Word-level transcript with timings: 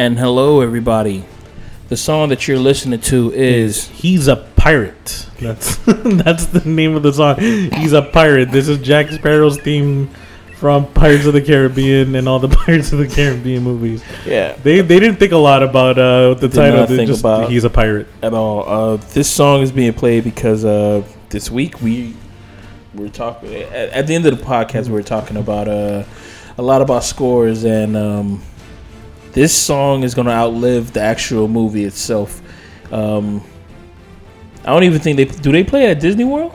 And 0.00 0.18
hello, 0.18 0.62
everybody. 0.62 1.26
The 1.90 1.96
song 1.98 2.30
that 2.30 2.48
you're 2.48 2.58
listening 2.58 3.02
to 3.02 3.34
is 3.34 3.86
He's 3.88 4.28
a 4.28 4.36
pirate. 4.36 5.26
That's 5.38 5.76
that's 5.84 6.46
the 6.46 6.62
name 6.64 6.96
of 6.96 7.02
the 7.02 7.12
song. 7.12 7.38
He's 7.38 7.92
a 7.92 8.00
pirate. 8.00 8.50
This 8.50 8.66
is 8.66 8.78
Jack 8.78 9.10
Sparrow's 9.10 9.58
theme 9.58 10.08
from 10.56 10.90
Pirates 10.94 11.26
of 11.26 11.34
the 11.34 11.42
Caribbean 11.42 12.14
and 12.14 12.26
all 12.26 12.38
the 12.38 12.48
Pirates 12.64 12.92
of 12.92 12.98
the 12.98 13.08
Caribbean 13.08 13.62
movies. 13.62 14.02
yeah 14.24 14.54
They 14.62 14.80
they 14.80 15.00
didn't 15.00 15.18
think 15.18 15.32
a 15.32 15.36
lot 15.36 15.62
about 15.62 15.98
uh, 15.98 16.32
the 16.32 16.48
Did 16.48 16.52
title. 16.54 16.86
They 16.86 16.96
think 16.96 17.08
just 17.08 17.20
about- 17.20 17.50
he's 17.50 17.64
a 17.64 17.70
pirate. 17.70 18.06
at 18.22 18.32
all. 18.32 18.66
Uh, 18.66 18.96
this 19.12 19.28
song 19.28 19.60
is 19.60 19.70
being 19.70 19.92
played 19.92 20.24
because 20.24 20.64
uh, 20.64 21.02
this 21.28 21.50
week 21.50 21.82
we 21.82 22.16
we're 22.94 23.10
talking 23.10 23.52
at, 23.54 23.90
at 23.90 24.06
the 24.06 24.14
end 24.14 24.24
of 24.24 24.38
the 24.38 24.42
podcast. 24.42 24.88
We 24.88 24.98
are 24.98 25.02
talking 25.02 25.36
about 25.36 25.68
uh, 25.68 26.04
a 26.56 26.62
lot 26.62 26.80
about 26.80 27.04
scores, 27.04 27.64
and 27.64 27.96
um, 27.98 28.42
this 29.32 29.54
song 29.54 30.02
is 30.02 30.14
going 30.14 30.26
to 30.26 30.32
outlive 30.32 30.92
the 30.92 31.00
actual 31.00 31.48
movie 31.48 31.84
itself. 31.84 32.40
Um, 32.92 33.42
I 34.64 34.72
don't 34.72 34.84
even 34.84 35.00
think 35.00 35.16
they 35.16 35.24
do. 35.24 35.52
They 35.52 35.64
play 35.64 35.86
at 35.86 36.00
Disney 36.00 36.24
World. 36.24 36.54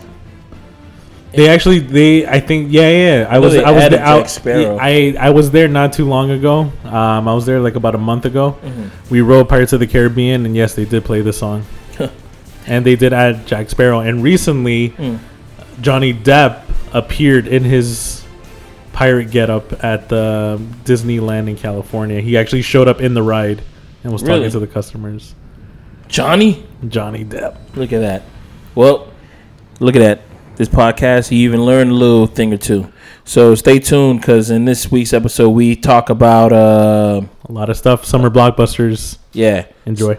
They 1.34 1.50
actually 1.50 1.80
they 1.80 2.26
I 2.26 2.40
think 2.40 2.72
yeah 2.72 2.90
yeah 2.90 3.28
I 3.30 3.40
was 3.40 3.54
I 3.66 3.72
was 3.72 3.84
there, 3.90 4.06
I, 4.06 4.14
I 4.80 5.16
I 5.20 5.30
was 5.32 5.52
there 5.52 5.68
not 5.68 5.92
too 5.92 6.06
long 6.06 6.32
ago. 6.32 6.72
Um, 6.86 7.28
I 7.28 7.34
was 7.34 7.46
there 7.46 7.60
like 7.60 7.76
about 7.76 7.94
a 7.94 7.98
month 7.98 8.24
ago. 8.24 8.58
Mm-hmm. 8.62 8.88
We 9.10 9.20
rode 9.20 9.50
Pirates 9.50 9.74
of 9.74 9.82
the 9.82 9.88
Caribbean 9.88 10.46
and 10.46 10.56
yes 10.56 10.76
they 10.76 10.86
did 10.86 11.04
play 11.04 11.20
this 11.22 11.38
song, 11.38 11.66
and 12.68 12.86
they 12.86 12.96
did 12.96 13.12
add 13.12 13.46
Jack 13.48 13.70
Sparrow. 13.70 14.00
And 14.00 14.24
recently 14.24 14.90
Mm. 14.92 15.20
Johnny 15.82 16.14
Depp 16.14 16.64
appeared 16.94 17.48
in 17.48 17.64
his 17.66 18.15
pirate 18.96 19.30
getup 19.30 19.84
at 19.84 20.08
the 20.08 20.58
Disneyland 20.86 21.50
in 21.50 21.58
California. 21.58 22.22
He 22.22 22.38
actually 22.38 22.62
showed 22.62 22.88
up 22.88 23.02
in 23.02 23.14
the 23.14 23.22
ride 23.22 23.62
and 24.04 24.14
was 24.14 24.24
Really? 24.24 24.40
talking 24.40 24.52
to 24.52 24.60
the 24.60 24.68
customers. 24.68 25.36
Johnny, 26.08 26.66
Johnny 26.88 27.26
Depp. 27.26 27.58
look 27.76 27.92
at 27.92 28.00
that. 28.00 28.24
Well, 28.74 29.12
look 29.80 29.96
at 29.96 30.00
that. 30.00 30.22
This 30.56 30.70
podcast, 30.70 31.32
you 31.32 31.40
even 31.40 31.66
learned 31.66 31.92
a 31.92 31.94
little 31.94 32.28
thing 32.28 32.54
or 32.54 32.58
two. 32.58 32.88
So 33.26 33.56
stay 33.56 33.80
tuned 33.80 34.22
because 34.22 34.50
in 34.50 34.64
this 34.66 34.90
week's 34.90 35.12
episode, 35.14 35.50
we 35.50 35.76
talk 35.76 36.10
about 36.10 36.54
uh, 36.54 37.22
A 37.50 37.52
lot 37.52 37.70
of 37.70 37.76
stuff. 37.76 38.06
Summer 38.06 38.30
blockbusters. 38.30 39.18
yeah, 39.34 39.66
Enjoy. 39.86 40.18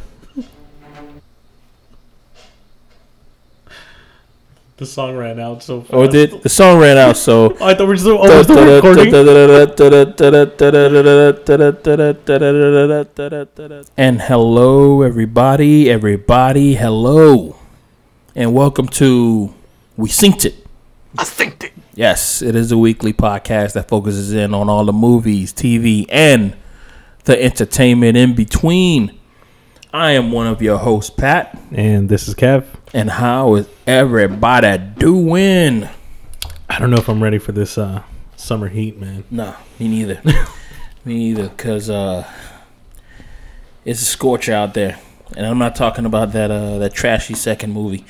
The 4.78 4.84
song 4.84 5.16
ran 5.16 5.40
out 5.40 5.62
so 5.62 5.80
fast. 5.80 5.94
Oh, 5.94 6.06
did 6.06 6.42
the 6.42 6.50
song 6.50 6.78
ran 6.78 6.98
out? 6.98 7.16
So 7.16 7.56
Oh, 7.58 7.64
I 7.64 7.72
thought 7.72 7.84
we 7.84 7.94
were 7.94 7.96
still, 7.96 8.18
oh, 8.20 8.42
still 8.42 8.74
recording. 8.76 9.10
and 13.96 14.20
hello, 14.20 15.00
everybody, 15.00 15.88
everybody, 15.90 16.74
hello, 16.74 17.56
and 18.34 18.52
welcome 18.52 18.86
to 18.88 19.54
We 19.96 20.10
Synced 20.10 20.44
It. 20.44 20.66
I 21.16 21.24
synced 21.24 21.64
it. 21.64 21.72
Yes, 21.94 22.42
it 22.42 22.54
is 22.54 22.70
a 22.70 22.76
weekly 22.76 23.14
podcast 23.14 23.72
that 23.72 23.88
focuses 23.88 24.34
in 24.34 24.52
on 24.52 24.68
all 24.68 24.84
the 24.84 24.92
movies, 24.92 25.54
TV, 25.54 26.04
and 26.10 26.54
the 27.24 27.42
entertainment 27.42 28.18
in 28.18 28.34
between. 28.34 29.15
I 29.96 30.10
am 30.10 30.30
one 30.30 30.46
of 30.46 30.60
your 30.60 30.76
hosts, 30.76 31.08
Pat, 31.08 31.58
And 31.72 32.06
this 32.10 32.28
is 32.28 32.34
Kev. 32.34 32.66
and 32.92 33.08
how 33.08 33.54
is 33.54 33.66
everybody 33.86 34.76
doing? 34.98 35.88
I 36.68 36.78
don't 36.78 36.90
know 36.90 36.98
if 36.98 37.08
I'm 37.08 37.22
ready 37.22 37.38
for 37.38 37.52
this 37.52 37.78
uh, 37.78 38.02
summer 38.36 38.68
heat, 38.68 39.00
man. 39.00 39.24
Nah, 39.30 39.54
me 39.80 39.88
neither. 39.88 40.20
me 41.06 41.14
neither, 41.32 41.48
cause 41.48 41.88
uh, 41.88 42.30
it's 43.86 44.02
a 44.02 44.04
scorcher 44.04 44.52
out 44.52 44.74
there, 44.74 44.98
and 45.34 45.46
I'm 45.46 45.56
not 45.58 45.74
talking 45.74 46.04
about 46.04 46.32
that 46.32 46.50
uh 46.50 46.76
that 46.76 46.92
trashy 46.92 47.32
second 47.32 47.72
movie, 47.72 48.04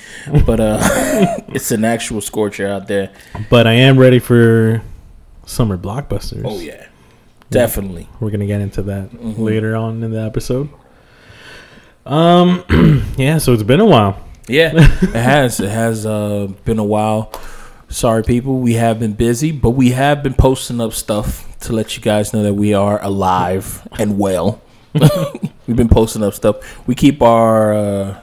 but 0.44 0.58
uh, 0.58 0.78
it's 1.50 1.70
an 1.70 1.84
actual 1.84 2.20
scorcher 2.20 2.66
out 2.66 2.88
there. 2.88 3.12
But 3.48 3.68
I 3.68 3.74
am 3.74 3.96
ready 3.96 4.18
for 4.18 4.82
summer 5.46 5.78
blockbusters. 5.78 6.42
Oh 6.44 6.58
yeah, 6.58 6.88
definitely. 7.52 8.08
We're 8.18 8.30
gonna 8.32 8.46
get 8.46 8.60
into 8.60 8.82
that 8.82 9.10
Mhm. 9.12 9.38
later 9.38 9.76
on 9.76 10.02
in 10.02 10.10
the 10.10 10.20
episode. 10.22 10.68
Um, 12.06 12.64
yeah. 13.18 13.38
So 13.38 13.52
it's 13.52 13.62
been 13.62 13.80
a 13.80 13.84
while. 13.84 14.18
Yeah, 14.48 14.72
it 14.76 15.14
has. 15.14 15.60
It 15.60 15.68
has 15.68 16.06
uh, 16.06 16.48
been 16.64 16.78
a 16.78 16.84
while. 16.84 17.32
Sorry, 17.88 18.22
people. 18.22 18.60
We 18.60 18.74
have 18.74 19.00
been 19.00 19.12
busy, 19.14 19.52
but 19.52 19.70
we 19.70 19.90
have 19.90 20.22
been 20.22 20.34
posting 20.34 20.80
up 20.80 20.92
stuff 20.92 21.58
to 21.60 21.72
let 21.72 21.96
you 21.96 22.02
guys 22.02 22.32
know 22.32 22.42
that 22.44 22.54
we 22.54 22.72
are 22.72 23.02
alive 23.02 23.86
and 23.98 24.18
well. 24.18 24.62
We've 25.66 25.76
been 25.76 25.88
posting 25.88 26.22
up 26.22 26.34
stuff. 26.34 26.86
We 26.86 26.94
keep 26.94 27.20
our. 27.22 27.74
Uh, 27.74 28.20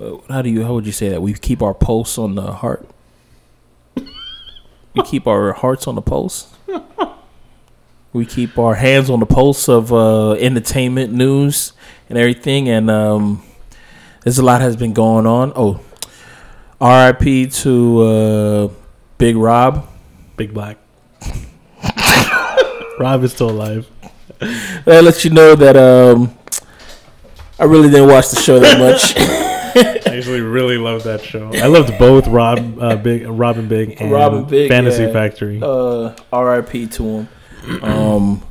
uh, 0.00 0.16
how 0.28 0.42
do 0.42 0.48
you? 0.48 0.64
How 0.64 0.72
would 0.72 0.86
you 0.86 0.92
say 0.92 1.10
that? 1.10 1.20
We 1.20 1.34
keep 1.34 1.62
our 1.62 1.74
pulse 1.74 2.16
on 2.16 2.34
the 2.34 2.52
heart. 2.52 2.88
We 3.96 5.02
keep 5.04 5.26
our 5.26 5.52
hearts 5.52 5.86
on 5.86 5.94
the 5.94 6.02
pulse. 6.02 6.52
We 8.10 8.24
keep 8.24 8.58
our 8.58 8.74
hands 8.74 9.10
on 9.10 9.20
the 9.20 9.26
pulse 9.26 9.68
of 9.68 9.92
uh, 9.92 10.32
entertainment 10.32 11.12
news 11.12 11.74
and 12.08 12.18
everything, 12.18 12.68
and 12.68 12.90
um, 12.90 13.42
there's 14.22 14.38
a 14.38 14.44
lot 14.44 14.60
has 14.60 14.76
been 14.76 14.92
going 14.92 15.26
on. 15.26 15.52
Oh, 15.54 15.80
R.I.P. 16.80 17.46
to 17.48 18.00
uh, 18.02 18.68
Big 19.18 19.36
Rob. 19.36 19.88
Big 20.36 20.54
Black. 20.54 20.78
Rob 22.98 23.24
is 23.24 23.32
still 23.32 23.50
alive. 23.50 23.88
That 24.84 25.02
lets 25.04 25.24
you 25.24 25.30
know 25.30 25.54
that 25.56 25.76
um, 25.76 26.36
I 27.58 27.64
really 27.64 27.90
didn't 27.90 28.08
watch 28.08 28.30
the 28.30 28.40
show 28.40 28.60
that 28.60 28.78
much. 28.78 29.14
I 29.78 30.16
actually 30.16 30.40
really 30.40 30.78
love 30.78 31.04
that 31.04 31.22
show. 31.22 31.50
I 31.54 31.66
loved 31.66 31.96
both 31.98 32.26
Rob, 32.28 32.78
uh, 32.80 32.96
Big, 32.96 33.26
Rob 33.26 33.58
and 33.58 33.68
Big, 33.68 34.00
and 34.00 34.10
Rob 34.10 34.34
and 34.34 34.48
Big, 34.48 34.68
Fantasy 34.70 35.04
yeah. 35.04 35.12
Factory. 35.12 35.60
uh, 35.62 36.14
R.I.P. 36.32 36.86
to 36.86 37.04
him. 37.04 37.28
Um, 37.82 38.42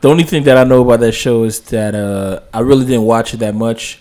the 0.00 0.08
only 0.08 0.24
thing 0.24 0.44
that 0.44 0.56
I 0.56 0.64
know 0.64 0.82
about 0.82 1.00
that 1.00 1.12
show 1.12 1.44
is 1.44 1.60
that 1.70 1.94
uh, 1.94 2.40
I 2.54 2.60
really 2.60 2.84
didn't 2.86 3.04
watch 3.04 3.34
it 3.34 3.38
that 3.38 3.54
much, 3.54 4.00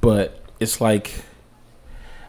but 0.00 0.40
it's 0.60 0.80
like 0.80 1.24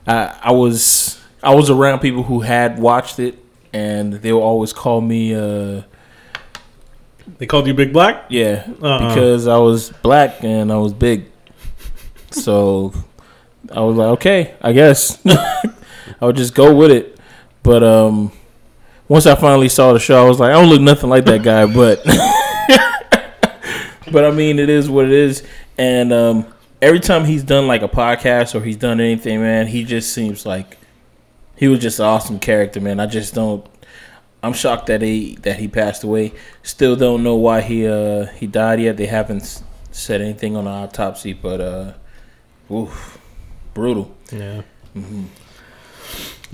I, 0.08 0.36
I 0.44 0.52
was 0.52 1.22
I 1.44 1.54
was 1.54 1.70
around 1.70 2.00
people 2.00 2.24
who 2.24 2.40
had 2.42 2.80
watched 2.80 3.20
it, 3.20 3.38
and 3.74 4.14
they 4.14 4.34
would 4.34 4.40
always 4.42 4.74
call 4.74 5.02
me. 5.02 5.36
Uh, 5.36 5.84
They 7.38 7.46
called 7.48 7.66
you 7.68 7.74
Big 7.74 7.92
Black. 7.92 8.26
Yeah, 8.30 8.66
Uh-uh. 8.82 9.08
because 9.10 9.48
I 9.48 9.58
was 9.58 9.90
black 10.04 10.44
and 10.44 10.72
I 10.72 10.78
was 10.78 10.94
big. 10.94 11.26
So 12.32 12.92
I 13.72 13.80
was 13.80 13.96
like, 13.96 14.08
okay, 14.20 14.56
I 14.62 14.74
guess 14.74 15.18
I 15.26 16.26
would 16.26 16.36
just 16.36 16.54
go 16.54 16.76
with 16.76 16.92
it. 16.92 17.18
But 17.64 17.82
um, 17.82 18.32
once 19.08 19.26
I 19.26 19.36
finally 19.36 19.70
saw 19.70 19.94
the 19.94 20.00
show, 20.00 20.22
I 20.24 20.28
was 20.28 20.38
like, 20.40 20.50
I 20.52 20.54
don't 20.60 20.70
look 20.70 20.82
nothing 20.82 21.10
like 21.10 21.24
that 21.26 21.44
guy, 21.44 21.66
but 21.66 22.02
but 24.12 24.26
I 24.26 24.32
mean, 24.32 24.60
it 24.60 24.70
is 24.70 24.90
what 24.90 25.06
it 25.06 25.12
is. 25.12 25.44
And 25.78 26.14
um, 26.14 26.54
every 26.82 27.00
time 27.00 27.26
he's 27.26 27.44
done 27.44 27.68
like 27.68 27.82
a 27.82 27.88
podcast 27.88 28.56
or 28.56 28.64
he's 28.64 28.78
done 28.78 29.00
anything, 29.00 29.42
man, 29.42 29.68
he 29.68 29.84
just 29.84 30.14
seems 30.14 30.46
like 30.46 30.78
he 31.56 31.68
was 31.68 31.80
just 31.80 32.00
an 32.00 32.06
awesome 32.06 32.40
character, 32.40 32.80
man. 32.82 33.00
I 33.00 33.06
just 33.06 33.34
don't. 33.34 33.66
I'm 34.44 34.54
shocked 34.54 34.88
that 34.88 35.02
he 35.02 35.36
that 35.38 35.58
he 35.58 35.68
passed 35.68 36.04
away. 36.04 36.34
Still 36.62 36.96
don't 36.96 37.24
know 37.24 37.36
why 37.36 37.62
he 37.62 37.88
uh 37.88 38.28
he 38.28 38.46
died 38.46 38.80
yet. 38.80 38.98
They 38.98 39.08
haven't 39.08 39.64
said 39.92 40.22
anything 40.22 40.56
on 40.56 40.66
the 40.66 40.72
autopsy, 40.72 41.34
but 41.34 41.60
uh, 41.62 41.94
oof, 42.72 43.18
brutal. 43.74 44.16
Yeah. 44.32 44.62
hmm 44.94 45.26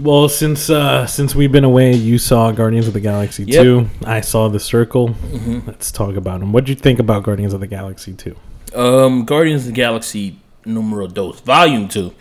Well, 0.02 0.30
since 0.30 0.70
uh, 0.70 1.06
since 1.06 1.36
we've 1.36 1.52
been 1.52 1.64
away, 1.64 1.94
you 1.94 2.18
saw 2.18 2.52
Guardians 2.52 2.88
of 2.88 2.94
the 2.94 3.00
Galaxy 3.00 3.44
Yep. 3.44 3.64
two. 3.64 3.90
I 4.06 4.22
saw 4.22 4.48
The 4.48 4.60
Circle. 4.60 5.10
hmm 5.10 5.60
Let's 5.68 5.92
talk 5.92 6.16
about 6.16 6.40
them. 6.40 6.52
What 6.52 6.64
would 6.64 6.70
you 6.70 6.76
think 6.76 7.00
about 7.00 7.24
Guardians 7.24 7.54
of 7.54 7.60
the 7.60 7.68
Galaxy 7.68 8.14
two? 8.14 8.36
Um, 8.74 9.26
Guardians 9.26 9.62
of 9.64 9.68
the 9.68 9.74
Galaxy 9.74 10.38
Numero 10.66 11.08
Dos 11.08 11.42
Volume 11.42 11.88
Two 11.88 12.14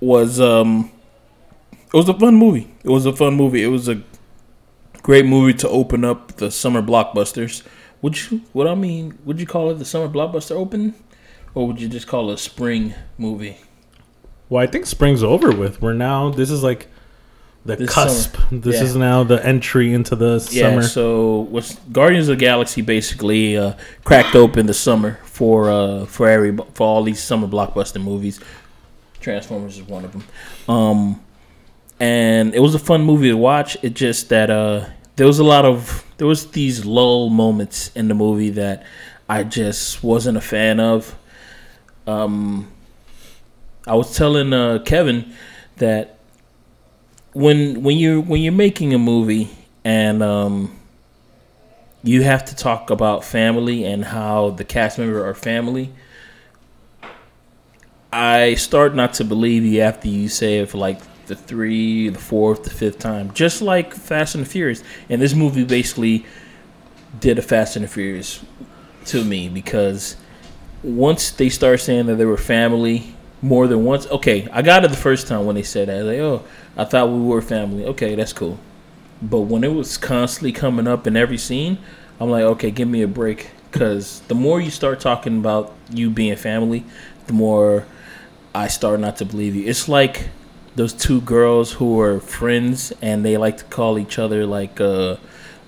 was 0.00 0.40
um, 0.40 0.90
it 1.72 1.92
was 1.96 2.08
a 2.08 2.14
fun 2.14 2.36
movie. 2.36 2.70
It 2.82 2.88
was 2.88 3.04
a 3.04 3.12
fun 3.14 3.34
movie. 3.34 3.62
It 3.62 3.68
was 3.68 3.88
a 3.88 4.00
great 5.02 5.26
movie 5.26 5.54
to 5.54 5.68
open 5.68 6.04
up 6.04 6.36
the 6.36 6.50
summer 6.50 6.80
blockbusters. 6.80 7.62
Would 8.00 8.30
you? 8.30 8.42
What 8.54 8.66
I 8.66 8.74
mean? 8.74 9.18
Would 9.26 9.38
you 9.38 9.46
call 9.46 9.70
it 9.70 9.74
the 9.74 9.84
summer 9.84 10.08
blockbuster 10.08 10.52
open, 10.52 10.94
or 11.54 11.66
would 11.66 11.78
you 11.80 11.88
just 11.88 12.06
call 12.06 12.30
it 12.30 12.34
a 12.34 12.38
spring 12.38 12.94
movie? 13.18 13.58
Well, 14.50 14.62
I 14.62 14.66
think 14.66 14.84
spring's 14.84 15.22
over 15.22 15.50
with. 15.52 15.80
We're 15.80 15.94
now. 15.94 16.28
This 16.30 16.50
is 16.50 16.62
like 16.62 16.88
the 17.64 17.76
This 17.76 17.90
cusp. 17.90 18.36
This 18.50 18.76
Yeah. 18.76 18.82
is 18.82 18.96
now 18.96 19.22
the 19.24 19.44
entry 19.46 19.92
into 19.94 20.16
the 20.16 20.46
Yeah, 20.50 20.68
summer. 20.70 20.82
so 20.82 21.46
what's 21.50 21.76
Guardians 21.92 22.28
of 22.28 22.36
the 22.36 22.44
Galaxy 22.44 22.82
basically 22.82 23.56
uh, 23.56 23.74
cracked 24.04 24.34
open 24.34 24.66
the 24.66 24.74
summer 24.74 25.18
for 25.24 25.70
uh, 25.70 26.04
for 26.06 26.28
every 26.28 26.54
for 26.74 26.86
all 26.86 27.02
these 27.02 27.22
summer 27.22 27.46
blockbuster 27.46 28.02
movies. 28.02 28.40
Transformers 29.20 29.76
is 29.78 29.82
one 29.86 30.04
of 30.04 30.12
them, 30.12 30.24
um, 30.68 31.20
and 32.00 32.54
it 32.54 32.60
was 32.60 32.74
a 32.74 32.78
fun 32.78 33.02
movie 33.04 33.28
to 33.28 33.36
watch. 33.36 33.76
It 33.82 33.94
just 33.94 34.30
that 34.30 34.48
uh, 34.50 34.86
there 35.16 35.26
was 35.26 35.38
a 35.38 35.44
lot 35.44 35.64
of 35.66 36.02
there 36.16 36.26
was 36.26 36.46
these 36.52 36.84
lull 36.86 37.28
moments 37.28 37.90
in 37.94 38.08
the 38.08 38.14
movie 38.14 38.48
that 38.50 38.82
I 39.28 39.44
just 39.44 40.02
wasn't 40.02 40.38
a 40.38 40.40
fan 40.40 40.80
of. 40.80 41.14
Um, 42.06 42.68
I 43.86 43.94
was 43.94 44.16
telling 44.16 44.52
uh, 44.52 44.80
Kevin 44.84 45.32
that 45.76 46.18
when 47.32 47.82
when 47.82 47.96
you 47.96 48.20
when 48.20 48.42
you're 48.42 48.52
making 48.52 48.92
a 48.92 48.98
movie 48.98 49.50
and 49.84 50.22
um, 50.22 50.78
you 52.02 52.22
have 52.22 52.44
to 52.46 52.56
talk 52.56 52.90
about 52.90 53.24
family 53.24 53.84
and 53.84 54.04
how 54.04 54.50
the 54.50 54.64
cast 54.64 54.98
member 54.98 55.26
are 55.26 55.34
family. 55.34 55.92
I 58.12 58.54
start 58.54 58.94
not 58.94 59.14
to 59.14 59.24
believe 59.24 59.64
you 59.64 59.80
after 59.80 60.08
you 60.08 60.28
say 60.28 60.58
it 60.58 60.70
for 60.70 60.78
like 60.78 61.00
the 61.26 61.36
three, 61.36 62.08
the 62.08 62.18
fourth, 62.18 62.64
the 62.64 62.70
fifth 62.70 62.98
time. 62.98 63.32
Just 63.34 63.62
like 63.62 63.94
Fast 63.94 64.34
and 64.34 64.44
the 64.44 64.48
Furious. 64.48 64.82
And 65.08 65.22
this 65.22 65.32
movie 65.32 65.64
basically 65.64 66.26
did 67.20 67.38
a 67.38 67.42
Fast 67.42 67.76
and 67.76 67.84
the 67.84 67.88
Furious 67.88 68.44
to 69.06 69.24
me 69.24 69.48
because 69.48 70.16
once 70.82 71.30
they 71.30 71.48
start 71.48 71.80
saying 71.80 72.06
that 72.06 72.16
they 72.16 72.24
were 72.24 72.36
family 72.36 73.14
more 73.42 73.66
than 73.66 73.84
once, 73.84 74.06
okay, 74.06 74.48
I 74.52 74.62
got 74.62 74.84
it 74.84 74.90
the 74.90 74.96
first 74.96 75.26
time 75.26 75.46
when 75.46 75.54
they 75.54 75.62
said 75.62 75.88
that. 75.88 76.04
Like, 76.04 76.18
oh, 76.18 76.44
I 76.76 76.84
thought 76.84 77.10
we 77.10 77.20
were 77.20 77.42
family. 77.42 77.84
Okay, 77.86 78.14
that's 78.14 78.32
cool. 78.32 78.58
But 79.22 79.40
when 79.40 79.64
it 79.64 79.72
was 79.72 79.96
constantly 79.96 80.52
coming 80.52 80.86
up 80.86 81.06
in 81.06 81.16
every 81.16 81.38
scene, 81.38 81.78
I'm 82.18 82.30
like, 82.30 82.42
okay, 82.42 82.70
give 82.70 82.88
me 82.88 83.02
a 83.02 83.08
break. 83.08 83.50
Because 83.70 84.20
the 84.22 84.34
more 84.34 84.60
you 84.60 84.70
start 84.70 85.00
talking 85.00 85.38
about 85.38 85.72
you 85.90 86.10
being 86.10 86.36
family, 86.36 86.84
the 87.26 87.32
more 87.32 87.86
I 88.54 88.68
start 88.68 89.00
not 89.00 89.16
to 89.18 89.24
believe 89.24 89.54
you. 89.54 89.66
It's 89.66 89.88
like 89.88 90.28
those 90.74 90.92
two 90.92 91.20
girls 91.20 91.72
who 91.72 92.00
are 92.00 92.20
friends 92.20 92.92
and 93.00 93.24
they 93.24 93.36
like 93.36 93.58
to 93.58 93.64
call 93.64 93.98
each 93.98 94.18
other 94.18 94.46
like 94.46 94.80
uh 94.80 95.16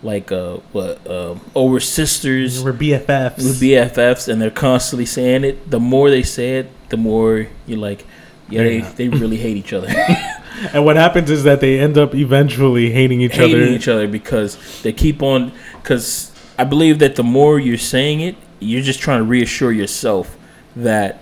like 0.02 0.32
uh 0.32 0.56
what 0.72 1.06
uh 1.06 1.37
over 1.54 1.78
sisters 1.81 2.62
We're 2.62 2.72
BFFs. 2.72 3.37
with 3.37 3.60
BFFs 3.60 4.28
and 4.28 4.40
they're 4.40 4.50
constantly 4.50 5.06
saying 5.06 5.44
it. 5.44 5.70
The 5.70 5.81
more 5.81 6.10
they 6.10 6.22
say 6.22 6.58
it, 6.58 6.88
the 6.88 6.96
more 6.96 7.46
you're 7.66 7.78
like, 7.78 8.04
yeah, 8.49 8.62
they, 8.62 8.81
they 8.81 9.08
really 9.08 9.37
hate 9.37 9.56
each 9.56 9.72
other. 9.72 9.88
and 10.72 10.84
what 10.84 10.96
happens 10.96 11.31
is 11.31 11.44
that 11.44 11.60
they 11.60 11.78
end 11.78 11.96
up 11.96 12.14
eventually 12.14 12.90
hating 12.90 13.20
each 13.20 13.37
hating 13.37 13.62
other. 13.62 13.72
each 13.72 13.88
other 13.88 14.08
because 14.08 14.82
they 14.82 14.93
keep 14.93 15.22
on 15.22 15.52
because 15.81 16.32
I 16.58 16.64
believe 16.64 16.98
that 16.98 17.16
the 17.16 17.25
more 17.25 17.58
you're 17.58 17.78
saying 17.78 18.20
it, 18.20 18.37
you're 18.60 18.82
just 18.82 19.00
trying 19.00 19.19
to 19.19 19.25
reassure 19.25 19.72
yourself 19.72 20.37
that 20.76 21.20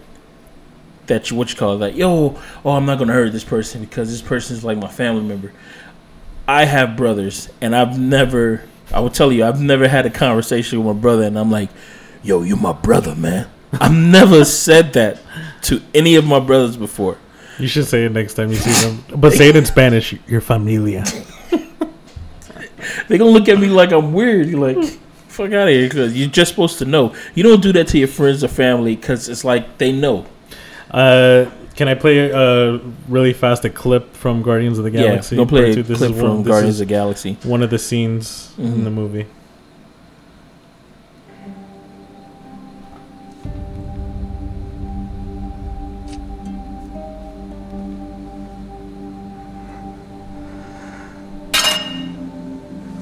that 1.07 1.31
you 1.31 1.37
what 1.37 1.51
you 1.51 1.57
call 1.57 1.75
it, 1.75 1.77
like 1.79 1.97
yo, 1.97 2.39
oh 2.65 2.71
I'm 2.71 2.87
not 2.87 2.99
gonna 2.99 3.13
hurt 3.13 3.33
this 3.33 3.45
person 3.45 3.81
because 3.81 4.11
this 4.11 4.23
person 4.23 4.57
is 4.57 4.65
like 4.65 4.79
my 4.79 4.89
family 4.89 5.23
member. 5.23 5.53
I 6.51 6.65
have 6.65 6.97
brothers 6.97 7.49
and 7.61 7.77
I've 7.77 7.97
never 7.97 8.65
I 8.93 8.99
will 8.99 9.11
tell 9.11 9.31
you 9.31 9.45
I've 9.45 9.61
never 9.61 9.87
had 9.87 10.05
a 10.05 10.11
conversation 10.11 10.83
with 10.83 10.97
my 10.97 11.01
brother 11.01 11.23
and 11.23 11.39
I'm 11.39 11.49
like, 11.49 11.71
yo, 12.25 12.43
you're 12.43 12.57
my 12.57 12.73
brother, 12.73 13.15
man. 13.15 13.47
I've 13.75 13.95
never 14.19 14.45
said 14.45 14.95
that 14.95 15.21
to 15.63 15.81
any 15.95 16.17
of 16.17 16.25
my 16.27 16.41
brothers 16.41 16.77
before. 16.77 17.19
You 17.61 17.69
should 17.69 17.87
say 17.87 18.05
it 18.05 18.11
next 18.11 18.35
time 18.35 18.51
you 18.51 18.57
see 18.57 18.89
them, 18.89 19.21
but 19.21 19.33
say 19.33 19.51
it 19.51 19.55
in 19.55 19.65
Spanish. 19.65 20.13
Your 20.27 20.41
familia. 20.41 21.05
They 23.07 23.19
gonna 23.19 23.31
look 23.31 23.49
at 23.49 23.61
me 23.61 23.69
like 23.69 23.93
I'm 23.93 24.13
weird. 24.13 24.49
You're 24.49 24.75
like, 24.75 24.85
fuck 25.29 25.53
out 25.53 25.69
of 25.69 25.75
here, 25.75 25.89
because 25.89 26.17
you're 26.19 26.31
just 26.31 26.51
supposed 26.51 26.79
to 26.79 26.85
know. 26.85 27.15
You 27.35 27.45
don't 27.45 27.63
do 27.63 27.73
that 27.75 27.87
to 27.89 27.99
your 27.99 28.09
friends 28.09 28.43
or 28.43 28.49
family 28.49 28.97
because 28.97 29.29
it's 29.29 29.45
like 29.45 29.79
they 29.79 29.93
know. 29.93 30.27
Uh, 30.91 31.47
can 31.81 31.89
I 31.89 31.95
play 31.95 32.31
uh 32.31 32.79
really 33.09 33.33
fast 33.33 33.65
a 33.65 33.71
clip 33.71 34.13
from 34.15 34.43
Guardians 34.43 34.77
of 34.77 34.85
the 34.85 34.91
Galaxy? 34.91 35.35
yeah, 35.35 35.43
go 35.45 35.47
play 35.49 35.71
a? 35.71 35.75
This 35.83 35.97
clip 35.97 36.11
is 36.11 36.19
from 36.21 36.29
one, 36.29 36.43
Guardians 36.43 36.79
of 36.79 36.87
the 36.87 36.95
Galaxy. 36.95 37.39
one 37.43 37.63
of 37.63 37.71
the 37.71 37.79
scenes 37.79 38.53
in 38.59 38.75
Mhm. 38.75 38.85
the 38.85 38.91
movie. 38.91 39.27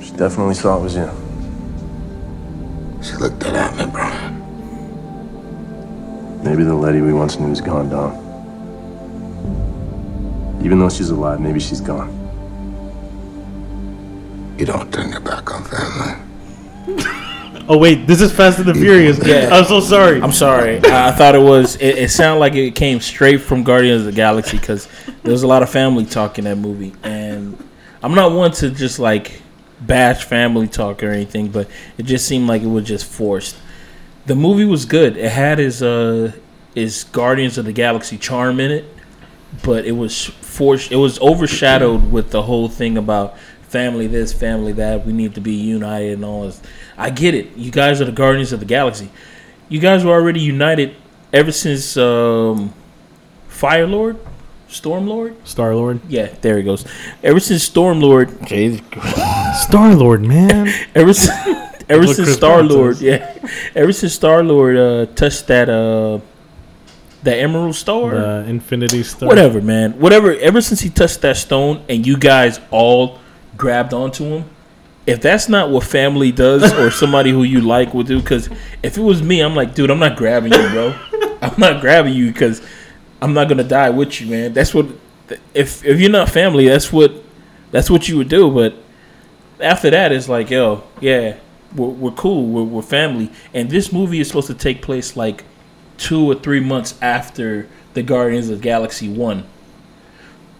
She 0.00 0.12
definitely 0.12 0.54
saw 0.54 0.78
it 0.78 0.82
was 0.82 0.94
you. 0.94 1.10
She 3.02 3.16
looked 3.16 3.40
dead 3.40 3.56
at 3.56 3.76
me, 3.76 3.86
bro. 3.92 4.08
Maybe 6.44 6.62
the 6.62 6.74
lady 6.74 7.00
we 7.00 7.12
once 7.12 7.38
knew 7.38 7.50
is 7.50 7.60
gone, 7.60 7.90
Dom. 7.90 8.27
Even 10.62 10.78
though 10.78 10.88
she's 10.88 11.10
alive, 11.10 11.40
maybe 11.40 11.60
she's 11.60 11.80
gone. 11.80 12.14
You 14.58 14.66
don't 14.66 14.92
turn 14.92 15.10
your 15.10 15.20
back 15.20 15.52
on 15.52 15.64
family. 15.64 17.04
Oh 17.70 17.76
wait, 17.76 18.06
this 18.06 18.22
is 18.22 18.32
Fast 18.32 18.60
and 18.60 18.66
the 18.66 18.72
Furious. 18.72 19.18
Yeah. 19.26 19.50
I'm 19.52 19.66
so 19.66 19.80
sorry. 19.80 20.22
I'm 20.22 20.32
sorry. 20.32 20.82
I, 20.86 21.08
I 21.08 21.12
thought 21.12 21.34
it 21.34 21.42
was. 21.42 21.76
It, 21.76 21.98
it 21.98 22.10
sounded 22.10 22.40
like 22.40 22.54
it 22.54 22.74
came 22.74 22.98
straight 22.98 23.42
from 23.42 23.62
Guardians 23.62 24.00
of 24.00 24.06
the 24.06 24.12
Galaxy 24.12 24.56
because 24.56 24.88
there 25.22 25.32
was 25.32 25.42
a 25.42 25.46
lot 25.46 25.62
of 25.62 25.68
family 25.68 26.06
talk 26.06 26.38
in 26.38 26.46
that 26.46 26.56
movie, 26.56 26.94
and 27.02 27.62
I'm 28.02 28.14
not 28.14 28.32
one 28.32 28.52
to 28.52 28.70
just 28.70 28.98
like 28.98 29.42
bash 29.82 30.24
family 30.24 30.66
talk 30.66 31.02
or 31.02 31.10
anything, 31.10 31.48
but 31.48 31.68
it 31.98 32.04
just 32.04 32.26
seemed 32.26 32.48
like 32.48 32.62
it 32.62 32.68
was 32.68 32.84
just 32.86 33.04
forced. 33.04 33.54
The 34.24 34.34
movie 34.34 34.64
was 34.64 34.86
good. 34.86 35.18
It 35.18 35.30
had 35.30 35.58
his 35.58 35.82
uh 35.82 36.32
his 36.74 37.04
Guardians 37.04 37.58
of 37.58 37.66
the 37.66 37.72
Galaxy 37.74 38.16
charm 38.16 38.60
in 38.60 38.70
it, 38.70 38.86
but 39.62 39.84
it 39.84 39.92
was 39.92 40.26
forced. 40.26 40.92
It 40.92 40.96
was 40.96 41.20
overshadowed 41.20 42.10
with 42.10 42.30
the 42.30 42.42
whole 42.42 42.68
thing 42.68 42.98
about 42.98 43.36
family 43.62 44.06
this, 44.06 44.32
family 44.32 44.72
that. 44.72 45.06
We 45.06 45.12
need 45.12 45.34
to 45.34 45.40
be 45.40 45.54
united 45.54 46.14
and 46.14 46.24
all 46.24 46.42
this. 46.42 46.60
I 46.96 47.10
get 47.10 47.34
it. 47.34 47.56
You 47.56 47.70
guys 47.70 48.00
are 48.00 48.04
the 48.04 48.12
Guardians 48.12 48.52
of 48.52 48.60
the 48.60 48.66
Galaxy. 48.66 49.10
You 49.68 49.80
guys 49.80 50.04
were 50.04 50.12
already 50.12 50.40
united 50.40 50.96
ever 51.32 51.52
since 51.52 51.96
um, 51.96 52.72
Fire 53.48 53.86
Lord, 53.86 54.18
Storm 54.68 55.06
Lord. 55.06 55.36
Star 55.46 55.74
Lord. 55.74 56.00
Yeah, 56.08 56.34
there 56.40 56.56
he 56.56 56.62
goes. 56.62 56.84
Ever 57.22 57.40
since 57.40 57.62
Storm 57.62 58.00
Lord, 58.00 58.30
Star 58.48 59.94
Lord, 59.94 60.24
man. 60.24 60.72
ever 60.94 61.12
since 61.12 61.30
ever 61.88 62.06
since 62.06 62.32
Star 62.32 62.62
Lord, 62.62 62.98
yeah, 63.00 63.34
ever 63.74 63.92
since 63.92 64.14
Star 64.14 64.42
Lord 64.42 64.76
uh, 64.76 65.06
touched 65.14 65.46
that 65.48 65.68
uh, 65.68 66.20
that 67.22 67.38
Emerald 67.38 67.74
Star, 67.74 68.10
the 68.10 68.44
Infinity 68.48 69.02
Star. 69.02 69.28
whatever, 69.28 69.60
man, 69.60 69.98
whatever. 69.98 70.34
Ever 70.34 70.60
since 70.60 70.80
he 70.80 70.90
touched 70.90 71.20
that 71.22 71.36
stone, 71.36 71.84
and 71.88 72.06
you 72.06 72.16
guys 72.16 72.60
all 72.70 73.18
grabbed 73.56 73.92
onto 73.92 74.24
him. 74.24 74.44
If 75.06 75.22
that's 75.22 75.48
not 75.48 75.70
what 75.70 75.84
family 75.84 76.32
does, 76.32 76.72
or 76.78 76.90
somebody 76.90 77.30
who 77.30 77.42
you 77.42 77.60
like 77.60 77.94
will 77.94 78.04
do, 78.04 78.20
because 78.20 78.48
if 78.82 78.96
it 78.98 79.02
was 79.02 79.22
me, 79.22 79.40
I'm 79.40 79.54
like, 79.54 79.74
dude, 79.74 79.90
I'm 79.90 79.98
not 79.98 80.16
grabbing 80.16 80.52
you, 80.52 80.68
bro. 80.70 80.98
I'm 81.42 81.58
not 81.58 81.80
grabbing 81.80 82.14
you 82.14 82.32
because 82.32 82.62
I'm 83.20 83.32
not 83.32 83.48
gonna 83.48 83.64
die 83.64 83.90
with 83.90 84.20
you, 84.20 84.30
man. 84.30 84.52
That's 84.52 84.74
what. 84.74 84.86
If 85.52 85.84
if 85.84 86.00
you're 86.00 86.10
not 86.10 86.30
family, 86.30 86.68
that's 86.68 86.90
what 86.92 87.12
that's 87.70 87.90
what 87.90 88.08
you 88.08 88.16
would 88.18 88.28
do. 88.28 88.50
But 88.50 88.76
after 89.60 89.90
that, 89.90 90.12
it's 90.12 90.28
like, 90.28 90.50
yo, 90.50 90.84
yeah, 91.00 91.36
we're, 91.74 91.88
we're 91.88 92.10
cool, 92.12 92.46
we're, 92.46 92.62
we're 92.62 92.82
family. 92.82 93.30
And 93.52 93.70
this 93.70 93.92
movie 93.92 94.20
is 94.20 94.28
supposed 94.28 94.46
to 94.48 94.54
take 94.54 94.82
place 94.82 95.16
like 95.16 95.44
two 95.98 96.24
or 96.30 96.34
three 96.34 96.60
months 96.60 96.94
after 97.02 97.68
the 97.94 98.02
Guardians 98.02 98.48
of 98.48 98.60
Galaxy 98.60 99.08
one. 99.08 99.44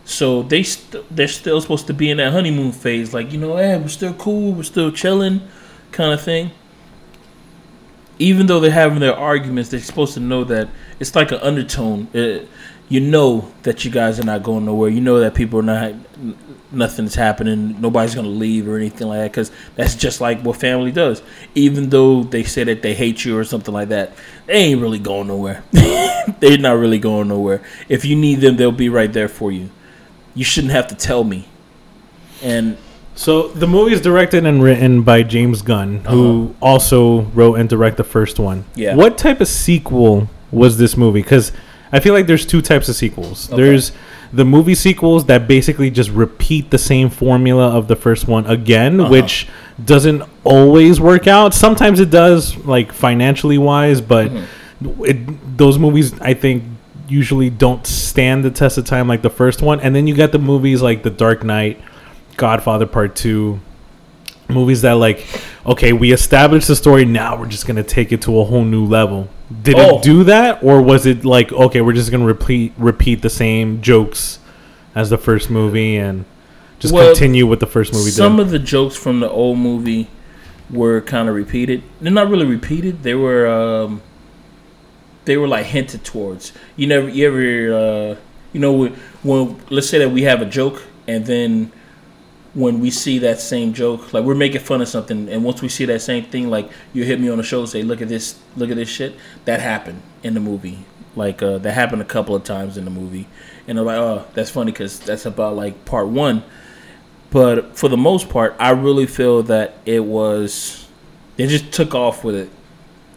So 0.04 0.42
they 0.42 0.62
st- 0.62 1.04
they're 1.14 1.28
still 1.28 1.60
supposed 1.60 1.86
to 1.86 1.94
be 1.94 2.10
in 2.10 2.16
that 2.16 2.32
honeymoon 2.32 2.72
phase, 2.72 3.14
like 3.14 3.32
you 3.32 3.38
know, 3.38 3.56
hey, 3.56 3.78
we're 3.78 3.88
still 3.88 4.14
cool, 4.14 4.52
we're 4.52 4.62
still 4.62 4.90
chilling, 4.90 5.42
kind 5.92 6.12
of 6.12 6.20
thing. 6.22 6.50
Even 8.18 8.46
though 8.46 8.58
they're 8.58 8.70
having 8.70 8.98
their 8.98 9.14
arguments, 9.16 9.70
they're 9.70 9.80
supposed 9.80 10.14
to 10.14 10.20
know 10.20 10.44
that 10.44 10.68
it's 10.98 11.14
like 11.14 11.30
an 11.30 11.38
undertone. 11.38 12.08
Uh 12.14 12.46
you 12.88 13.00
know 13.00 13.52
that 13.62 13.84
you 13.84 13.90
guys 13.90 14.18
are 14.18 14.24
not 14.24 14.42
going 14.42 14.64
nowhere. 14.64 14.88
You 14.88 15.00
know 15.00 15.20
that 15.20 15.34
people 15.34 15.58
are 15.58 15.62
not, 15.62 15.92
nothing's 16.72 17.14
happening. 17.14 17.80
Nobody's 17.80 18.14
gonna 18.14 18.28
leave 18.28 18.66
or 18.66 18.76
anything 18.76 19.08
like 19.08 19.18
that. 19.18 19.30
Because 19.30 19.52
that's 19.74 19.94
just 19.94 20.20
like 20.20 20.40
what 20.42 20.56
family 20.56 20.90
does. 20.90 21.22
Even 21.54 21.90
though 21.90 22.22
they 22.22 22.44
say 22.44 22.64
that 22.64 22.82
they 22.82 22.94
hate 22.94 23.24
you 23.24 23.36
or 23.36 23.44
something 23.44 23.74
like 23.74 23.90
that, 23.90 24.12
they 24.46 24.54
ain't 24.54 24.80
really 24.80 24.98
going 24.98 25.28
nowhere. 25.28 25.62
they're 25.72 26.58
not 26.58 26.78
really 26.78 26.98
going 26.98 27.28
nowhere. 27.28 27.62
If 27.88 28.04
you 28.06 28.16
need 28.16 28.36
them, 28.36 28.56
they'll 28.56 28.72
be 28.72 28.88
right 28.88 29.12
there 29.12 29.28
for 29.28 29.52
you. 29.52 29.68
You 30.34 30.44
shouldn't 30.44 30.72
have 30.72 30.88
to 30.88 30.94
tell 30.94 31.24
me. 31.24 31.46
And 32.42 32.78
So 33.14 33.48
the 33.48 33.66
movie 33.66 33.92
is 33.92 34.00
directed 34.00 34.46
and 34.46 34.62
written 34.62 35.02
by 35.02 35.24
James 35.24 35.60
Gunn, 35.60 36.04
who 36.04 36.44
uh-huh. 36.44 36.54
also 36.62 37.22
wrote 37.22 37.56
and 37.56 37.68
directed 37.68 37.98
the 37.98 38.04
first 38.04 38.38
one. 38.38 38.64
Yeah. 38.74 38.94
What 38.94 39.18
type 39.18 39.42
of 39.42 39.48
sequel 39.48 40.30
was 40.50 40.78
this 40.78 40.96
movie? 40.96 41.20
Because 41.20 41.52
I 41.92 42.00
feel 42.00 42.14
like 42.14 42.26
there's 42.26 42.44
two 42.46 42.60
types 42.62 42.88
of 42.88 42.96
sequels. 42.96 43.48
Okay. 43.52 43.62
There's 43.62 43.92
the 44.32 44.44
movie 44.44 44.74
sequels 44.74 45.24
that 45.26 45.48
basically 45.48 45.90
just 45.90 46.10
repeat 46.10 46.70
the 46.70 46.76
same 46.78 47.08
formula 47.08 47.68
of 47.76 47.88
the 47.88 47.96
first 47.96 48.28
one 48.28 48.44
again, 48.46 49.00
Uh-huh. 49.00 49.10
which 49.10 49.48
doesn't 49.82 50.22
always 50.44 51.00
work 51.00 51.26
out. 51.26 51.54
Sometimes 51.54 51.98
it 52.00 52.10
does, 52.10 52.56
like 52.66 52.92
financially 52.92 53.58
wise, 53.58 54.00
but 54.00 54.30
Mm-hmm. 54.30 55.04
it, 55.04 55.56
those 55.58 55.78
movies, 55.78 56.12
I 56.20 56.34
think, 56.34 56.62
usually 57.08 57.48
don't 57.48 57.86
stand 57.86 58.44
the 58.44 58.50
test 58.50 58.76
of 58.76 58.84
time 58.84 59.08
like 59.08 59.22
the 59.22 59.30
first 59.30 59.62
one. 59.62 59.80
And 59.80 59.94
then 59.96 60.06
you 60.06 60.14
got 60.14 60.30
the 60.30 60.38
movies 60.38 60.82
like 60.82 61.02
The 61.02 61.10
Dark 61.10 61.42
Knight, 61.42 61.80
Godfather 62.36 62.84
Part 62.86 63.16
Two, 63.16 63.60
movies 64.48 64.82
that 64.82 64.92
like, 64.92 65.26
okay, 65.66 65.92
we 65.92 66.12
established 66.12 66.68
the 66.68 66.76
story. 66.76 67.04
Now 67.04 67.38
we're 67.38 67.46
just 67.48 67.66
gonna 67.66 67.82
take 67.82 68.12
it 68.12 68.22
to 68.22 68.40
a 68.40 68.44
whole 68.44 68.64
new 68.64 68.84
level. 68.84 69.28
Did 69.62 69.76
Oh. 69.78 69.98
it 69.98 70.02
do 70.02 70.24
that, 70.24 70.62
or 70.62 70.82
was 70.82 71.06
it 71.06 71.24
like, 71.24 71.52
okay, 71.52 71.80
we're 71.80 71.92
just 71.92 72.10
gonna 72.10 72.24
repeat 72.26 72.72
repeat 72.78 73.22
the 73.22 73.30
same 73.30 73.80
jokes 73.80 74.38
as 74.94 75.10
the 75.10 75.18
first 75.18 75.50
movie 75.50 75.96
and 75.96 76.24
just 76.78 76.92
Well, 76.94 77.06
continue 77.12 77.46
with 77.46 77.60
the 77.60 77.66
first 77.66 77.92
movie? 77.92 78.10
Some 78.10 78.36
did? 78.36 78.42
of 78.46 78.50
the 78.50 78.58
jokes 78.58 78.96
from 78.96 79.20
the 79.20 79.30
old 79.30 79.58
movie 79.58 80.08
were 80.70 81.00
kind 81.00 81.28
of 81.28 81.34
repeated. 81.34 81.82
They're 82.00 82.12
not 82.12 82.28
really 82.28 82.46
repeated. 82.46 83.02
They 83.02 83.14
were 83.14 83.46
um, 83.46 84.02
they 85.24 85.36
were 85.36 85.48
like 85.48 85.66
hinted 85.66 86.04
towards. 86.04 86.52
You 86.76 86.86
never, 86.86 87.08
you 87.08 87.26
ever, 87.26 87.74
uh, 88.12 88.16
you 88.52 88.60
know, 88.60 88.72
when, 88.72 88.92
when 89.22 89.56
let's 89.70 89.88
say 89.88 89.98
that 89.98 90.10
we 90.10 90.22
have 90.22 90.40
a 90.40 90.46
joke 90.46 90.82
and 91.06 91.26
then 91.26 91.72
when 92.54 92.80
we 92.80 92.90
see 92.90 93.18
that 93.20 93.40
same 93.40 93.72
joke, 93.72 94.12
like 94.12 94.24
we're 94.24 94.34
making 94.34 94.60
fun 94.60 94.80
of 94.80 94.88
something, 94.88 95.28
and 95.28 95.44
once 95.44 95.62
we 95.62 95.68
see 95.68 95.84
that 95.86 96.00
same 96.00 96.24
thing, 96.24 96.50
like 96.50 96.70
you 96.92 97.04
hit 97.04 97.20
me 97.20 97.28
on 97.28 97.38
the 97.38 97.42
shoulder, 97.44 97.66
say, 97.66 97.82
"Look 97.82 98.00
at 98.00 98.08
this, 98.08 98.38
look 98.56 98.70
at 98.70 98.76
this 98.76 98.88
shit." 98.88 99.14
That 99.44 99.60
happened 99.60 100.02
in 100.22 100.34
the 100.34 100.40
movie. 100.40 100.84
Like 101.14 101.42
uh, 101.42 101.58
that 101.58 101.72
happened 101.72 102.02
a 102.02 102.06
couple 102.06 102.34
of 102.34 102.44
times 102.44 102.76
in 102.76 102.84
the 102.84 102.90
movie, 102.90 103.26
and 103.66 103.76
they're 103.76 103.84
like, 103.84 103.98
"Oh, 103.98 104.24
that's 104.34 104.50
funny 104.50 104.72
because 104.72 104.98
that's 105.00 105.26
about 105.26 105.56
like 105.56 105.84
part 105.84 106.08
one." 106.08 106.42
But 107.30 107.76
for 107.76 107.88
the 107.88 107.96
most 107.96 108.30
part, 108.30 108.56
I 108.58 108.70
really 108.70 109.06
feel 109.06 109.42
that 109.44 109.74
it 109.84 110.04
was 110.04 110.88
they 111.36 111.46
just 111.46 111.72
took 111.72 111.94
off 111.94 112.24
with 112.24 112.34
it. 112.34 112.50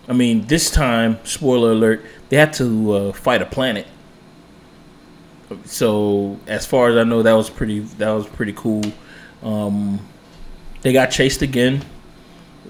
I 0.07 0.13
mean, 0.13 0.47
this 0.47 0.69
time, 0.69 1.19
spoiler 1.23 1.71
alert, 1.71 2.05
they 2.29 2.37
had 2.37 2.53
to 2.53 2.93
uh, 2.93 3.11
fight 3.13 3.41
a 3.41 3.45
planet. 3.45 3.87
So 5.65 6.39
as 6.47 6.65
far 6.65 6.89
as 6.89 6.97
I 6.97 7.03
know, 7.03 7.23
that 7.23 7.33
was 7.33 7.49
pretty. 7.49 7.79
That 7.79 8.11
was 8.11 8.27
pretty 8.27 8.53
cool. 8.53 8.83
Um, 9.43 9.99
they 10.81 10.93
got 10.93 11.07
chased 11.07 11.41
again. 11.41 11.83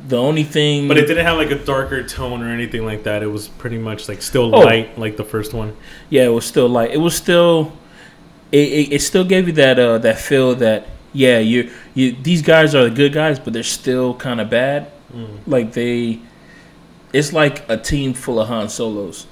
The 0.07 0.17
only 0.17 0.43
thing, 0.43 0.87
But 0.87 0.97
it 0.97 1.05
didn't 1.05 1.25
have 1.25 1.37
like 1.37 1.51
a 1.51 1.63
darker 1.63 2.03
tone 2.03 2.41
or 2.41 2.49
anything 2.49 2.85
like 2.85 3.03
that. 3.03 3.21
It 3.21 3.27
was 3.27 3.47
pretty 3.47 3.77
much 3.77 4.09
like 4.09 4.21
still 4.21 4.53
Oh. 4.55 4.59
light, 4.61 4.97
like 4.97 5.15
the 5.15 5.23
first 5.23 5.53
one. 5.53 5.75
yeah, 6.09 6.23
it 6.25 6.29
was 6.33 6.45
still 6.45 6.67
light. 6.67 6.91
it 6.91 6.97
was 6.97 7.15
still. 7.15 7.73
It, 8.51 8.67
it, 8.67 8.93
it 8.93 9.01
still 9.01 9.23
gave 9.23 9.47
you 9.47 9.53
that 9.53 9.79
uh, 9.79 9.97
that 9.99 10.17
feel 10.19 10.55
that 10.55 10.87
yeah 11.13 11.39
you 11.39 11.71
you 11.93 12.11
these 12.21 12.41
guys 12.41 12.73
are 12.75 12.83
the 12.85 12.89
good 12.89 13.13
guys 13.13 13.37
but 13.39 13.53
they're 13.53 13.63
still 13.63 14.13
kind 14.15 14.39
of 14.41 14.49
bad 14.49 14.91
like 15.47 15.71
they 15.73 16.19
it's 17.13 17.31
like 17.33 17.63
a 17.69 17.75
team 17.77 18.13
full 18.13 18.39
of 18.41 18.47
Han 18.49 18.67
Solos 18.69 19.25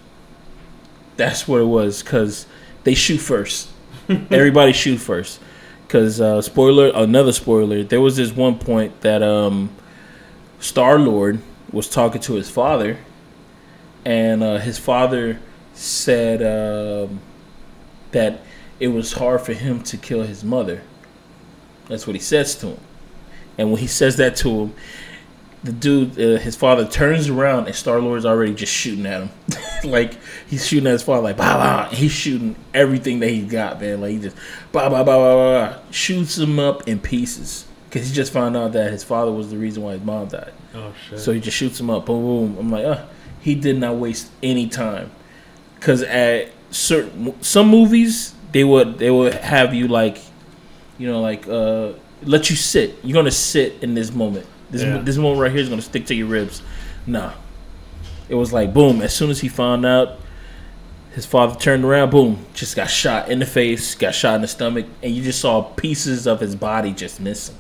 that's 1.18 1.48
what 1.48 1.60
it 1.62 1.66
was 1.66 2.02
because 2.04 2.46
they 2.84 2.94
shoot 2.94 3.18
first 3.20 3.70
everybody 4.10 4.72
shoot 4.74 4.98
first 4.98 5.40
because 5.90 6.22
uh, 6.22 6.40
spoiler 6.40 6.92
another 6.94 7.32
spoiler 7.34 7.84
there 7.84 8.00
was 8.00 8.16
this 8.16 8.32
one 8.32 8.60
point 8.60 9.02
that 9.02 9.24
um 9.24 9.72
Star 10.60 11.00
Lord 11.00 11.42
was 11.72 11.90
talking 11.90 12.22
to 12.22 12.34
his 12.34 12.50
father 12.50 13.00
and 14.06 14.44
uh, 14.44 14.58
his 14.58 14.78
father 14.78 15.40
said 15.74 16.42
um, 16.42 17.20
that 18.12 18.42
it 18.80 18.90
was 18.90 19.14
hard 19.14 19.42
for 19.42 19.54
him 19.54 19.82
to 19.84 19.98
kill 19.98 20.24
his 20.24 20.44
mother. 20.44 20.82
That's 21.88 22.06
what 22.08 22.16
he 22.16 22.22
says 22.22 22.56
to 22.58 22.68
him. 22.68 22.80
And 23.58 23.72
when 23.72 23.82
he 23.82 23.88
says 23.88 24.18
that 24.18 24.36
to 24.38 24.50
him, 24.50 24.74
the 25.64 25.72
dude, 25.72 26.12
uh, 26.20 26.40
his 26.40 26.56
father 26.56 26.88
turns 26.88 27.28
around 27.28 27.68
and 27.68 27.76
Star 27.76 28.00
Lord's 28.00 28.26
already 28.26 28.54
just 28.54 28.74
shooting 28.74 29.06
at 29.06 29.24
him. 29.24 29.30
like 29.92 30.18
he's 30.48 30.66
shooting 30.66 30.88
at 30.88 30.94
his 30.94 31.04
father, 31.04 31.22
like 31.22 31.38
bah 31.38 31.58
bah. 31.58 31.94
He's 31.94 32.12
shooting 32.12 32.56
everything 32.74 33.20
that 33.20 33.30
he's 33.30 33.52
got, 33.52 33.82
man. 33.82 34.02
Like 34.02 34.12
he 34.12 34.20
just 34.20 34.38
bah 34.72 34.90
bah 34.90 35.04
bah 35.04 35.18
bah 35.18 35.36
bah, 35.36 35.80
shoots 35.92 36.38
him 36.38 36.60
up 36.60 36.88
in 36.88 37.00
pieces 37.00 37.66
because 37.90 38.08
he 38.08 38.14
just 38.14 38.32
found 38.32 38.56
out 38.56 38.72
that 38.74 38.92
his 38.92 39.04
father 39.04 39.32
was 39.32 39.50
the 39.50 39.58
reason 39.58 39.84
why 39.84 39.94
his 39.94 40.04
mom 40.04 40.28
died. 40.28 40.54
Oh 40.74 40.94
shit! 41.10 41.20
So 41.20 41.34
he 41.34 41.40
just 41.42 41.58
shoots 41.58 41.80
him 41.80 41.90
up. 41.90 42.06
Boom, 42.06 42.24
boom. 42.24 42.58
I'm 42.58 42.72
like, 42.72 42.86
uh, 42.86 43.06
he 43.42 43.56
did 43.56 43.78
not 43.78 43.96
waste 43.96 44.32
any 44.42 44.70
time. 44.70 45.12
Cause 45.82 46.02
at 46.04 46.52
certain 46.72 47.42
some 47.42 47.68
movies, 47.68 48.34
they 48.54 48.64
would 48.64 48.98
they 48.98 49.12
would 49.12 49.34
have 49.34 49.74
you 49.74 49.88
like, 49.88 50.20
you 50.98 51.08
know, 51.08 51.22
like 51.22 51.48
uh, 51.48 51.94
let 52.24 52.50
you 52.50 52.56
sit. 52.56 52.98
You're 53.04 53.16
gonna 53.16 53.32
sit 53.32 53.82
in 53.82 53.94
this 53.94 54.14
moment. 54.14 54.46
This 54.72 54.84
Yeah. 54.84 55.00
this 55.00 55.18
moment 55.18 55.42
right 55.42 55.52
here 55.52 55.62
is 55.62 55.70
gonna 55.70 55.82
stick 55.82 56.06
to 56.08 56.16
your 56.16 56.28
ribs. 56.28 56.62
Nah, 57.08 57.32
it 58.28 58.36
was 58.36 58.54
like 58.54 58.74
boom. 58.74 59.02
As 59.02 59.14
soon 59.14 59.30
as 59.30 59.40
he 59.42 59.48
found 59.48 59.86
out, 59.86 60.20
his 61.16 61.26
father 61.26 61.56
turned 61.60 61.84
around. 61.84 62.12
Boom, 62.12 62.46
just 62.54 62.76
got 62.76 62.90
shot 62.90 63.30
in 63.30 63.40
the 63.40 63.46
face, 63.46 63.96
got 63.96 64.14
shot 64.14 64.36
in 64.36 64.42
the 64.42 64.48
stomach, 64.48 64.86
and 65.02 65.14
you 65.14 65.24
just 65.24 65.40
saw 65.42 65.62
pieces 65.62 66.28
of 66.28 66.40
his 66.40 66.56
body 66.56 66.92
just 66.94 67.20
missing. 67.20 67.56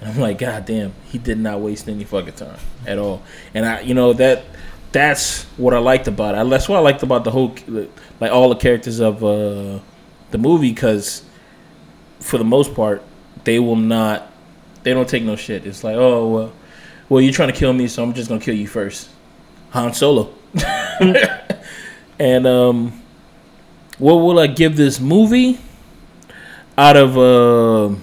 And 0.00 0.10
I'm 0.10 0.18
like, 0.20 0.38
God 0.38 0.64
damn, 0.64 0.92
he 1.06 1.18
did 1.18 1.38
not 1.38 1.60
waste 1.60 1.88
any 1.88 2.04
fucking 2.04 2.34
time 2.34 2.58
at 2.86 2.98
all. 2.98 3.22
And 3.52 3.66
I, 3.66 3.80
you 3.80 3.94
know, 3.94 4.12
that 4.14 4.44
that's 4.92 5.42
what 5.58 5.74
I 5.74 5.78
liked 5.78 6.06
about 6.08 6.34
it. 6.34 6.48
That's 6.48 6.68
what 6.68 6.76
I 6.76 6.80
liked 6.80 7.02
about 7.02 7.24
the 7.24 7.30
whole, 7.30 7.54
like 8.20 8.32
all 8.32 8.48
the 8.48 8.54
characters 8.54 9.00
of 9.00 9.22
uh, 9.22 9.80
the 10.30 10.38
movie, 10.38 10.70
because 10.70 11.22
for 12.20 12.38
the 12.38 12.44
most 12.44 12.74
part, 12.74 13.02
they 13.44 13.58
will 13.58 13.76
not, 13.76 14.30
they 14.88 14.94
don't 14.94 15.06
take 15.06 15.22
no 15.22 15.36
shit. 15.36 15.66
It's 15.66 15.84
like, 15.84 15.96
oh 15.96 16.28
well, 16.28 16.52
well 17.10 17.20
you're 17.20 17.32
trying 17.34 17.52
to 17.52 17.54
kill 17.54 17.74
me, 17.74 17.88
so 17.88 18.02
I'm 18.02 18.14
just 18.14 18.30
gonna 18.30 18.40
kill 18.40 18.54
you 18.54 18.66
first. 18.66 19.10
Han 19.70 19.92
Solo. 19.92 20.32
and 22.18 22.46
um, 22.46 23.02
what 23.98 24.14
will 24.14 24.38
I 24.38 24.46
give 24.46 24.78
this 24.78 24.98
movie? 24.98 25.60
Out 26.78 26.96
of 26.96 27.18
uh, 27.18 27.96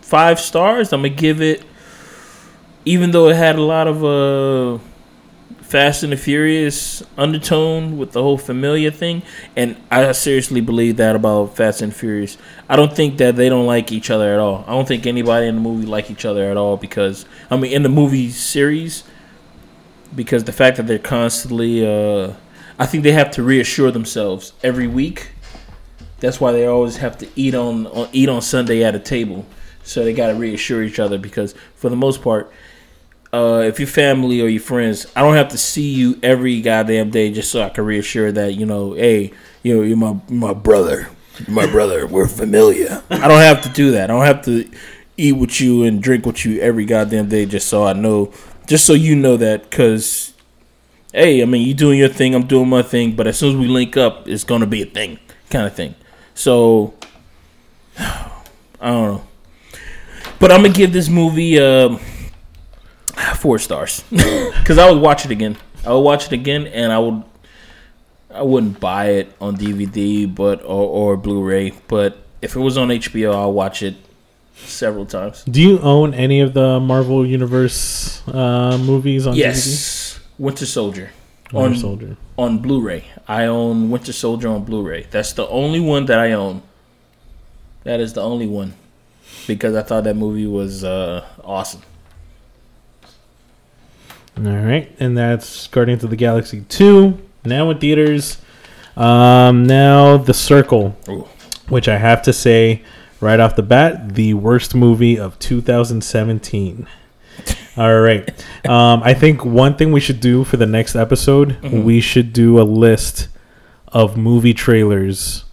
five 0.00 0.38
stars, 0.38 0.92
I'm 0.92 1.00
gonna 1.02 1.08
give 1.08 1.42
it. 1.42 1.64
Even 2.84 3.10
though 3.10 3.28
it 3.28 3.34
had 3.34 3.56
a 3.56 3.62
lot 3.62 3.88
of 3.88 4.04
uh, 4.04 4.80
Fast 5.72 6.02
and 6.02 6.12
the 6.12 6.18
Furious 6.18 7.02
undertone 7.16 7.96
with 7.96 8.12
the 8.12 8.22
whole 8.22 8.36
familiar 8.36 8.90
thing, 8.90 9.22
and 9.56 9.74
I 9.90 10.12
seriously 10.12 10.60
believe 10.60 10.98
that 10.98 11.16
about 11.16 11.56
Fast 11.56 11.80
and 11.80 11.96
Furious. 11.96 12.36
I 12.68 12.76
don't 12.76 12.94
think 12.94 13.16
that 13.16 13.36
they 13.36 13.48
don't 13.48 13.64
like 13.64 13.90
each 13.90 14.10
other 14.10 14.34
at 14.34 14.38
all. 14.38 14.64
I 14.66 14.72
don't 14.72 14.86
think 14.86 15.06
anybody 15.06 15.46
in 15.46 15.54
the 15.54 15.62
movie 15.62 15.86
like 15.86 16.10
each 16.10 16.26
other 16.26 16.50
at 16.50 16.58
all 16.58 16.76
because 16.76 17.24
I 17.50 17.56
mean 17.56 17.72
in 17.72 17.82
the 17.82 17.88
movie 17.88 18.28
series, 18.28 19.04
because 20.14 20.44
the 20.44 20.52
fact 20.52 20.76
that 20.76 20.86
they're 20.86 20.98
constantly, 20.98 21.86
uh, 21.86 22.34
I 22.78 22.84
think 22.84 23.02
they 23.02 23.12
have 23.12 23.30
to 23.30 23.42
reassure 23.42 23.90
themselves 23.90 24.52
every 24.62 24.86
week. 24.86 25.32
That's 26.20 26.38
why 26.38 26.52
they 26.52 26.66
always 26.66 26.98
have 26.98 27.16
to 27.16 27.28
eat 27.34 27.54
on, 27.54 27.86
on 27.86 28.10
eat 28.12 28.28
on 28.28 28.42
Sunday 28.42 28.84
at 28.84 28.94
a 28.94 29.00
table. 29.00 29.46
So 29.84 30.04
they 30.04 30.12
got 30.12 30.26
to 30.26 30.34
reassure 30.34 30.82
each 30.82 30.98
other 30.98 31.16
because 31.16 31.54
for 31.76 31.88
the 31.88 31.96
most 31.96 32.20
part, 32.20 32.52
uh, 33.32 33.62
if 33.66 33.80
your 33.80 33.88
family 33.88 34.40
or 34.42 34.48
your 34.48 34.60
friends, 34.60 35.06
I 35.16 35.22
don't 35.22 35.36
have 35.36 35.48
to 35.48 35.58
see 35.58 35.90
you 35.90 36.18
every 36.22 36.60
goddamn 36.60 37.10
day 37.10 37.32
just 37.32 37.50
so 37.50 37.62
I 37.62 37.70
can 37.70 37.84
reassure 37.84 38.30
that 38.32 38.54
you 38.54 38.66
know, 38.66 38.92
hey, 38.92 39.32
you 39.62 39.76
know, 39.76 39.82
you're 39.82 39.96
my 39.96 40.20
my 40.28 40.52
brother, 40.52 41.08
my 41.48 41.66
brother. 41.66 42.06
We're 42.06 42.28
familiar. 42.28 43.02
I 43.10 43.28
don't 43.28 43.40
have 43.40 43.62
to 43.62 43.70
do 43.70 43.92
that. 43.92 44.10
I 44.10 44.12
don't 44.12 44.26
have 44.26 44.44
to 44.44 44.68
eat 45.16 45.32
with 45.32 45.60
you 45.60 45.84
and 45.84 46.02
drink 46.02 46.26
with 46.26 46.44
you 46.44 46.60
every 46.60 46.84
goddamn 46.84 47.28
day 47.28 47.46
just 47.46 47.68
so 47.68 47.84
I 47.84 47.94
know, 47.94 48.32
just 48.66 48.86
so 48.86 48.92
you 48.92 49.16
know 49.16 49.36
that, 49.38 49.62
because, 49.70 50.34
hey, 51.12 51.42
I 51.42 51.44
mean, 51.46 51.66
you 51.66 51.74
doing 51.74 51.98
your 51.98 52.08
thing, 52.08 52.34
I'm 52.34 52.46
doing 52.46 52.68
my 52.68 52.82
thing, 52.82 53.16
but 53.16 53.26
as 53.26 53.38
soon 53.38 53.54
as 53.54 53.56
we 53.56 53.66
link 53.66 53.96
up, 53.96 54.28
it's 54.28 54.44
gonna 54.44 54.66
be 54.66 54.82
a 54.82 54.86
thing, 54.86 55.18
kind 55.48 55.66
of 55.66 55.74
thing. 55.74 55.94
So, 56.34 56.94
I 57.98 58.30
don't 58.80 59.14
know, 59.14 59.22
but 60.38 60.52
I'm 60.52 60.62
gonna 60.62 60.74
give 60.74 60.92
this 60.92 61.08
movie. 61.08 61.58
Um, 61.58 61.98
four 63.36 63.58
stars 63.58 64.02
because 64.10 64.78
I 64.78 64.90
would 64.90 65.00
watch 65.00 65.24
it 65.24 65.30
again. 65.30 65.56
I 65.84 65.92
would 65.92 66.00
watch 66.00 66.26
it 66.26 66.32
again, 66.32 66.66
and 66.66 66.92
I 66.92 66.98
would. 66.98 67.22
I 68.34 68.40
wouldn't 68.42 68.80
buy 68.80 69.10
it 69.10 69.34
on 69.42 69.56
DVD, 69.58 70.32
but 70.32 70.62
or, 70.62 71.12
or 71.12 71.16
Blu-ray. 71.18 71.74
But 71.86 72.16
if 72.40 72.56
it 72.56 72.60
was 72.60 72.78
on 72.78 72.88
HBO, 72.88 73.34
I'll 73.34 73.52
watch 73.52 73.82
it 73.82 73.94
several 74.54 75.04
times. 75.04 75.44
Do 75.44 75.60
you 75.60 75.78
own 75.80 76.14
any 76.14 76.40
of 76.40 76.54
the 76.54 76.80
Marvel 76.80 77.26
Universe 77.26 78.26
uh, 78.28 78.78
movies 78.78 79.26
on 79.26 79.34
Yes, 79.34 80.18
Winter 80.38 80.64
Soldier 80.64 81.10
Winter 81.52 81.74
on 81.74 81.76
Soldier. 81.76 82.16
on 82.38 82.58
Blu-ray. 82.60 83.04
I 83.28 83.44
own 83.44 83.90
Winter 83.90 84.12
Soldier 84.14 84.48
on 84.48 84.64
Blu-ray. 84.64 85.08
That's 85.10 85.34
the 85.34 85.46
only 85.48 85.80
one 85.80 86.06
that 86.06 86.18
I 86.18 86.32
own. 86.32 86.62
That 87.84 88.00
is 88.00 88.14
the 88.14 88.22
only 88.22 88.46
one 88.46 88.74
because 89.46 89.74
I 89.74 89.82
thought 89.82 90.04
that 90.04 90.16
movie 90.16 90.46
was 90.46 90.84
uh, 90.84 91.26
awesome. 91.44 91.82
All 94.38 94.44
right, 94.44 94.90
and 94.98 95.16
that's 95.16 95.66
Guardians 95.68 96.02
of 96.04 96.10
the 96.10 96.16
Galaxy 96.16 96.64
two 96.68 97.18
now 97.44 97.70
in 97.70 97.78
theaters. 97.78 98.38
Um, 98.96 99.66
now 99.66 100.16
the 100.16 100.34
Circle, 100.34 100.96
Ooh. 101.08 101.26
which 101.68 101.88
I 101.88 101.98
have 101.98 102.22
to 102.22 102.32
say 102.32 102.82
right 103.20 103.38
off 103.40 103.56
the 103.56 103.62
bat, 103.62 104.14
the 104.14 104.34
worst 104.34 104.74
movie 104.74 105.18
of 105.18 105.38
2017. 105.38 106.86
All 107.76 108.00
right, 108.00 108.28
um, 108.68 109.02
I 109.02 109.14
think 109.14 109.44
one 109.44 109.76
thing 109.76 109.92
we 109.92 110.00
should 110.00 110.20
do 110.20 110.44
for 110.44 110.56
the 110.56 110.66
next 110.66 110.96
episode, 110.96 111.56
Mhm. 111.62 111.84
we 111.84 112.00
should 112.00 112.32
do 112.32 112.60
a 112.60 112.64
list 112.64 113.28
of 113.88 114.16
movie 114.16 114.54
trailers 114.54 115.44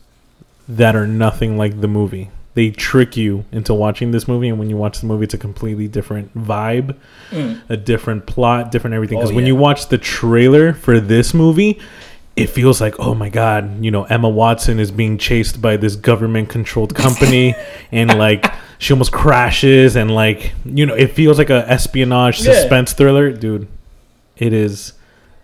that 0.68 0.96
are 0.96 1.08
nothing 1.08 1.58
like 1.58 1.82
the 1.82 1.88
movie. 1.88 2.30
They 2.60 2.72
trick 2.72 3.16
you 3.16 3.46
into 3.54 3.74
watching 3.74 4.12
this 4.12 4.28
movie, 4.28 4.50
and 4.50 4.60
when 4.60 4.70
you 4.70 4.76
watch 4.76 5.00
the 5.00 5.06
movie, 5.08 5.24
it's 5.24 5.34
a 5.34 5.38
completely 5.38 5.88
different 5.88 6.38
vibe, 6.38 6.94
a 7.70 7.78
different 7.78 8.26
plot, 8.26 8.70
different 8.70 8.94
everything. 8.96 9.18
Mm. 9.18 9.22
Oh, 9.22 9.24
Because 9.24 9.34
when 9.34 9.46
you 9.46 9.56
watch 9.56 9.88
the 9.88 9.98
trailer 9.98 10.74
for 10.74 11.00
this 11.00 11.34
movie, 11.34 11.80
it 12.36 12.48
feels 12.48 12.82
like, 12.82 13.00
oh 13.00 13.16
my 13.16 13.30
god, 13.30 13.82
you 13.82 13.92
know, 13.92 14.04
Emma 14.04 14.28
Watson 14.28 14.78
is 14.78 14.92
being 14.92 15.18
chased 15.18 15.62
by 15.62 15.78
this 15.78 15.96
government-controlled 15.96 16.94
company, 16.96 17.56
and 17.94 18.18
like 18.18 18.46
she 18.78 18.92
almost 18.92 19.14
crashes, 19.14 19.96
and 19.96 20.14
like 20.14 20.52
you 20.66 20.86
know, 20.86 20.96
it 20.96 21.12
feels 21.12 21.38
like 21.38 21.50
a 21.50 21.64
espionage 21.72 22.42
Yeah. 22.42 22.52
suspense 22.56 22.92
thriller, 22.92 23.32
dude. 23.32 23.70
It 24.36 24.52
is 24.52 24.92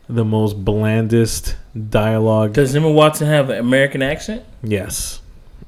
the 0.10 0.26
most 0.26 0.66
blandest 0.66 1.56
dialogue. 1.90 2.52
Does 2.52 2.76
Emma 2.76 2.92
Watson 2.92 3.28
have 3.28 3.50
an 3.50 3.60
American 3.60 4.02
accent? 4.02 4.44
Yes, 4.64 5.22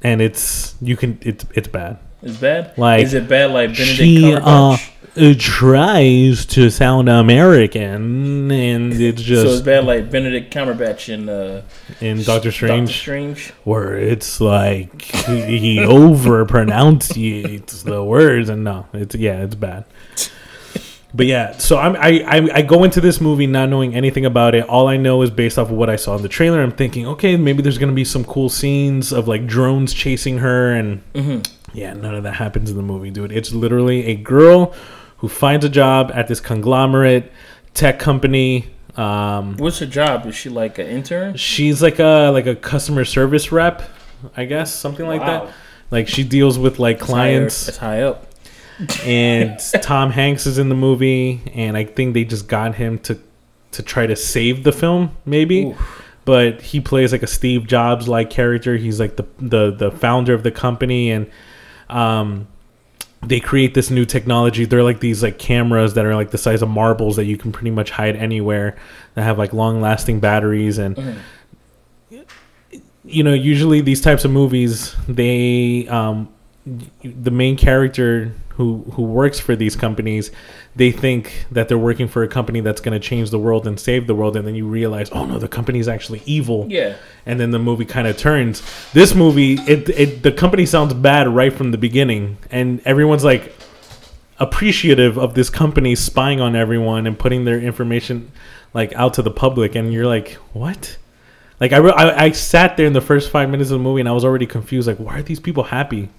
and 0.04 0.22
it's 0.22 0.76
you 0.82 0.96
can 0.98 1.20
it's 1.22 1.46
it's 1.54 1.68
bad. 1.68 2.00
It's 2.22 2.38
bad? 2.38 2.78
Like, 2.78 3.04
is 3.04 3.14
it 3.14 3.28
bad? 3.28 3.52
Like 3.52 3.70
Benedict 3.70 3.98
She 3.98 4.34
uh, 4.34 4.40
Cumberbatch? 4.40 4.90
it 5.16 5.40
tries 5.40 6.46
to 6.46 6.70
sound 6.70 7.10
American, 7.10 8.52
and 8.52 8.94
it's 9.02 9.22
just 9.22 9.44
so 9.44 9.50
it's 9.54 9.62
bad 9.62 9.86
like 9.86 10.12
Benedict 10.12 10.54
Cumberbatch 10.54 11.14
in 11.14 11.30
uh, 11.30 11.64
in 12.02 12.18
Doctor 12.18 12.34
Doctor 12.34 12.52
Strange, 12.52 12.96
Strange. 12.96 13.50
where 13.64 13.98
it's 13.98 14.40
like 14.40 15.02
he 15.02 15.80
over 15.84 16.46
pronunciates 16.46 17.84
the 17.84 18.04
words, 18.04 18.50
and 18.50 18.64
no, 18.64 18.88
it's 18.94 19.16
yeah, 19.16 19.44
it's 19.44 19.56
bad. 19.56 19.86
But 21.18 21.26
yeah, 21.26 21.58
so 21.58 21.78
I'm, 21.80 21.96
I, 21.96 22.24
I 22.28 22.50
I 22.58 22.62
go 22.62 22.84
into 22.84 23.02
this 23.02 23.20
movie 23.20 23.48
not 23.48 23.70
knowing 23.70 23.96
anything 23.96 24.26
about 24.26 24.54
it. 24.56 24.70
All 24.70 24.88
I 24.88 24.98
know 24.98 25.24
is 25.24 25.32
based 25.32 25.58
off 25.58 25.72
of 25.72 25.76
what 25.76 25.90
I 25.90 25.96
saw 25.96 26.16
in 26.16 26.22
the 26.22 26.30
trailer. 26.30 26.62
I'm 26.62 26.72
thinking, 26.72 27.08
okay, 27.08 27.36
maybe 27.38 27.64
there's 27.64 27.80
gonna 27.80 27.92
be 27.92 28.06
some 28.06 28.24
cool 28.24 28.50
scenes 28.50 29.12
of 29.12 29.28
like 29.28 29.48
drones 29.48 29.94
chasing 29.96 30.38
her, 30.38 30.72
and 30.72 31.02
yeah, 31.74 31.94
none 31.94 32.14
of 32.14 32.22
that 32.24 32.36
happens 32.36 32.70
in 32.70 32.78
the 32.78 32.84
movie, 32.84 33.10
dude. 33.10 33.32
It's 33.32 33.52
literally 33.52 34.06
a 34.06 34.16
girl 34.16 34.74
who 35.18 35.28
finds 35.28 35.66
a 35.66 35.70
job 35.70 36.12
at 36.14 36.28
this 36.28 36.40
conglomerate 36.40 37.32
tech 37.74 37.98
company. 37.98 38.70
Um, 38.96 39.58
What's 39.58 39.80
her 39.80 39.86
job? 39.88 40.26
Is 40.28 40.36
she 40.36 40.50
like 40.50 40.78
an 40.78 40.86
intern? 40.88 41.36
she's 41.36 41.82
like 41.82 41.98
a 42.00 42.30
like 42.32 42.46
a 42.46 42.56
customer 42.56 43.06
service 43.06 43.52
rep, 43.52 43.82
I 44.36 44.46
guess, 44.46 44.72
something 44.74 45.08
like 45.08 45.22
Wow. 45.22 45.46
that. 45.46 45.54
Like 45.90 46.08
she 46.08 46.24
deals 46.24 46.60
with 46.60 46.78
like 46.80 47.00
clients 47.00 47.68
It's 47.68 47.78
high 47.78 48.02
up. 48.04 48.27
And 49.04 49.60
Tom 49.82 50.12
Hanks 50.12 50.46
is 50.46 50.58
in 50.58 50.70
the 50.70 50.76
movie, 50.76 51.42
and 51.54 51.76
I 51.78 51.86
think 51.86 52.14
they 52.14 52.24
just 52.24 52.48
got 52.48 52.76
him 52.76 53.00
to 53.00 53.20
to 53.72 53.84
try 53.84 54.08
to 54.08 54.16
save 54.16 54.64
the 54.64 54.72
film, 54.72 55.16
maybe. 55.26 55.68
Oof. 55.68 56.04
But 56.26 56.62
he 56.62 56.82
plays 56.82 57.12
like 57.12 57.24
a 57.24 57.28
Steve 57.28 57.68
Jobs 57.68 58.08
like 58.08 58.30
character. 58.30 58.76
He's 58.76 59.00
like 59.00 59.16
the 59.16 59.26
the 59.40 59.72
the 59.72 59.92
founder 59.92 60.34
of 60.34 60.44
the 60.44 60.52
company, 60.52 61.12
and 61.12 61.30
um, 61.90 62.48
they 63.26 63.40
create 63.40 63.74
this 63.74 63.90
new 63.90 64.06
technology. 64.06 64.66
They're 64.66 64.84
like 64.84 65.00
these 65.00 65.24
like 65.24 65.40
cameras 65.40 65.94
that 65.94 66.06
are 66.06 66.16
like 66.16 66.32
the 66.32 66.38
size 66.38 66.62
of 66.62 66.70
marbles 66.70 67.16
that 67.16 67.26
you 67.26 67.38
can 67.38 67.52
pretty 67.52 67.72
much 67.72 67.92
hide 67.92 68.16
anywhere. 68.16 68.78
That 69.16 69.24
have 69.24 69.38
like 69.38 69.54
long 69.54 69.82
lasting 69.82 70.20
batteries 70.20 70.78
and 70.78 71.18
you 73.08 73.24
know 73.24 73.34
usually 73.34 73.82
these 73.82 74.02
types 74.02 74.26
of 74.26 74.32
movies 74.32 74.96
they 75.08 75.88
um 75.88 76.28
the 77.04 77.32
main 77.32 77.56
character 77.56 78.34
who 78.58 78.84
who 78.94 79.04
works 79.04 79.40
for 79.40 79.56
these 79.56 79.76
companies 79.76 80.32
they 80.76 80.92
think 80.92 81.46
that 81.52 81.68
they're 81.68 81.78
working 81.78 82.08
for 82.08 82.24
a 82.24 82.28
company 82.28 82.60
that's 82.60 82.82
going 82.82 83.00
to 83.00 83.08
change 83.08 83.30
the 83.30 83.38
world 83.38 83.68
and 83.68 83.80
save 83.80 84.08
the 84.08 84.16
world 84.16 84.36
and 84.36 84.48
then 84.48 84.56
you 84.56 84.68
realize 84.68 85.10
oh 85.12 85.26
no 85.26 85.38
the 85.38 85.48
company's 85.48 85.88
actually 85.88 86.22
evil. 86.26 86.66
Yeah. 86.68 86.96
and 87.26 87.40
then 87.40 87.52
the 87.52 87.60
movie 87.60 87.86
kind 87.86 88.08
of 88.08 88.18
turns. 88.18 88.64
This 88.94 89.14
movie 89.14 89.54
it, 89.54 89.88
it 89.90 90.24
the 90.24 90.32
company 90.32 90.66
sounds 90.66 90.94
bad 90.96 91.28
right 91.28 91.54
from 91.54 91.72
the 91.72 91.78
beginning 91.78 92.38
and 92.50 92.82
everyone's 92.84 93.24
like 93.24 93.54
appreciative 94.40 95.18
of 95.18 95.36
this 95.36 95.50
company 95.50 95.96
spying 95.96 96.42
on 96.42 96.56
everyone 96.56 97.08
and 97.08 97.18
putting 97.18 97.46
their 97.46 97.60
information 97.60 98.32
like 98.74 98.94
out 98.94 99.14
to 99.16 99.22
the 99.22 99.32
public 99.32 99.76
and 99.76 99.94
you're 99.94 100.08
like 100.08 100.34
what? 100.54 100.98
Like 101.60 101.74
I, 101.74 101.78
re- 101.78 101.94
I 101.96 102.26
I 102.26 102.32
sat 102.32 102.76
there 102.76 102.88
in 102.88 102.94
the 102.94 103.02
first 103.02 103.30
five 103.30 103.50
minutes 103.52 103.70
of 103.70 103.78
the 103.78 103.84
movie 103.84 104.00
and 104.00 104.10
I 104.10 104.14
was 104.14 104.26
already 104.26 104.48
confused 104.48 104.88
like 104.88 104.98
why 104.98 105.20
are 105.20 105.24
these 105.24 105.40
people 105.40 105.64
happy? 105.64 106.10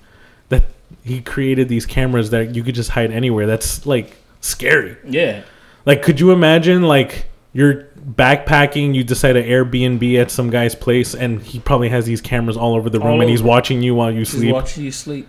That 0.50 0.64
he 1.04 1.20
created 1.20 1.68
these 1.68 1.86
cameras 1.86 2.30
that 2.30 2.54
you 2.54 2.62
could 2.62 2.74
just 2.74 2.90
hide 2.90 3.10
anywhere 3.10 3.46
that's 3.46 3.86
like 3.86 4.16
scary 4.40 4.96
Yeah. 5.04 5.42
like, 5.86 6.02
could 6.02 6.20
you 6.20 6.30
imagine 6.32 6.82
like 6.82 7.26
you're 7.52 7.84
backpacking, 7.98 8.94
you 8.94 9.02
decide 9.04 9.32
to 9.32 9.42
Airbnb 9.42 10.20
at 10.20 10.30
some 10.30 10.50
guy's 10.50 10.74
place, 10.74 11.14
and 11.14 11.42
he 11.42 11.58
probably 11.58 11.88
has 11.88 12.04
these 12.06 12.20
cameras 12.20 12.56
all 12.56 12.74
over 12.74 12.88
the 12.90 12.98
room, 13.00 13.14
All 13.14 13.20
and 13.20 13.30
he's 13.30 13.40
over. 13.40 13.48
watching 13.48 13.82
you 13.82 13.94
while 13.94 14.12
you 14.12 14.24
She's 14.24 14.38
sleep. 14.40 14.52
watching 14.52 14.84
you 14.84 14.92
sleep, 14.92 15.26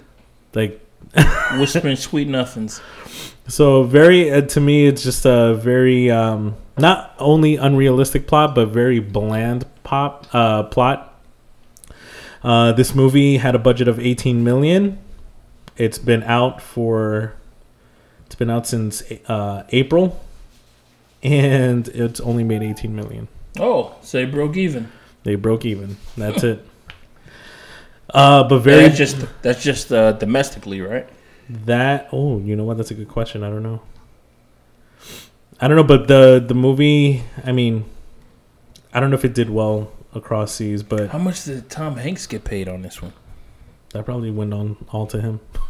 Like, 0.53 0.85
whispering 1.57 1.95
sweet 1.95 2.27
nothings. 2.27 2.81
so 3.47 3.83
very 3.83 4.29
uh, 4.31 4.41
to 4.41 4.59
me, 4.61 4.85
it's 4.85 5.01
just 5.01 5.25
a 5.25 5.55
very 5.55 6.11
um, 6.11 6.55
not 6.77 7.15
only 7.19 7.55
unrealistic 7.55 8.27
plot, 8.27 8.53
but 8.53 8.67
very 8.67 8.99
bland 8.99 9.65
pop 9.83 10.27
uh, 10.33 10.63
plot. 10.63 11.19
Uh, 12.43 12.71
this 12.73 12.93
movie 12.95 13.37
had 13.37 13.55
a 13.55 13.59
budget 13.59 13.87
of 13.87 13.99
18 13.99 14.43
million. 14.43 14.97
It's 15.79 15.97
been 15.97 16.21
out 16.23 16.61
for 16.61 17.33
it's 18.25 18.35
been 18.35 18.49
out 18.51 18.67
since 18.67 19.01
uh, 19.27 19.63
April, 19.69 20.19
and 21.23 21.87
it's 21.87 22.19
only 22.19 22.43
made 22.43 22.61
18 22.61 22.95
million. 22.95 23.27
Oh, 23.57 23.95
so 24.03 24.19
they 24.19 24.25
broke 24.25 24.55
even. 24.57 24.91
They 25.23 25.33
broke 25.35 25.65
even. 25.65 25.97
That's 26.15 26.43
it. 26.43 26.63
Uh, 28.13 28.43
but 28.43 28.59
Very 28.59 28.83
that's 28.83 28.97
just 28.97 29.25
that's 29.41 29.63
just 29.63 29.91
uh, 29.91 30.11
domestically, 30.13 30.81
right? 30.81 31.07
that. 31.49 32.09
Oh, 32.11 32.39
you 32.39 32.55
know 32.55 32.63
what? 32.63 32.77
That's 32.77 32.91
a 32.91 32.95
good 32.95 33.07
question. 33.07 33.43
I 33.43 33.49
don't 33.49 33.63
know. 33.63 33.81
I 35.61 35.67
don't 35.67 35.77
know, 35.77 35.83
but 35.83 36.07
the 36.07 36.43
the 36.45 36.53
movie. 36.53 37.23
I 37.45 37.51
mean, 37.51 37.85
I 38.93 38.99
don't 38.99 39.09
know 39.11 39.15
if 39.17 39.25
it 39.25 39.33
did 39.33 39.49
well 39.49 39.91
across 40.13 40.53
seas, 40.53 40.83
but 40.83 41.09
How 41.09 41.19
much 41.19 41.43
did 41.45 41.69
Tom 41.69 41.97
Hanks 41.97 42.25
get 42.27 42.43
paid 42.43 42.67
on 42.67 42.81
this 42.81 43.01
one? 43.01 43.13
that 43.93 44.05
probably 44.05 44.29
went 44.29 44.53
on 44.53 44.77
all 44.91 45.07
to 45.07 45.19
him. 45.21 45.39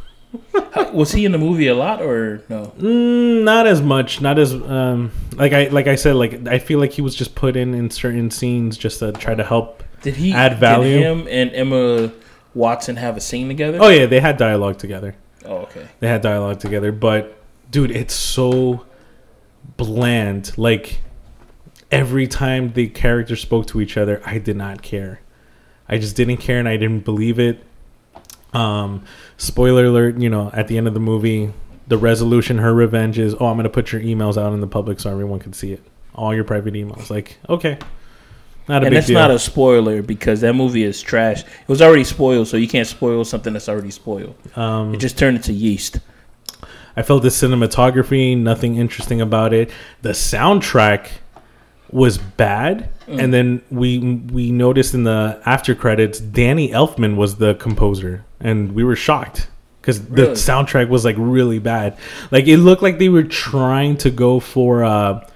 How, 0.73 0.91
was 0.91 1.11
he 1.11 1.25
in 1.25 1.31
the 1.31 1.37
movie 1.37 1.67
a 1.67 1.75
lot 1.75 2.01
or 2.01 2.43
no? 2.49 2.73
Mm, 2.77 3.43
not 3.43 3.65
as 3.65 3.81
much. 3.81 4.21
Not 4.21 4.37
as 4.37 4.53
um 4.53 5.11
like 5.35 5.53
I 5.53 5.67
like 5.69 5.87
I 5.87 5.95
said. 5.95 6.15
Like 6.15 6.47
I 6.47 6.59
feel 6.59 6.79
like 6.79 6.91
he 6.91 7.01
was 7.01 7.15
just 7.15 7.35
put 7.35 7.55
in 7.55 7.73
in 7.73 7.89
certain 7.89 8.29
scenes 8.29 8.77
just 8.77 8.99
to 8.99 9.11
try 9.11 9.33
to 9.33 9.43
help. 9.43 9.83
Did 10.01 10.15
he 10.15 10.31
Add 10.31 10.59
value? 10.59 10.99
Did 10.99 11.03
him 11.03 11.27
and 11.29 11.51
Emma 11.51 12.11
Watson 12.53 12.95
have 12.97 13.17
a 13.17 13.21
scene 13.21 13.47
together? 13.47 13.79
Oh 13.81 13.89
yeah, 13.89 14.05
they 14.05 14.19
had 14.19 14.37
dialogue 14.37 14.77
together. 14.77 15.15
Oh, 15.45 15.57
okay. 15.57 15.87
They 15.99 16.07
had 16.07 16.21
dialogue 16.21 16.59
together, 16.59 16.91
but 16.91 17.35
dude, 17.71 17.91
it's 17.91 18.13
so 18.13 18.85
bland. 19.77 20.57
Like 20.57 21.01
every 21.91 22.27
time 22.27 22.73
the 22.73 22.87
characters 22.87 23.41
spoke 23.41 23.65
to 23.67 23.81
each 23.81 23.97
other, 23.97 24.21
I 24.25 24.37
did 24.37 24.57
not 24.57 24.81
care. 24.83 25.21
I 25.87 25.97
just 25.97 26.15
didn't 26.15 26.37
care 26.37 26.59
and 26.59 26.67
I 26.67 26.77
didn't 26.77 27.03
believe 27.03 27.39
it. 27.39 27.63
Um 28.53 29.03
spoiler 29.37 29.85
alert, 29.85 30.17
you 30.17 30.29
know, 30.29 30.49
at 30.53 30.67
the 30.67 30.77
end 30.77 30.87
of 30.87 30.93
the 30.93 30.99
movie, 30.99 31.51
the 31.87 31.97
resolution, 31.97 32.57
her 32.59 32.73
revenge 32.73 33.19
is, 33.19 33.33
"Oh, 33.39 33.47
I'm 33.47 33.55
going 33.55 33.63
to 33.63 33.69
put 33.69 33.91
your 33.91 34.01
emails 34.01 34.37
out 34.37 34.53
in 34.53 34.61
the 34.61 34.67
public 34.67 34.99
so 34.99 35.11
everyone 35.11 35.39
can 35.39 35.53
see 35.53 35.71
it. 35.73 35.81
All 36.15 36.33
your 36.33 36.43
private 36.43 36.73
emails." 36.73 37.09
Like, 37.09 37.37
okay. 37.47 37.77
Not 38.67 38.83
a 38.83 38.85
and 38.85 38.91
big 38.91 38.97
that's 38.97 39.07
deal. 39.07 39.17
not 39.19 39.31
a 39.31 39.39
spoiler 39.39 40.03
because 40.03 40.41
that 40.41 40.53
movie 40.53 40.83
is 40.83 41.01
trash. 41.01 41.41
It 41.41 41.67
was 41.67 41.81
already 41.81 42.03
spoiled, 42.03 42.47
so 42.47 42.57
you 42.57 42.67
can't 42.67 42.87
spoil 42.87 43.25
something 43.25 43.53
that's 43.53 43.67
already 43.67 43.89
spoiled. 43.91 44.35
um 44.55 44.93
It 44.93 44.97
just 44.99 45.17
turned 45.17 45.37
into 45.37 45.53
yeast. 45.53 45.99
I 46.95 47.01
felt 47.01 47.23
the 47.23 47.29
cinematography, 47.29 48.37
nothing 48.37 48.75
interesting 48.75 49.21
about 49.21 49.53
it. 49.53 49.71
The 50.01 50.09
soundtrack 50.09 51.07
was 51.91 52.17
bad, 52.17 52.89
and 53.09 53.33
then 53.33 53.61
we 53.71 53.99
we 53.99 54.51
noticed 54.51 54.93
in 54.93 55.03
the 55.03 55.41
after 55.45 55.73
credits, 55.75 56.19
Danny 56.19 56.69
Elfman 56.69 57.15
was 57.15 57.35
the 57.37 57.55
composer, 57.55 58.23
and 58.39 58.73
we 58.73 58.83
were 58.83 58.95
shocked 58.95 59.47
because 59.81 60.05
the 60.07 60.27
soundtrack 60.33 60.89
was 60.89 61.05
like 61.05 61.15
really 61.17 61.59
bad. 61.59 61.97
Like 62.31 62.47
it 62.47 62.57
looked 62.57 62.81
like 62.81 62.99
they 62.99 63.09
were 63.09 63.23
trying 63.23 63.97
to 63.97 64.09
go 64.11 64.39
for 64.39 64.83
uh, 64.83 65.27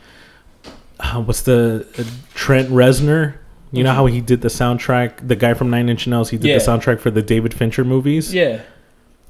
uh, 0.99 1.21
what's 1.23 1.41
the 1.41 1.86
uh, 1.97 2.03
Trent 2.33 2.69
Reznor. 2.69 3.36
You 3.71 3.83
know 3.83 3.93
how 3.93 4.05
he 4.05 4.21
did 4.21 4.41
the 4.41 4.49
soundtrack, 4.49 5.27
the 5.27 5.36
guy 5.36 5.55
from 5.55 5.71
Nine 5.71 5.89
Inch 5.89 6.05
Nails. 6.05 6.29
He 6.29 6.38
did 6.38 6.47
Yeah. 6.49 6.59
the 6.59 6.63
soundtrack 6.63 6.99
for 6.99 7.09
the 7.09 7.23
David 7.23 7.55
Fincher 7.55 7.83
movies 7.83 8.31
Yeah. 8.31 8.59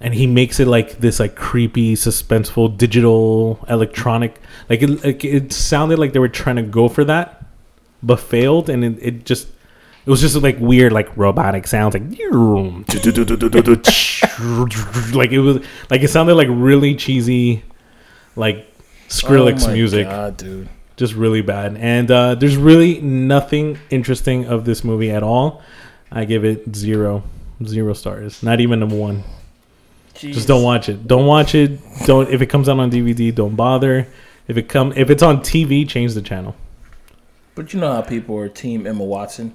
and 0.02 0.14
he 0.14 0.28
makes 0.28 0.60
it 0.60 0.68
like 0.68 1.00
this 1.00 1.18
like 1.22 1.36
creepy 1.38 1.96
suspenseful 1.96 2.76
digital 2.78 3.64
electronic 3.70 4.42
like 4.70 4.82
it, 4.82 5.02
like 5.02 5.24
it 5.24 5.54
sounded 5.54 5.98
like 5.98 6.12
they 6.12 6.20
were 6.20 6.28
trying 6.28 6.58
to 6.58 6.62
go 6.62 6.90
for 6.90 7.06
that 7.06 7.43
but 8.04 8.20
failed 8.20 8.70
and 8.70 8.84
it, 8.84 8.98
it 9.02 9.26
just 9.26 9.48
it 10.06 10.10
was 10.10 10.22
just 10.22 10.36
like 10.36 10.60
weird 10.60 10.92
like 10.92 11.16
robotic 11.18 11.66
sounds 11.66 11.94
like 11.94 12.04
like 15.14 15.32
it 15.32 15.40
was 15.40 15.66
like 15.90 16.02
it 16.02 16.10
sounded 16.10 16.36
like 16.36 16.48
really 16.52 16.96
cheesy 16.96 17.64
like 18.36 18.68
Skrillex 19.08 19.68
Oh 19.68 19.74
music 19.74 20.08
God, 20.08 20.38
dude. 20.38 20.70
just 20.98 21.14
really 21.14 21.42
bad 21.42 21.78
and 21.78 22.10
uh 22.12 22.36
there's 22.36 22.58
really 22.58 23.00
nothing 23.02 23.78
interesting 23.90 24.46
of 24.46 24.66
this 24.66 24.84
movie 24.84 25.12
at 25.12 25.24
all 25.24 25.62
i 26.12 26.26
give 26.26 26.44
it 26.46 26.76
zero 26.76 27.24
zero 27.66 27.94
stars 27.94 28.44
not 28.44 28.60
even 28.60 28.82
a 28.84 28.88
one 28.88 29.24
Just 30.16 30.48
don't 30.48 30.64
watch 30.64 30.90
it. 30.90 31.08
Don't 31.08 31.26
watch 31.26 31.56
it. 31.56 31.80
Don't 32.06 32.30
if 32.30 32.42
it 32.42 32.46
comes 32.46 32.70
out 32.70 32.78
on 32.80 32.92
DVD, 32.92 33.34
don't 33.34 33.56
bother. 33.56 34.08
If 34.48 34.58
it 34.58 34.70
come 34.70 34.94
if 34.96 35.10
it's 35.10 35.24
on 35.24 35.40
TV, 35.40 35.90
change 35.90 36.14
the 36.14 36.22
channel. 36.22 36.56
But 37.56 37.74
you 37.74 37.80
know 37.80 37.92
how 37.94 38.02
people 38.02 38.38
are 38.38 38.50
team 38.50 38.88
Emma 38.88 39.04
Watson. 39.04 39.54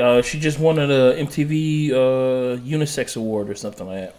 Uh, 0.00 0.22
she 0.22 0.40
just 0.40 0.58
won 0.58 0.78
an 0.78 0.88
MTV 0.88 1.90
uh, 1.90 1.94
Unisex 2.60 3.16
Award 3.16 3.50
or 3.50 3.54
something 3.54 3.86
like 3.86 4.12
that. 4.12 4.16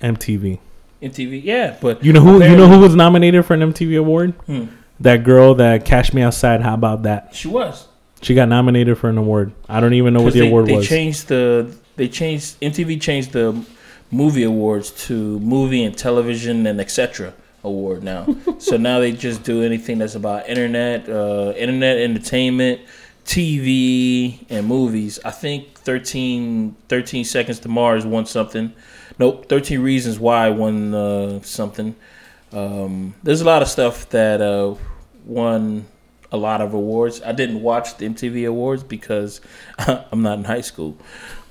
MTV. 0.00 0.60
MTV, 1.02 1.42
yeah, 1.42 1.76
but 1.80 2.04
You 2.04 2.12
know 2.12 2.20
who 2.20 2.42
you 2.42 2.56
know 2.56 2.68
who 2.68 2.78
was 2.78 2.94
nominated 2.94 3.44
for 3.44 3.54
an 3.54 3.60
MTV 3.60 3.98
award? 3.98 4.32
Hmm. 4.46 4.66
That 5.00 5.24
girl 5.24 5.54
that 5.56 5.84
Cash 5.84 6.12
Me 6.14 6.22
Outside. 6.22 6.62
How 6.62 6.74
about 6.74 7.02
that? 7.02 7.34
She 7.34 7.48
was. 7.48 7.88
She 8.22 8.34
got 8.34 8.48
nominated 8.48 8.96
for 8.96 9.10
an 9.10 9.18
award. 9.18 9.52
I 9.68 9.80
don't 9.80 9.92
even 9.94 10.14
know 10.14 10.22
what 10.22 10.32
the 10.32 10.40
they, 10.40 10.48
award 10.48 10.66
they 10.66 10.76
was. 10.76 10.88
changed 10.88 11.28
the 11.28 11.76
they 11.96 12.08
changed 12.08 12.58
MTV 12.60 13.00
changed 13.00 13.32
the 13.32 13.64
movie 14.10 14.44
awards 14.44 14.92
to 15.06 15.38
movie 15.40 15.82
and 15.82 15.96
television 15.98 16.66
and 16.66 16.80
etc. 16.80 17.34
award 17.64 18.04
now. 18.04 18.26
so 18.58 18.76
now 18.76 19.00
they 19.00 19.12
just 19.12 19.42
do 19.42 19.62
anything 19.62 19.98
that's 19.98 20.14
about 20.14 20.48
internet, 20.48 21.08
uh, 21.08 21.52
internet 21.56 21.98
entertainment, 21.98 22.82
TV 23.24 24.44
and 24.50 24.66
movies. 24.66 25.18
I 25.24 25.30
think 25.30 25.78
13, 25.78 26.76
13 26.88 27.24
Seconds 27.24 27.58
to 27.60 27.68
Mars 27.68 28.06
won 28.06 28.26
something. 28.26 28.72
Nope, 29.18 29.48
Thirteen 29.48 29.80
Reasons 29.80 30.18
Why 30.18 30.50
won 30.50 30.92
uh, 30.92 31.40
something. 31.42 31.94
Um, 32.52 33.14
there's 33.22 33.40
a 33.40 33.44
lot 33.44 33.62
of 33.62 33.68
stuff 33.68 34.08
that 34.10 34.40
uh, 34.40 34.74
won 35.24 35.86
a 36.32 36.36
lot 36.36 36.60
of 36.60 36.74
awards. 36.74 37.22
I 37.22 37.30
didn't 37.30 37.62
watch 37.62 37.96
the 37.96 38.08
MTV 38.08 38.48
awards 38.48 38.82
because 38.82 39.40
I'm 39.78 40.22
not 40.22 40.38
in 40.38 40.44
high 40.44 40.62
school, 40.62 40.96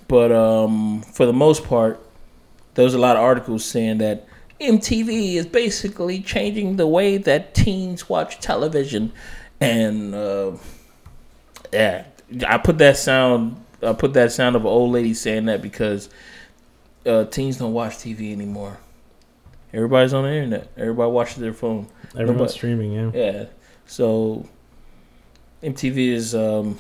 but 0.10 0.32
um, 0.34 1.04
for 1.04 1.26
the 1.26 1.34
most 1.34 1.64
part, 1.64 2.06
there 2.74 2.84
was 2.84 2.96
a 2.96 3.00
lot 3.00 3.16
of 3.16 3.22
articles 3.22 3.64
saying 3.64 4.00
that 4.00 4.28
MTV 4.64 5.36
is 5.36 5.46
basically 5.46 6.22
changing 6.22 6.78
the 6.78 6.88
way 6.88 7.18
that 7.18 7.54
teens 7.54 8.08
watch 8.10 8.40
television, 8.40 9.12
and 9.60 10.14
uh, 10.16 10.52
yeah, 11.72 12.06
I 12.48 12.58
put 12.58 12.78
that 12.80 12.98
sound. 12.98 13.64
I 13.82 13.94
put 13.94 14.14
that 14.14 14.32
sound 14.32 14.56
of 14.56 14.62
an 14.64 14.68
old 14.68 14.92
lady 14.92 15.14
saying 15.14 15.46
that 15.46 15.62
because 15.62 16.10
uh, 17.06 17.26
teens 17.26 17.58
don't 17.58 17.74
watch 17.74 17.96
TV 17.96 18.32
anymore. 18.32 18.78
Everybody's 19.74 20.14
on 20.14 20.24
the 20.24 20.30
internet. 20.34 20.70
Everybody 20.78 21.12
watches 21.12 21.38
their 21.38 21.54
phone. 21.54 21.88
Everyone's 22.12 22.38
nobody- 22.38 22.52
streaming. 22.52 22.92
Yeah. 22.94 23.12
Yeah. 23.14 23.46
So 23.86 24.48
MTV 25.64 26.10
is 26.14 26.36
um 26.36 26.80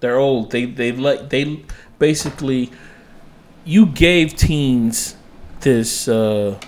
they're 0.00 0.18
old. 0.18 0.50
They 0.50 0.66
they 0.66 0.92
like 0.92 1.30
they 1.30 1.64
basically 1.98 2.70
you 3.64 3.86
gave 3.86 4.34
teens 4.36 5.16
this 5.60 6.08
uh 6.08 6.58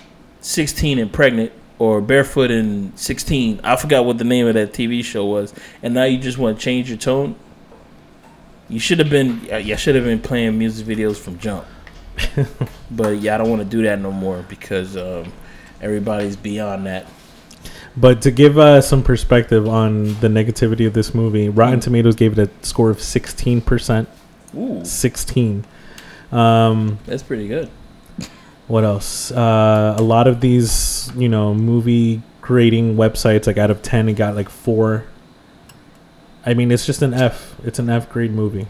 16 0.43 0.99
and 0.99 1.11
pregnant 1.11 1.51
or 1.79 2.01
barefoot 2.01 2.51
and 2.51 2.97
16. 2.99 3.61
I 3.63 3.75
forgot 3.75 4.05
what 4.05 4.17
the 4.17 4.23
name 4.23 4.45
of 4.45 4.53
that 4.53 4.73
TV 4.73 5.03
show 5.03 5.25
was. 5.25 5.53
And 5.81 5.93
now 5.93 6.03
you 6.03 6.17
just 6.17 6.37
want 6.37 6.59
to 6.59 6.63
change 6.63 6.89
your 6.89 6.97
tone. 6.97 7.35
You 8.69 8.79
should 8.79 8.99
have 8.99 9.09
been 9.09 9.41
you 9.65 9.75
should 9.77 9.95
have 9.95 10.05
been 10.05 10.21
playing 10.21 10.57
music 10.57 10.85
videos 10.85 11.17
from 11.17 11.39
jump. 11.39 11.65
but 12.91 13.19
yeah, 13.19 13.35
I 13.35 13.37
don't 13.37 13.49
want 13.49 13.61
to 13.61 13.67
do 13.67 13.83
that 13.83 13.99
no 13.99 14.11
more 14.11 14.43
because 14.47 14.95
um 14.95 15.31
everybody's 15.81 16.35
beyond 16.35 16.85
that. 16.85 17.07
But 17.95 18.21
to 18.23 18.31
give 18.31 18.57
uh, 18.57 18.81
some 18.81 19.03
perspective 19.03 19.67
on 19.67 20.05
the 20.19 20.27
negativity 20.27 20.87
of 20.87 20.93
this 20.93 21.13
movie, 21.13 21.49
Rotten 21.49 21.79
Tomatoes 21.79 22.15
gave 22.15 22.37
it 22.37 22.49
a 22.49 22.65
score 22.65 22.89
of 22.89 23.01
sixteen 23.01 23.61
percent. 23.61 24.09
Ooh, 24.55 24.83
Sixteen. 24.83 25.65
Um, 26.31 26.97
that's 27.05 27.21
pretty 27.21 27.47
good. 27.47 27.69
What 28.67 28.83
else? 28.83 29.31
Uh, 29.31 29.95
a 29.97 30.01
lot 30.01 30.27
of 30.27 30.41
these, 30.41 31.11
you 31.15 31.29
know, 31.29 31.53
movie 31.53 32.21
grading 32.41 32.95
websites, 32.95 33.47
like 33.47 33.57
out 33.57 33.71
of 33.71 33.81
ten, 33.81 34.09
it 34.09 34.13
got 34.13 34.35
like 34.35 34.49
four. 34.49 35.05
I 36.45 36.53
mean, 36.53 36.71
it's 36.71 36.85
just 36.85 37.01
an 37.01 37.13
F. 37.13 37.55
It's 37.63 37.79
an 37.79 37.89
F 37.89 38.09
grade 38.09 38.31
movie. 38.31 38.67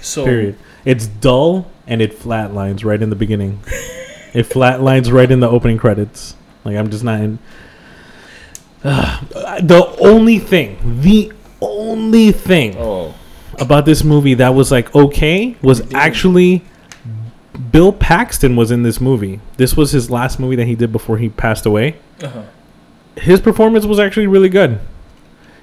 So 0.00 0.24
Period. 0.24 0.56
It's 0.84 1.06
dull 1.06 1.70
and 1.86 2.00
it 2.00 2.18
flatlines 2.18 2.84
right 2.84 3.00
in 3.00 3.10
the 3.10 3.16
beginning. 3.16 3.60
it 4.32 4.46
flatlines 4.48 5.12
right 5.12 5.30
in 5.30 5.40
the 5.40 5.48
opening 5.48 5.76
credits. 5.76 6.34
Like 6.64 6.76
I'm 6.76 6.90
just 6.90 7.04
not 7.04 7.20
in. 7.20 7.38
the 8.82 9.94
only 10.00 10.38
thing, 10.38 10.78
the 11.02 11.32
only 11.60 12.32
thing 12.32 12.76
Oh, 12.78 13.14
about 13.58 13.84
this 13.84 14.02
movie 14.02 14.34
that 14.34 14.54
was 14.54 14.70
like 14.70 14.94
okay 14.94 15.54
was 15.60 15.82
actually 15.92 16.64
Bill 17.72 17.92
Paxton 17.92 18.56
was 18.56 18.70
in 18.70 18.82
this 18.82 19.00
movie. 19.00 19.40
This 19.56 19.76
was 19.76 19.92
his 19.92 20.10
last 20.10 20.38
movie 20.40 20.56
that 20.56 20.66
he 20.66 20.74
did 20.74 20.92
before 20.92 21.18
he 21.18 21.28
passed 21.28 21.66
away. 21.66 21.96
uh-huh. 22.22 22.42
His 23.16 23.40
performance 23.40 23.84
was 23.86 23.98
actually 23.98 24.28
really 24.28 24.48
good. 24.48 24.78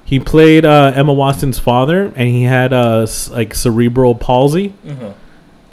He 0.03 0.19
played 0.19 0.63
uh, 0.65 0.91
Emma 0.95 1.13
Watson's 1.13 1.59
father, 1.59 2.11
and 2.15 2.27
he 2.29 2.43
had 2.43 2.71
uh, 2.73 3.07
like 3.31 3.53
cerebral 3.55 4.15
palsy 4.15 4.73
Uh-huh. 4.87 5.13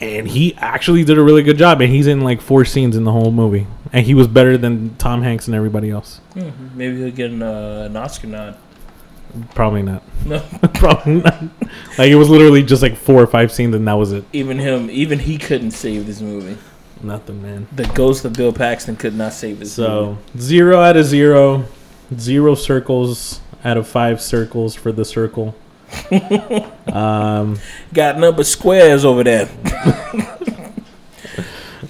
and 0.00 0.28
he 0.28 0.54
actually 0.56 1.04
did 1.04 1.18
a 1.18 1.22
really 1.22 1.42
good 1.42 1.58
job 1.58 1.80
and 1.80 1.90
he's 1.92 2.06
in 2.06 2.20
like 2.22 2.40
four 2.40 2.64
scenes 2.64 2.96
in 2.96 3.04
the 3.04 3.12
whole 3.12 3.30
movie 3.30 3.66
and 3.92 4.04
he 4.06 4.12
was 4.14 4.26
better 4.26 4.58
than 4.58 4.94
tom 4.96 5.22
hanks 5.22 5.46
and 5.46 5.54
everybody 5.54 5.88
else 5.90 6.20
Mhm. 6.34 6.74
Maybe 6.74 6.96
he'll 6.98 7.10
get 7.12 7.30
an, 7.30 7.42
uh, 7.42 7.87
an 7.88 7.96
Oscar 7.96 8.26
nod. 8.26 8.56
Probably 9.54 9.82
not 9.82 10.02
No, 10.24 10.40
probably 10.74 11.16
not 11.20 11.42
like 11.98 12.10
it 12.10 12.14
was 12.16 12.28
literally 12.28 12.62
just 12.62 12.82
like 12.82 12.96
four 12.96 13.22
or 13.22 13.26
five 13.26 13.52
scenes 13.52 13.74
and 13.74 13.86
that 13.88 13.94
was 13.94 14.12
it 14.12 14.24
even 14.32 14.58
him, 14.58 14.90
even 14.90 15.18
he 15.18 15.38
couldn't 15.38 15.72
save 15.72 16.06
this 16.06 16.20
movie. 16.20 16.56
nothing 17.02 17.42
man 17.42 17.66
The 17.72 17.86
ghost 17.88 18.24
of 18.24 18.32
Bill 18.34 18.52
Paxton 18.52 18.96
could 18.96 19.14
not 19.14 19.32
save 19.32 19.58
this 19.60 19.72
so 19.72 20.18
zero 20.38 20.80
out 20.80 20.96
of 20.96 21.04
zero 21.04 21.64
zero 22.16 22.54
circles 22.54 23.40
out 23.64 23.76
of 23.76 23.86
five 23.88 24.20
circles 24.20 24.74
for 24.74 24.92
the 24.92 25.04
circle 25.04 25.54
um. 26.92 27.58
Got 27.92 28.18
number 28.18 28.42
squares 28.42 29.04
over 29.04 29.22
there. 29.22 29.48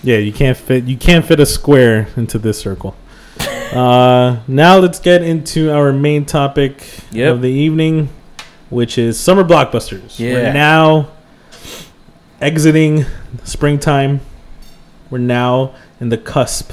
Yeah, 0.02 0.18
you 0.18 0.32
can't 0.32 0.56
fit 0.56 0.84
you 0.84 0.98
can't 0.98 1.24
fit 1.24 1.40
a 1.40 1.46
square 1.46 2.08
into 2.16 2.38
this 2.38 2.58
circle. 2.58 2.94
Uh, 3.74 4.40
now 4.46 4.78
let's 4.78 4.98
get 4.98 5.22
into 5.22 5.70
our 5.72 5.92
main 5.92 6.24
topic 6.24 6.82
Yep. 7.12 7.34
of 7.34 7.42
the 7.42 7.50
evening, 7.50 8.08
which 8.70 8.98
is 8.98 9.18
summer 9.18 9.44
blockbusters. 9.44 10.18
Yeah. 10.18 10.34
We're 10.34 10.52
now 10.52 11.08
exiting 12.40 13.04
springtime. 13.44 14.20
We're 15.10 15.18
now 15.18 15.74
in 16.00 16.08
the 16.08 16.18
cusp 16.18 16.72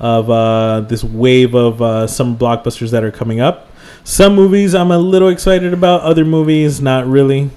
of 0.00 0.28
uh, 0.30 0.80
this 0.80 1.04
wave 1.04 1.54
of 1.54 1.80
uh, 1.80 2.06
summer 2.06 2.36
blockbusters 2.36 2.90
that 2.90 3.04
are 3.04 3.10
coming 3.10 3.40
up. 3.40 3.70
Some 4.02 4.34
movies 4.34 4.74
I'm 4.74 4.90
a 4.90 4.98
little 4.98 5.28
excited 5.28 5.72
about, 5.72 6.02
other 6.02 6.24
movies 6.24 6.80
not 6.80 7.06
really. 7.06 7.50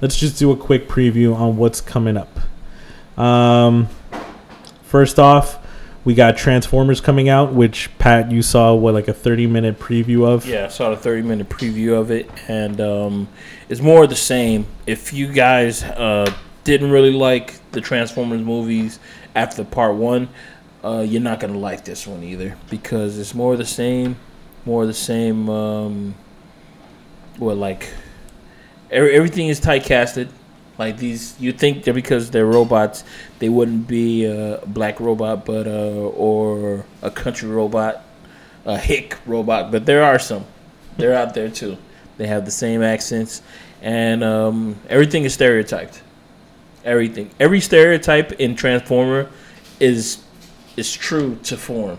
Let's 0.00 0.16
just 0.16 0.38
do 0.38 0.50
a 0.50 0.56
quick 0.56 0.88
preview 0.88 1.34
on 1.34 1.56
what's 1.56 1.80
coming 1.80 2.16
up. 2.16 2.38
Um, 3.18 3.88
first 4.82 5.18
off, 5.18 5.58
we 6.04 6.14
got 6.14 6.36
Transformers 6.36 7.00
coming 7.00 7.28
out, 7.28 7.52
which 7.52 7.96
Pat, 7.98 8.30
you 8.30 8.42
saw 8.42 8.74
what 8.74 8.94
like 8.94 9.08
a 9.08 9.12
30 9.12 9.46
minute 9.46 9.78
preview 9.78 10.26
of. 10.26 10.46
Yeah, 10.46 10.64
I 10.64 10.68
saw 10.68 10.90
the 10.90 10.96
30 10.96 11.22
minute 11.22 11.48
preview 11.48 11.98
of 11.98 12.10
it, 12.10 12.28
and 12.48 12.80
um, 12.80 13.28
it's 13.68 13.80
more 13.80 14.04
of 14.04 14.10
the 14.10 14.16
same. 14.16 14.66
If 14.86 15.12
you 15.12 15.32
guys 15.32 15.82
uh, 15.82 16.32
didn't 16.64 16.90
really 16.90 17.12
like 17.12 17.58
the 17.70 17.80
Transformers 17.80 18.42
movies 18.42 18.98
after 19.34 19.64
part 19.64 19.94
one, 19.94 20.28
uh, 20.84 21.04
you're 21.06 21.22
not 21.22 21.38
to 21.40 21.58
like 21.58 21.84
this 21.84 22.06
one 22.06 22.24
either 22.24 22.56
because 22.68 23.18
it's 23.18 23.34
more 23.34 23.52
of 23.52 23.58
the 23.58 23.64
same, 23.64 24.16
more 24.64 24.82
of 24.82 24.88
the 24.88 24.94
same. 24.94 25.48
Um, 25.48 26.14
what, 27.38 27.56
like, 27.56 27.88
every, 28.90 29.14
everything 29.14 29.48
is 29.48 29.60
tight 29.60 29.84
casted. 29.84 30.28
Like 30.78 30.96
these, 30.96 31.38
you 31.38 31.52
think 31.52 31.84
that 31.84 31.94
because 31.94 32.30
they're 32.30 32.46
robots, 32.46 33.04
they 33.38 33.48
wouldn't 33.48 33.86
be 33.86 34.24
a 34.24 34.60
black 34.66 35.00
robot, 35.00 35.44
but 35.44 35.66
uh, 35.66 35.70
or 35.70 36.86
a 37.02 37.10
country 37.10 37.48
robot, 37.48 38.02
a 38.64 38.78
hick 38.78 39.18
robot. 39.26 39.70
But 39.70 39.86
there 39.86 40.02
are 40.02 40.18
some. 40.18 40.44
They're 40.96 41.14
out 41.14 41.34
there 41.34 41.50
too. 41.50 41.76
They 42.16 42.26
have 42.26 42.44
the 42.44 42.50
same 42.50 42.82
accents, 42.82 43.42
and 43.82 44.24
um, 44.24 44.76
everything 44.88 45.24
is 45.24 45.34
stereotyped. 45.34 46.02
Everything, 46.84 47.30
every 47.38 47.60
stereotype 47.60 48.32
in 48.32 48.56
Transformer 48.56 49.28
is 49.78 50.22
is 50.76 50.92
true 50.92 51.38
to 51.44 51.56
form 51.56 51.98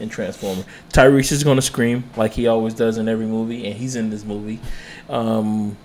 in 0.00 0.08
Transformer. 0.08 0.64
Tyrese 0.90 1.32
is 1.32 1.44
gonna 1.44 1.62
scream 1.62 2.04
like 2.16 2.32
he 2.32 2.46
always 2.46 2.74
does 2.74 2.98
in 2.98 3.08
every 3.08 3.26
movie, 3.26 3.66
and 3.66 3.76
he's 3.76 3.94
in 3.94 4.10
this 4.10 4.24
movie. 4.24 4.60
Um, 5.08 5.76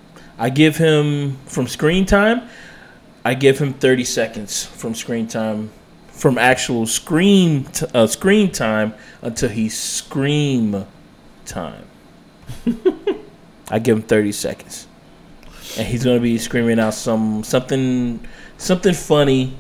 I 0.41 0.49
give 0.49 0.75
him 0.77 1.38
from 1.45 1.67
screen 1.67 2.08
time. 2.08 2.49
I 3.23 3.36
give 3.36 3.60
him 3.60 3.73
thirty 3.73 4.04
seconds 4.04 4.65
from 4.65 4.95
screen 4.95 5.27
time, 5.27 5.69
from 6.08 6.39
actual 6.39 6.88
screen 6.88 7.65
t- 7.65 7.86
uh, 7.93 8.08
screen 8.08 8.51
time 8.51 8.95
until 9.21 9.49
he 9.49 9.69
scream 9.69 10.88
time. 11.45 11.86
I 13.69 13.77
give 13.77 13.97
him 13.97 14.01
thirty 14.04 14.32
seconds, 14.32 14.88
and 15.77 15.86
he's 15.86 16.04
gonna 16.04 16.19
be 16.19 16.39
screaming 16.39 16.80
out 16.80 16.95
some 16.95 17.43
something 17.43 18.19
something 18.58 18.95
funny, 18.95 19.56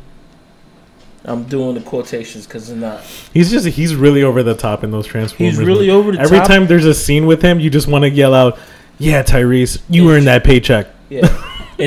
I'm 1.23 1.43
doing 1.43 1.75
the 1.75 1.81
quotations 1.81 2.47
because 2.47 2.71
it's 2.71 2.79
not. 2.79 3.03
He's 3.33 3.51
just 3.51 3.67
he's 3.67 3.95
really 3.95 4.23
over 4.23 4.41
the 4.41 4.55
top 4.55 4.83
in 4.83 4.89
those 4.89 5.05
Transformers. 5.05 5.57
He's 5.57 5.63
really 5.63 5.91
over 5.91 6.13
the 6.13 6.19
Every 6.19 6.39
top. 6.39 6.47
time 6.47 6.65
there's 6.65 6.85
a 6.85 6.95
scene 6.95 7.27
with 7.27 7.43
him, 7.43 7.59
you 7.59 7.69
just 7.69 7.87
want 7.87 8.03
to 8.03 8.09
yell 8.09 8.33
out, 8.33 8.57
"Yeah, 9.01 9.23
Tyrese, 9.23 9.81
you 9.89 10.09
earned 10.11 10.27
that 10.27 10.43
paycheck." 10.43 10.87
Yeah. 11.09 11.27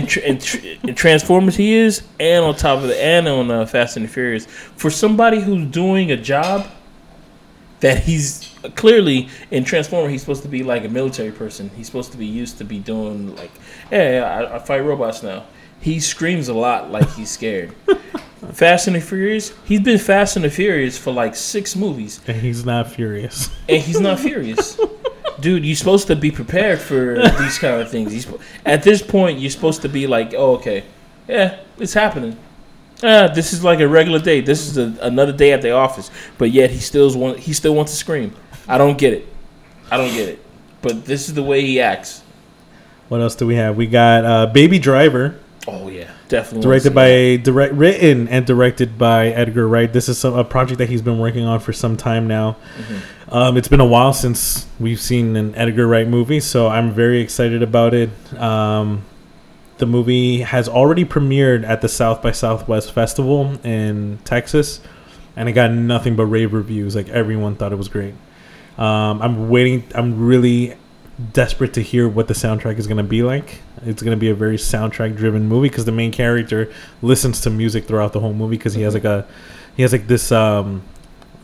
tr- 0.06 0.20
in, 0.20 0.38
tr- 0.38 0.58
in 0.82 0.94
Transformers, 0.94 1.56
he 1.56 1.74
is, 1.74 2.02
and 2.18 2.44
on 2.44 2.54
top 2.56 2.82
of 2.82 2.88
the, 2.88 3.02
and 3.02 3.26
on 3.28 3.50
uh, 3.50 3.64
Fast 3.66 3.96
and 3.96 4.04
the 4.04 4.08
Furious. 4.10 4.46
For 4.46 4.90
somebody 4.90 5.40
who's 5.40 5.66
doing 5.68 6.10
a 6.10 6.16
job 6.16 6.66
that 7.80 8.02
he's 8.02 8.50
clearly 8.74 9.28
in 9.50 9.64
Transformer, 9.64 10.08
he's 10.08 10.20
supposed 10.20 10.42
to 10.42 10.48
be 10.48 10.62
like 10.62 10.84
a 10.84 10.88
military 10.88 11.30
person. 11.32 11.70
He's 11.76 11.86
supposed 11.86 12.12
to 12.12 12.18
be 12.18 12.26
used 12.26 12.58
to 12.58 12.64
be 12.64 12.78
doing 12.78 13.34
like, 13.36 13.50
yeah 13.90 14.48
I, 14.50 14.56
I 14.56 14.58
fight 14.58 14.80
robots 14.80 15.22
now. 15.22 15.44
He 15.80 16.00
screams 16.00 16.48
a 16.48 16.54
lot 16.54 16.90
like 16.90 17.08
he's 17.10 17.30
scared. 17.30 17.72
Fast 18.52 18.86
and 18.86 18.96
the 18.96 19.00
Furious, 19.00 19.52
he's 19.64 19.80
been 19.80 19.98
Fast 19.98 20.36
and 20.36 20.44
the 20.44 20.50
Furious 20.50 20.96
for 20.98 21.12
like 21.12 21.34
six 21.36 21.76
movies, 21.76 22.20
And 22.26 22.36
he's 22.40 22.64
not 22.64 22.90
furious. 22.90 23.48
and 23.68 23.82
he's 23.82 24.00
not 24.00 24.18
furious. 24.20 24.78
Dude, 25.40 25.64
you're 25.64 25.76
supposed 25.76 26.06
to 26.08 26.16
be 26.16 26.30
prepared 26.30 26.78
for 26.80 27.16
these 27.38 27.58
kind 27.58 27.80
of 27.80 27.90
things. 27.90 28.12
Sp- 28.24 28.40
At 28.64 28.82
this 28.82 29.02
point, 29.02 29.38
you're 29.38 29.50
supposed 29.50 29.82
to 29.82 29.88
be 29.88 30.06
like, 30.06 30.34
oh, 30.34 30.56
okay, 30.56 30.84
yeah, 31.28 31.60
it's 31.78 31.94
happening. 31.94 32.36
Ah, 33.02 33.28
this 33.28 33.52
is 33.52 33.62
like 33.64 33.80
a 33.80 33.88
regular 33.88 34.18
day. 34.18 34.40
This 34.40 34.66
is 34.66 34.78
a, 34.78 34.96
another 35.02 35.32
day 35.32 35.52
at 35.52 35.60
the 35.62 35.72
office. 35.72 36.10
But 36.38 36.52
yet 36.52 36.70
he 36.70 36.78
still 36.78 37.14
want 37.18 37.38
he 37.38 37.52
still 37.52 37.74
wants 37.74 37.92
to 37.92 37.98
scream. 37.98 38.34
I 38.68 38.78
don't 38.78 38.96
get 38.96 39.12
it. 39.12 39.26
I 39.90 39.96
don't 39.98 40.12
get 40.12 40.28
it. 40.28 40.44
But 40.80 41.04
this 41.04 41.28
is 41.28 41.34
the 41.34 41.42
way 41.42 41.60
he 41.62 41.80
acts. 41.80 42.22
What 43.08 43.20
else 43.20 43.34
do 43.34 43.46
we 43.46 43.56
have? 43.56 43.76
We 43.76 43.86
got 43.86 44.24
uh, 44.24 44.46
Baby 44.46 44.78
Driver, 44.78 45.38
Oh 45.68 45.88
yeah, 45.88 46.10
definitely. 46.28 46.62
directed 46.62 46.94
by 46.94 47.36
direct 47.36 47.74
written 47.74 48.28
and 48.28 48.46
directed 48.46 48.96
by 48.96 49.28
Edgar 49.28 49.68
Wright. 49.68 49.92
This 49.92 50.08
is 50.08 50.16
some, 50.18 50.34
a 50.34 50.44
project 50.44 50.78
that 50.78 50.88
he's 50.88 51.02
been 51.02 51.18
working 51.18 51.44
on 51.44 51.60
for 51.60 51.72
some 51.72 51.96
time 51.96 52.26
now. 52.26 52.56
Mm-hmm. 52.78 53.23
Um, 53.34 53.56
it's 53.56 53.66
been 53.66 53.80
a 53.80 53.84
while 53.84 54.12
since 54.12 54.64
we've 54.78 55.00
seen 55.00 55.34
an 55.34 55.56
Edgar 55.56 55.88
Wright 55.88 56.06
movie, 56.06 56.38
so 56.38 56.68
I'm 56.68 56.92
very 56.92 57.20
excited 57.20 57.64
about 57.64 57.92
it. 57.92 58.10
Um, 58.38 59.04
the 59.78 59.86
movie 59.86 60.42
has 60.42 60.68
already 60.68 61.04
premiered 61.04 61.64
at 61.64 61.80
the 61.80 61.88
South 61.88 62.22
by 62.22 62.30
Southwest 62.30 62.92
Festival 62.92 63.58
in 63.64 64.20
Texas, 64.24 64.80
and 65.34 65.48
it 65.48 65.52
got 65.52 65.72
nothing 65.72 66.14
but 66.14 66.26
rave 66.26 66.52
reviews. 66.52 66.94
Like 66.94 67.08
everyone 67.08 67.56
thought 67.56 67.72
it 67.72 67.76
was 67.76 67.88
great. 67.88 68.14
Um, 68.78 69.20
I'm 69.20 69.50
waiting. 69.50 69.82
I'm 69.96 70.24
really 70.24 70.76
desperate 71.32 71.74
to 71.74 71.80
hear 71.80 72.08
what 72.08 72.28
the 72.28 72.34
soundtrack 72.34 72.78
is 72.78 72.86
going 72.86 72.98
to 72.98 73.02
be 73.02 73.24
like. 73.24 73.62
It's 73.84 74.00
going 74.00 74.16
to 74.16 74.20
be 74.20 74.30
a 74.30 74.34
very 74.36 74.58
soundtrack 74.58 75.16
driven 75.16 75.48
movie 75.48 75.70
because 75.70 75.86
the 75.86 75.90
main 75.90 76.12
character 76.12 76.72
listens 77.02 77.40
to 77.40 77.50
music 77.50 77.86
throughout 77.86 78.12
the 78.12 78.20
whole 78.20 78.32
movie 78.32 78.58
because 78.58 78.74
he 78.74 78.82
has 78.82 78.94
like 78.94 79.04
a 79.04 79.26
he 79.76 79.82
has 79.82 79.90
like 79.90 80.06
this 80.06 80.30
um 80.30 80.84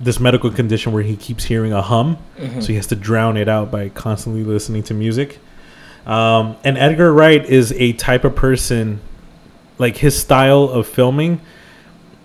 this 0.01 0.19
medical 0.19 0.51
condition 0.51 0.93
where 0.93 1.03
he 1.03 1.15
keeps 1.17 1.45
hearing 1.45 1.73
a 1.73 1.83
hum, 1.83 2.17
so 2.61 2.67
he 2.69 2.75
has 2.77 2.87
to 2.89 2.97
drown 2.97 3.37
it 3.37 3.49
out 3.49 3.71
by 3.71 3.89
constantly 3.91 4.43
listening 4.45 4.83
to 4.85 4.95
music. 4.95 5.39
Um, 6.07 6.57
and 6.65 6.79
Edgar 6.79 7.13
Wright 7.13 7.45
is 7.45 7.73
a 7.73 7.93
type 7.93 8.25
of 8.25 8.35
person, 8.35 9.01
like 9.79 9.99
his 9.99 10.19
style 10.19 10.65
of 10.65 10.87
filming. 10.87 11.41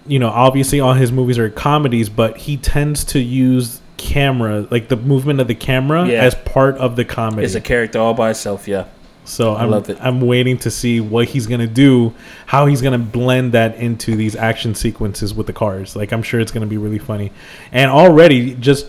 You 0.07 0.19
know, 0.19 0.29
obviously 0.29 0.79
all 0.79 0.93
his 0.93 1.11
movies 1.11 1.37
are 1.37 1.49
comedies, 1.49 2.07
but 2.09 2.37
he 2.37 2.55
tends 2.57 3.03
to 3.05 3.19
use 3.19 3.81
camera, 3.97 4.67
like 4.71 4.87
the 4.87 4.95
movement 4.95 5.41
of 5.41 5.47
the 5.47 5.55
camera, 5.55 6.07
Yeah. 6.07 6.23
as 6.23 6.35
part 6.35 6.77
of 6.77 6.95
the 6.95 7.03
comedy. 7.03 7.43
It's 7.45 7.55
a 7.55 7.61
character 7.61 7.99
all 7.99 8.13
by 8.13 8.29
itself. 8.29 8.67
Yeah. 8.67 8.85
So 9.25 9.55
I'm. 9.55 9.73
I'm 9.99 10.21
waiting 10.21 10.57
to 10.59 10.71
see 10.71 11.01
what 11.01 11.27
he's 11.27 11.47
gonna 11.47 11.67
do, 11.67 12.13
how 12.45 12.67
he's 12.67 12.81
gonna 12.81 12.99
blend 12.99 13.53
that 13.53 13.75
into 13.75 14.15
these 14.15 14.35
action 14.35 14.75
sequences 14.75 15.33
with 15.33 15.47
the 15.47 15.53
cars. 15.53 15.95
Like 15.95 16.11
I'm 16.11 16.21
sure 16.23 16.39
it's 16.39 16.51
gonna 16.51 16.67
be 16.67 16.77
really 16.77 16.99
funny. 16.99 17.31
And 17.71 17.89
already, 17.89 18.53
just 18.55 18.87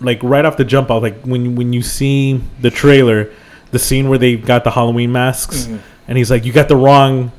like 0.00 0.22
right 0.22 0.44
off 0.44 0.56
the 0.58 0.64
jump 0.64 0.90
out, 0.90 1.02
like 1.02 1.22
when 1.22 1.54
when 1.56 1.72
you 1.72 1.80
see 1.82 2.40
the 2.60 2.70
trailer, 2.70 3.30
the 3.70 3.78
scene 3.78 4.08
where 4.08 4.18
they 4.18 4.36
got 4.36 4.62
the 4.64 4.70
Halloween 4.70 5.10
masks, 5.10 5.64
Mm-hmm. 5.64 5.76
and 6.08 6.18
he's 6.18 6.30
like, 6.30 6.44
"You 6.44 6.52
got 6.52 6.68
the 6.68 6.76
wrong." 6.76 7.32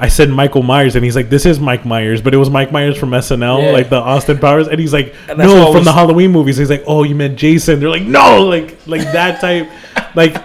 I 0.00 0.06
said 0.06 0.30
Michael 0.30 0.62
Myers, 0.62 0.94
and 0.94 1.04
he's 1.04 1.16
like, 1.16 1.28
"This 1.28 1.44
is 1.44 1.58
Mike 1.58 1.84
Myers," 1.84 2.22
but 2.22 2.32
it 2.32 2.36
was 2.36 2.48
Mike 2.48 2.70
Myers 2.70 2.96
from 2.96 3.10
SNL, 3.10 3.60
Yeah. 3.64 3.70
like 3.72 3.90
the 3.90 3.96
Austin 3.96 4.38
Powers, 4.38 4.68
and 4.68 4.78
he's 4.78 4.92
like, 4.92 5.12
And 5.28 5.36
"No, 5.38 5.72
from 5.72 5.82
the 5.82 5.92
Halloween 5.92 6.30
movies." 6.30 6.56
He's 6.56 6.70
like, 6.70 6.84
"Oh, 6.86 7.02
you 7.02 7.16
meant 7.16 7.36
Jason?" 7.36 7.80
They're 7.80 7.90
like, 7.90 8.02
"No!" 8.04 8.44
Like 8.44 8.78
like 8.86 9.02
that 9.10 9.40
type, 9.40 9.68
like 10.14 10.36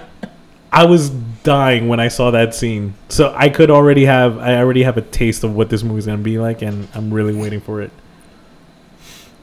I 0.72 0.86
was 0.86 1.12
dying 1.44 1.88
when 1.88 2.00
I 2.00 2.08
saw 2.08 2.32
that 2.32 2.56
scene. 2.56 2.94
So 3.10 3.34
I 3.38 3.50
could 3.50 3.70
already 3.70 4.06
have 4.06 4.38
I 4.38 4.56
already 4.58 4.84
have 4.84 4.98
a 4.98 5.02
taste 5.02 5.44
of 5.44 5.56
what 5.56 5.70
this 5.70 5.84
movie's 5.84 6.06
gonna 6.06 6.18
be 6.20 6.40
like, 6.40 6.62
and 6.62 6.88
I'm 6.96 7.14
really 7.14 7.36
waiting 7.36 7.60
for 7.62 7.82
it. 7.82 7.92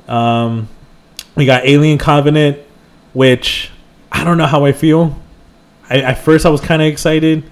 Um, 0.08 0.68
we 1.36 1.46
got 1.46 1.64
Alien 1.66 1.98
Covenant, 1.98 2.58
which 3.12 3.70
I 4.10 4.24
don't 4.24 4.38
know 4.38 4.46
how 4.46 4.64
I 4.64 4.72
feel. 4.72 5.16
I, 5.88 6.00
at 6.00 6.18
first, 6.18 6.46
I 6.46 6.48
was 6.50 6.60
kind 6.60 6.82
of 6.82 6.88
excited 6.88 7.44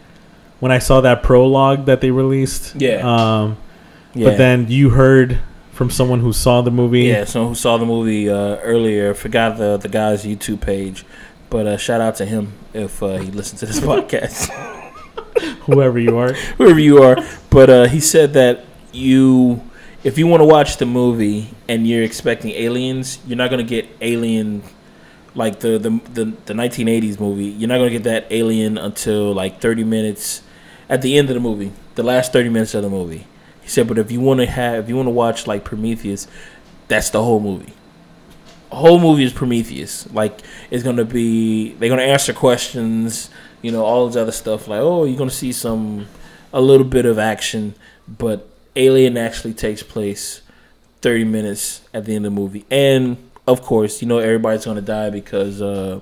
when 0.61 0.73
I 0.73 0.79
saw 0.79 1.01
that 1.03 1.23
prologue 1.23 1.87
that 1.87 2.01
they 2.01 2.11
released. 2.11 2.75
Yeah. 2.77 2.97
Um, 3.43 3.57
Yeah. 4.15 4.31
but 4.31 4.39
then 4.39 4.67
you 4.69 4.91
heard 4.91 5.39
from 5.73 5.91
someone 5.91 6.19
who 6.21 6.33
saw 6.33 6.61
the 6.63 6.71
movie. 6.73 7.03
Yeah, 7.05 7.25
someone 7.25 7.51
who 7.51 7.55
saw 7.55 7.77
the 7.77 7.87
movie 7.87 8.29
uh, 8.29 8.57
earlier 8.57 9.15
forgot 9.15 9.59
the 9.59 9.77
the 9.77 9.89
guy's 9.89 10.25
YouTube 10.25 10.61
page, 10.61 11.05
but 11.51 11.67
uh, 11.67 11.77
shout 11.77 12.01
out 12.01 12.17
to 12.17 12.27
him 12.27 12.53
if 12.75 13.03
uh, 13.03 13.17
he 13.17 13.31
listened 13.31 13.59
to 13.61 13.67
this 13.67 13.81
podcast, 13.91 14.49
whoever 15.67 15.99
you 15.99 16.17
are. 16.19 16.33
whoever 16.59 16.79
you 16.79 17.03
are. 17.03 17.17
But 17.51 17.71
uh, 17.71 17.87
he 17.87 18.01
said 18.01 18.35
that 18.35 18.65
you, 18.93 19.63
if 20.05 20.19
you 20.19 20.27
want 20.27 20.41
to 20.41 20.47
watch 20.47 20.77
the 20.77 20.87
movie 20.87 21.51
and 21.69 21.87
you're 21.87 22.03
expecting 22.03 22.51
aliens, 22.51 23.19
you're 23.27 23.39
not 23.39 23.51
gonna 23.51 23.63
get 23.63 23.89
Alien, 24.01 24.63
like 25.35 25.61
the 25.61 25.79
the 25.79 25.91
the, 26.13 26.25
the 26.47 26.55
1980s 26.55 27.21
movie. 27.21 27.47
You're 27.47 27.69
not 27.69 27.79
gonna 27.79 27.91
get 27.91 28.05
that 28.05 28.27
Alien 28.31 28.79
until 28.79 29.33
like 29.33 29.61
30 29.61 29.85
minutes 29.85 30.43
at 30.89 31.03
the 31.03 31.19
end 31.19 31.29
of 31.29 31.35
the 31.35 31.41
movie, 31.41 31.73
the 31.95 32.03
last 32.03 32.33
30 32.33 32.49
minutes 32.49 32.75
of 32.75 32.83
the 32.83 32.91
movie. 32.91 33.27
He 33.61 33.69
said, 33.69 33.87
but 33.87 33.99
if 33.99 34.11
you 34.11 34.21
want 34.21 34.41
to 34.41 34.47
have, 34.47 34.85
if 34.85 34.89
you 34.89 34.97
want 34.97 35.09
to 35.09 35.13
watch 35.13 35.47
like 35.47 35.63
Prometheus, 35.65 36.27
that's 36.89 37.11
the 37.11 37.23
whole 37.23 37.41
movie. 37.41 37.75
Whole 38.71 38.99
movie 39.01 39.25
is 39.25 39.33
Prometheus. 39.33 40.11
Like 40.13 40.41
it's 40.71 40.83
gonna 40.83 41.05
be 41.05 41.73
they're 41.75 41.89
gonna 41.89 42.03
answer 42.03 42.33
questions, 42.33 43.31
you 43.63 43.73
know, 43.73 43.85
all 43.85 44.07
this 44.07 44.17
other 44.17 44.33
stuff. 44.33 44.69
Like 44.69 44.81
oh, 44.81 45.05
you're 45.05 45.19
gonna 45.19 45.31
see 45.31 45.53
some 45.53 46.07
a 46.53 46.61
little 46.61 46.87
bit 46.87 47.07
of 47.07 47.19
action, 47.19 47.75
but 48.07 48.49
Alien 48.77 49.17
actually 49.17 49.55
takes 49.55 49.83
place 49.83 50.43
thirty 51.01 51.25
minutes 51.25 51.83
at 51.93 52.05
the 52.05 52.15
end 52.15 52.27
of 52.27 52.35
the 52.35 52.41
movie, 52.41 52.65
and 52.71 53.17
of 53.47 53.63
course, 53.63 54.01
you 54.03 54.09
know 54.09 54.19
everybody's 54.19 54.65
gonna 54.65 54.81
die 54.81 55.11
because 55.11 55.61
uh, 55.63 56.01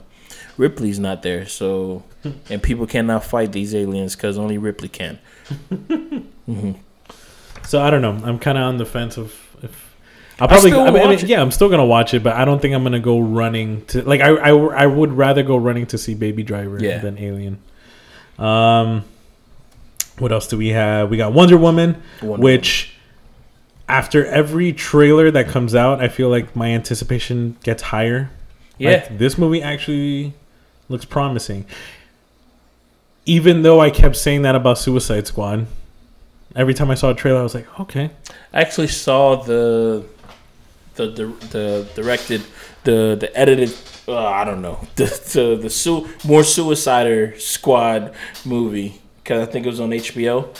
Ripley's 0.56 0.98
not 0.98 1.22
there. 1.22 1.46
So 1.46 2.02
and 2.50 2.62
people 2.62 2.86
cannot 2.86 3.24
fight 3.24 3.52
these 3.52 3.74
aliens 3.74 4.16
because 4.16 4.38
only 4.38 4.58
Ripley 4.58 4.88
can. 4.88 5.18
So 7.66 7.82
I 7.82 7.90
don't 7.90 8.00
know. 8.00 8.20
I'm 8.24 8.38
kind 8.38 8.56
of 8.56 8.62
on 8.62 8.76
the 8.76 8.86
fence 8.86 9.16
of 9.16 9.34
if 9.60 9.85
I'll 10.38 10.44
I 10.46 10.48
probably. 10.48 10.70
still 10.70 10.80
I 10.82 10.90
mean, 11.16 11.18
yeah, 11.26 11.40
I'm 11.40 11.50
still 11.50 11.68
gonna 11.70 11.86
watch 11.86 12.12
it, 12.14 12.22
but 12.22 12.34
I 12.34 12.44
don't 12.44 12.60
think 12.60 12.74
I'm 12.74 12.82
gonna 12.82 13.00
go 13.00 13.18
running 13.20 13.84
to 13.86 14.02
like 14.02 14.20
I 14.20 14.28
I, 14.28 14.50
I 14.50 14.86
would 14.86 15.12
rather 15.12 15.42
go 15.42 15.56
running 15.56 15.86
to 15.86 15.98
see 15.98 16.14
Baby 16.14 16.42
Driver 16.42 16.78
Yeah. 16.82 16.98
than 16.98 17.18
Alien. 17.18 17.58
Um, 18.38 19.04
what 20.18 20.32
else 20.32 20.46
do 20.46 20.58
we 20.58 20.68
have? 20.68 21.08
We 21.10 21.16
got 21.16 21.32
Wonder 21.32 21.56
Woman, 21.56 22.02
Wonder 22.22 22.42
which 22.44 22.92
after 23.88 24.26
every 24.26 24.72
trailer 24.72 25.30
that 25.30 25.48
comes 25.48 25.74
out, 25.74 26.00
I 26.02 26.08
feel 26.08 26.28
like 26.28 26.54
my 26.56 26.68
anticipation 26.70 27.56
gets 27.62 27.82
higher. 27.84 28.30
Yeah, 28.78 28.90
Like, 28.90 29.18
this 29.18 29.38
movie 29.38 29.62
actually 29.62 30.34
looks 30.88 31.04
promising. 31.06 31.64
Even 33.24 33.62
though 33.62 33.80
I 33.80 33.90
kept 33.90 34.16
saying 34.16 34.42
that 34.42 34.54
about 34.54 34.78
Suicide 34.78 35.26
Squad, 35.26 35.66
every 36.54 36.74
time 36.74 36.90
I 36.90 36.94
saw 36.94 37.10
a 37.10 37.14
trailer, 37.14 37.40
I 37.40 37.42
was 37.42 37.54
like, 37.54 37.80
okay. 37.80 38.10
I 38.52 38.60
actually 38.60 38.88
saw 38.88 39.36
the 39.36 40.04
the 40.96 41.06
the, 41.08 41.26
the 41.50 41.88
directed 41.94 42.42
the 42.84 43.16
the 43.18 43.30
edited 43.38 43.72
uh, 44.08 44.16
I 44.26 44.44
don't 44.44 44.62
know 44.62 44.78
the 44.96 45.04
the, 45.04 45.56
the 45.62 45.70
su- 45.70 46.08
more 46.24 46.42
Suicider 46.42 47.38
Squad 47.40 48.14
movie 48.44 49.00
because 49.22 49.46
I 49.46 49.50
think 49.50 49.66
it 49.66 49.68
was 49.68 49.80
on 49.80 49.90
HBO. 49.90 50.54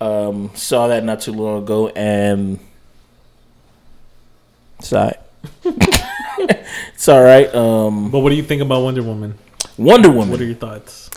Um, 0.00 0.50
saw 0.54 0.88
that 0.88 1.04
not 1.04 1.20
too 1.20 1.32
long 1.32 1.62
ago 1.62 1.88
and 1.88 2.58
it's 4.78 4.92
alright. 4.92 5.18
it's 5.64 7.08
all 7.08 7.22
right. 7.22 7.54
Um, 7.54 8.10
But 8.10 8.20
what 8.20 8.30
do 8.30 8.36
you 8.36 8.42
think 8.42 8.62
about 8.62 8.82
Wonder 8.82 9.02
Woman? 9.02 9.34
Wonder 9.76 10.10
Woman. 10.10 10.30
What 10.30 10.40
are 10.40 10.44
your 10.44 10.54
thoughts? 10.54 11.10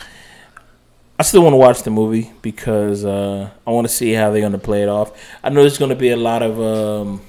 I 1.18 1.24
still 1.24 1.44
want 1.44 1.54
to 1.54 1.58
watch 1.58 1.84
the 1.84 1.92
movie 1.92 2.32
because 2.42 3.06
uh, 3.06 3.50
I 3.66 3.72
want 3.72 3.88
to 3.88 3.94
see 3.94 4.14
how 4.14 4.32
they're 4.32 4.42
going 4.42 4.52
to 4.54 4.58
play 4.58 4.84
it 4.84 4.90
off. 4.90 5.12
I 5.44 5.50
know 5.50 5.62
there's 5.62 5.78
going 5.78 5.90
to 5.90 5.96
be 5.96 6.10
a 6.10 6.18
lot 6.18 6.42
of. 6.42 6.60
Um, 6.60 7.22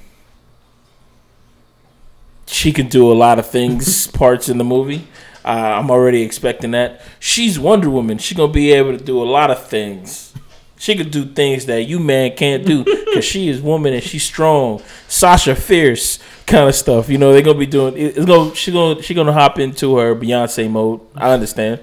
she 2.46 2.72
can 2.72 2.88
do 2.88 3.10
a 3.10 3.14
lot 3.14 3.38
of 3.38 3.46
things, 3.48 4.06
parts 4.12 4.48
in 4.48 4.58
the 4.58 4.64
movie. 4.64 5.06
Uh, 5.44 5.78
I'm 5.78 5.90
already 5.90 6.22
expecting 6.22 6.70
that. 6.70 7.02
She's 7.20 7.58
Wonder 7.58 7.90
Woman. 7.90 8.18
She's 8.18 8.36
going 8.36 8.50
to 8.50 8.54
be 8.54 8.72
able 8.72 8.96
to 8.96 9.04
do 9.04 9.22
a 9.22 9.24
lot 9.24 9.50
of 9.50 9.66
things. 9.66 10.32
She 10.78 10.96
could 10.96 11.10
do 11.10 11.24
things 11.24 11.66
that 11.66 11.84
you 11.84 11.98
man 11.98 12.36
can't 12.36 12.66
do 12.66 12.84
because 12.84 13.24
she 13.24 13.48
is 13.48 13.62
woman 13.62 13.94
and 13.94 14.02
she's 14.02 14.22
strong. 14.22 14.82
Sasha 15.08 15.54
Fierce 15.54 16.18
kind 16.46 16.68
of 16.68 16.74
stuff. 16.74 17.08
You 17.08 17.16
know 17.16 17.32
they're 17.32 17.40
gonna 17.40 17.58
be 17.58 17.64
doing. 17.64 17.94
It's 17.96 18.24
gonna 18.26 18.54
she 18.54 18.70
gonna 18.70 19.00
she 19.00 19.14
gonna 19.14 19.32
hop 19.32 19.58
into 19.58 19.96
her 19.96 20.14
Beyonce 20.14 20.70
mode. 20.70 21.00
I 21.14 21.30
understand. 21.30 21.80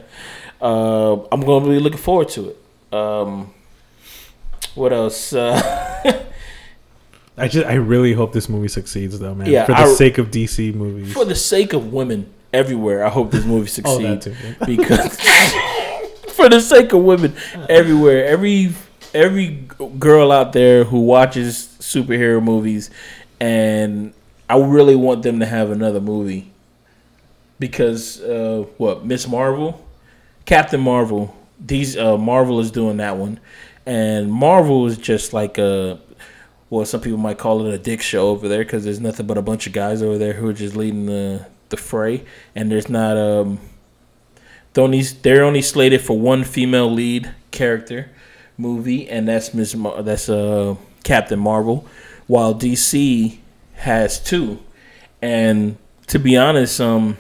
Uh, 0.62 1.14
I'm 1.32 1.42
gonna 1.42 1.68
be 1.68 1.80
looking 1.80 1.98
forward 1.98 2.30
to 2.30 2.50
it. 2.50 2.94
Um, 2.94 3.52
what 4.76 4.94
else? 4.94 5.34
Uh, 5.34 6.26
I 7.38 7.48
just 7.48 7.66
I 7.66 7.76
really 7.76 8.14
hope 8.14 8.34
this 8.34 8.50
movie 8.50 8.68
succeeds 8.68 9.18
though, 9.20 9.34
man. 9.36 9.50
Yeah, 9.50 9.66
for 9.66 9.72
the 9.74 9.78
I- 9.80 9.94
sake 9.94 10.18
of 10.18 10.32
DC 10.32 10.74
movies. 10.76 11.14
for 11.14 11.26
the 11.26 11.36
sake 11.36 11.74
of 11.74 11.92
women 11.94 12.32
everywhere, 12.54 13.04
I 13.06 13.10
hope 13.10 13.32
this 13.32 13.46
movie 13.46 13.62
Oh, 13.86 14.00
succeeds. 14.00 14.26
too. 14.26 14.36
because 14.66 15.20
for 16.34 16.50
the 16.50 16.60
sake 16.60 16.92
of 16.94 17.02
women 17.04 17.34
everywhere, 17.70 18.26
every 18.26 18.74
every 19.14 19.66
girl 20.00 20.32
out 20.32 20.54
there 20.54 20.84
who 20.84 21.00
watches 21.02 21.76
superhero 21.80 22.44
movies, 22.44 22.90
and 23.40 24.14
I 24.50 24.58
really 24.60 24.96
want 24.96 25.24
them 25.24 25.40
to 25.40 25.46
have 25.46 25.72
another 25.72 26.02
movie 26.02 26.52
because 27.60 28.22
uh, 28.22 28.66
what 28.78 29.06
Miss 29.06 29.28
Marvel, 29.28 29.86
Captain 30.46 30.82
Marvel, 30.82 31.36
these 31.60 31.96
uh, 31.98 32.18
Marvel 32.18 32.60
is 32.60 32.72
doing 32.72 32.98
that 32.98 33.18
one, 33.18 33.40
and 33.86 34.32
Marvel 34.32 34.88
is 34.88 34.98
just 34.98 35.34
like 35.34 35.58
a. 35.58 36.00
Well, 36.72 36.86
some 36.86 37.02
people 37.02 37.20
might 37.20 37.38
call 37.38 37.66
it 37.66 37.74
a 37.74 37.78
dick 37.78 38.02
show 38.02 38.30
over 38.30 38.48
there 38.48 38.64
because 38.64 38.86
there's 38.86 39.02
nothing 39.02 39.28
but 39.28 39.38
a 39.38 39.42
bunch 39.42 39.68
of 39.68 39.74
guys 39.74 40.02
over 40.02 40.18
there 40.18 40.32
who 40.32 40.48
are 40.48 40.54
just 40.54 40.74
leading 40.74 41.06
the 41.06 41.46
the 41.68 41.76
fray, 41.76 42.24
and 42.56 42.72
there's 42.72 42.88
not 42.88 43.18
um 43.18 43.60
they're 44.72 44.86
only 44.86 45.02
they're 45.02 45.44
only 45.44 45.62
slated 45.62 46.00
for 46.00 46.18
one 46.18 46.46
female 46.46 46.90
lead 46.90 47.30
character 47.52 48.10
movie, 48.58 49.10
and 49.10 49.28
that's 49.28 49.54
Miss 49.54 49.76
Mar- 49.76 50.02
that's 50.02 50.30
uh 50.30 50.76
Captain 51.04 51.38
Marvel, 51.40 51.86
while 52.28 52.56
DC 52.56 53.38
has 53.74 54.18
two. 54.18 54.60
And 55.22 55.78
to 56.08 56.20
be 56.20 56.38
honest, 56.38 56.80
um, 56.80 57.18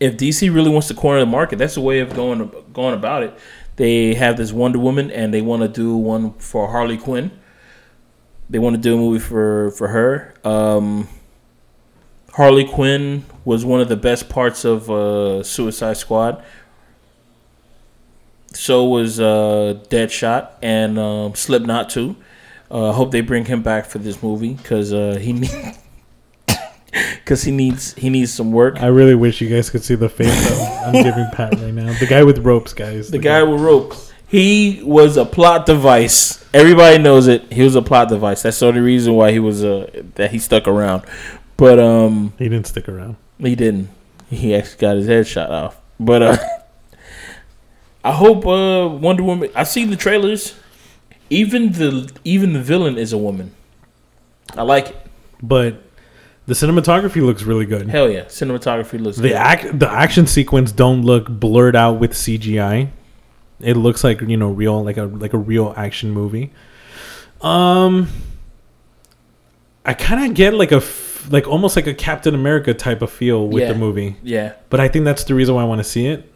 if 0.00 0.16
DC 0.16 0.52
really 0.52 0.70
wants 0.70 0.88
to 0.88 0.94
corner 0.94 1.20
the 1.20 1.26
market, 1.26 1.60
that's 1.60 1.76
a 1.76 1.80
way 1.80 2.00
of 2.00 2.12
going 2.14 2.50
going 2.72 2.94
about 2.94 3.22
it. 3.22 3.38
They 3.76 4.14
have 4.14 4.36
this 4.36 4.52
Wonder 4.52 4.80
Woman, 4.80 5.12
and 5.12 5.32
they 5.32 5.40
want 5.40 5.62
to 5.62 5.68
do 5.68 5.96
one 5.96 6.32
for 6.34 6.72
Harley 6.72 6.98
Quinn. 6.98 7.30
They 8.50 8.58
want 8.58 8.76
to 8.76 8.80
do 8.82 8.94
a 8.94 8.96
movie 8.96 9.18
for 9.18 9.70
for 9.72 9.88
her. 9.88 10.34
Um, 10.44 11.08
Harley 12.32 12.64
Quinn 12.66 13.24
was 13.44 13.64
one 13.64 13.80
of 13.80 13.88
the 13.88 13.96
best 13.96 14.28
parts 14.28 14.64
of 14.64 14.90
uh, 14.90 15.42
Suicide 15.42 15.96
Squad. 15.96 16.42
So 18.52 18.84
was 18.84 19.18
uh, 19.18 19.80
Deadshot 19.88 20.50
and 20.62 20.98
um, 20.98 21.34
Slipknot 21.34 21.90
too. 21.90 22.16
Uh, 22.70 22.90
I 22.90 22.94
hope 22.94 23.10
they 23.10 23.20
bring 23.20 23.44
him 23.46 23.62
back 23.62 23.86
for 23.86 23.98
this 23.98 24.22
movie 24.22 24.54
because 24.54 24.92
uh, 24.92 25.18
he 25.20 25.32
need- 25.40 25.76
cause 27.26 27.42
he 27.42 27.50
needs 27.50 27.94
he 27.94 28.10
needs 28.10 28.32
some 28.32 28.52
work. 28.52 28.80
I 28.80 28.86
really 28.86 29.14
wish 29.16 29.40
you 29.40 29.48
guys 29.48 29.70
could 29.70 29.82
see 29.82 29.94
the 29.96 30.08
face 30.08 30.30
I'm, 30.84 30.94
I'm 30.94 31.02
giving 31.02 31.26
Pat 31.32 31.54
right 31.54 31.74
now. 31.74 31.92
The 31.98 32.06
guy 32.06 32.22
with 32.22 32.38
ropes, 32.38 32.72
guys. 32.72 33.10
The 33.10 33.18
guy 33.18 33.42
with 33.42 33.60
ropes. 33.60 34.12
He 34.34 34.80
was 34.82 35.16
a 35.16 35.24
plot 35.24 35.64
device. 35.64 36.44
Everybody 36.52 36.98
knows 37.00 37.28
it. 37.28 37.52
He 37.52 37.62
was 37.62 37.76
a 37.76 37.82
plot 37.82 38.08
device. 38.08 38.42
That's 38.42 38.58
the 38.58 38.66
only 38.66 38.80
reason 38.80 39.14
why 39.14 39.30
he 39.30 39.38
was 39.38 39.62
uh, 39.62 39.88
that 40.16 40.32
he 40.32 40.38
stuck 40.40 40.66
around. 40.66 41.04
But 41.56 41.78
um, 41.78 42.32
He 42.38 42.48
didn't 42.48 42.66
stick 42.66 42.88
around. 42.88 43.14
He 43.38 43.54
didn't. 43.54 43.90
He 44.30 44.52
actually 44.54 44.78
got 44.78 44.96
his 44.96 45.06
head 45.06 45.26
shot 45.28 45.50
off. 45.50 45.80
But 46.00 46.22
uh 46.22 46.36
I 48.04 48.10
hope 48.12 48.44
uh 48.44 48.88
Wonder 48.88 49.22
Woman 49.22 49.50
I 49.54 49.62
see 49.62 49.84
the 49.84 49.94
trailers. 49.96 50.54
Even 51.30 51.72
the 51.72 52.10
even 52.24 52.52
the 52.54 52.60
villain 52.62 52.98
is 52.98 53.12
a 53.12 53.18
woman. 53.18 53.54
I 54.56 54.62
like 54.62 54.88
it. 54.90 54.96
But 55.42 55.80
the 56.46 56.54
cinematography 56.54 57.22
looks 57.24 57.44
really 57.44 57.66
good. 57.66 57.88
Hell 57.88 58.10
yeah. 58.10 58.24
Cinematography 58.24 59.00
looks 59.00 59.16
The 59.18 59.28
good. 59.28 59.36
act, 59.36 59.78
the 59.78 59.88
action 59.88 60.26
sequence 60.26 60.72
don't 60.72 61.02
look 61.02 61.28
blurred 61.28 61.76
out 61.76 62.00
with 62.00 62.12
CGI. 62.12 62.88
It 63.60 63.76
looks 63.76 64.02
like 64.04 64.20
you 64.20 64.36
know 64.36 64.50
real, 64.50 64.82
like 64.84 64.96
a 64.96 65.04
like 65.04 65.32
a 65.32 65.38
real 65.38 65.72
action 65.76 66.10
movie. 66.10 66.52
Um, 67.40 68.08
I 69.84 69.94
kind 69.94 70.24
of 70.28 70.34
get 70.34 70.54
like 70.54 70.72
a 70.72 70.76
f- 70.76 71.28
like 71.30 71.46
almost 71.46 71.76
like 71.76 71.86
a 71.86 71.94
Captain 71.94 72.34
America 72.34 72.72
type 72.74 73.00
of 73.02 73.10
feel 73.10 73.46
with 73.48 73.62
Yeah. 73.62 73.72
the 73.72 73.78
movie, 73.78 74.16
yeah. 74.22 74.52
but 74.70 74.80
I 74.80 74.88
think 74.88 75.04
that's 75.04 75.24
the 75.24 75.34
reason 75.34 75.54
why 75.54 75.62
I 75.62 75.64
want 75.66 75.78
to 75.80 75.84
see 75.84 76.06
it. 76.06 76.32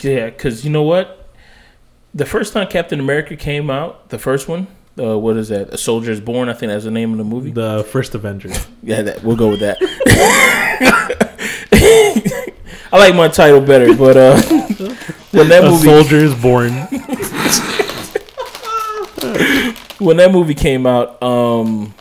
Yeah, 0.00 0.30
cuz 0.30 0.64
you 0.64 0.70
know 0.70 0.82
what? 0.82 1.28
The 2.14 2.26
first 2.26 2.52
time 2.52 2.66
Captain 2.68 2.98
America 3.00 3.36
came 3.36 3.70
out, 3.70 4.08
the 4.10 4.18
first 4.18 4.48
one, 4.48 4.66
uh, 4.98 5.18
what 5.18 5.36
is 5.36 5.48
that? 5.48 5.74
A 5.74 5.78
Soldier 5.78 6.10
is 6.12 6.20
Born, 6.20 6.48
I 6.48 6.52
think 6.54 6.70
that's 6.70 6.84
the 6.84 6.90
name 6.90 7.12
of 7.12 7.18
the 7.18 7.24
movie. 7.24 7.50
The 7.50 7.84
first 7.90 8.14
Avengers. 8.14 8.66
Yeah, 8.82 9.02
that, 9.02 9.22
we'll 9.24 9.36
go 9.36 9.48
with 9.50 9.60
that. 9.60 9.78
I 12.92 12.98
like 12.98 13.14
my 13.14 13.28
title 13.28 13.60
better, 13.60 13.94
but 13.96 14.16
uh, 14.16 14.40
when 15.30 15.48
that 15.48 15.64
a 15.64 15.70
movie 15.70 15.84
soldier 15.84 16.16
is 16.16 16.34
born. 16.34 16.72
when 19.98 20.18
that 20.18 20.32
movie 20.32 20.54
came 20.54 20.86
out, 20.86 21.22
um, 21.22 21.94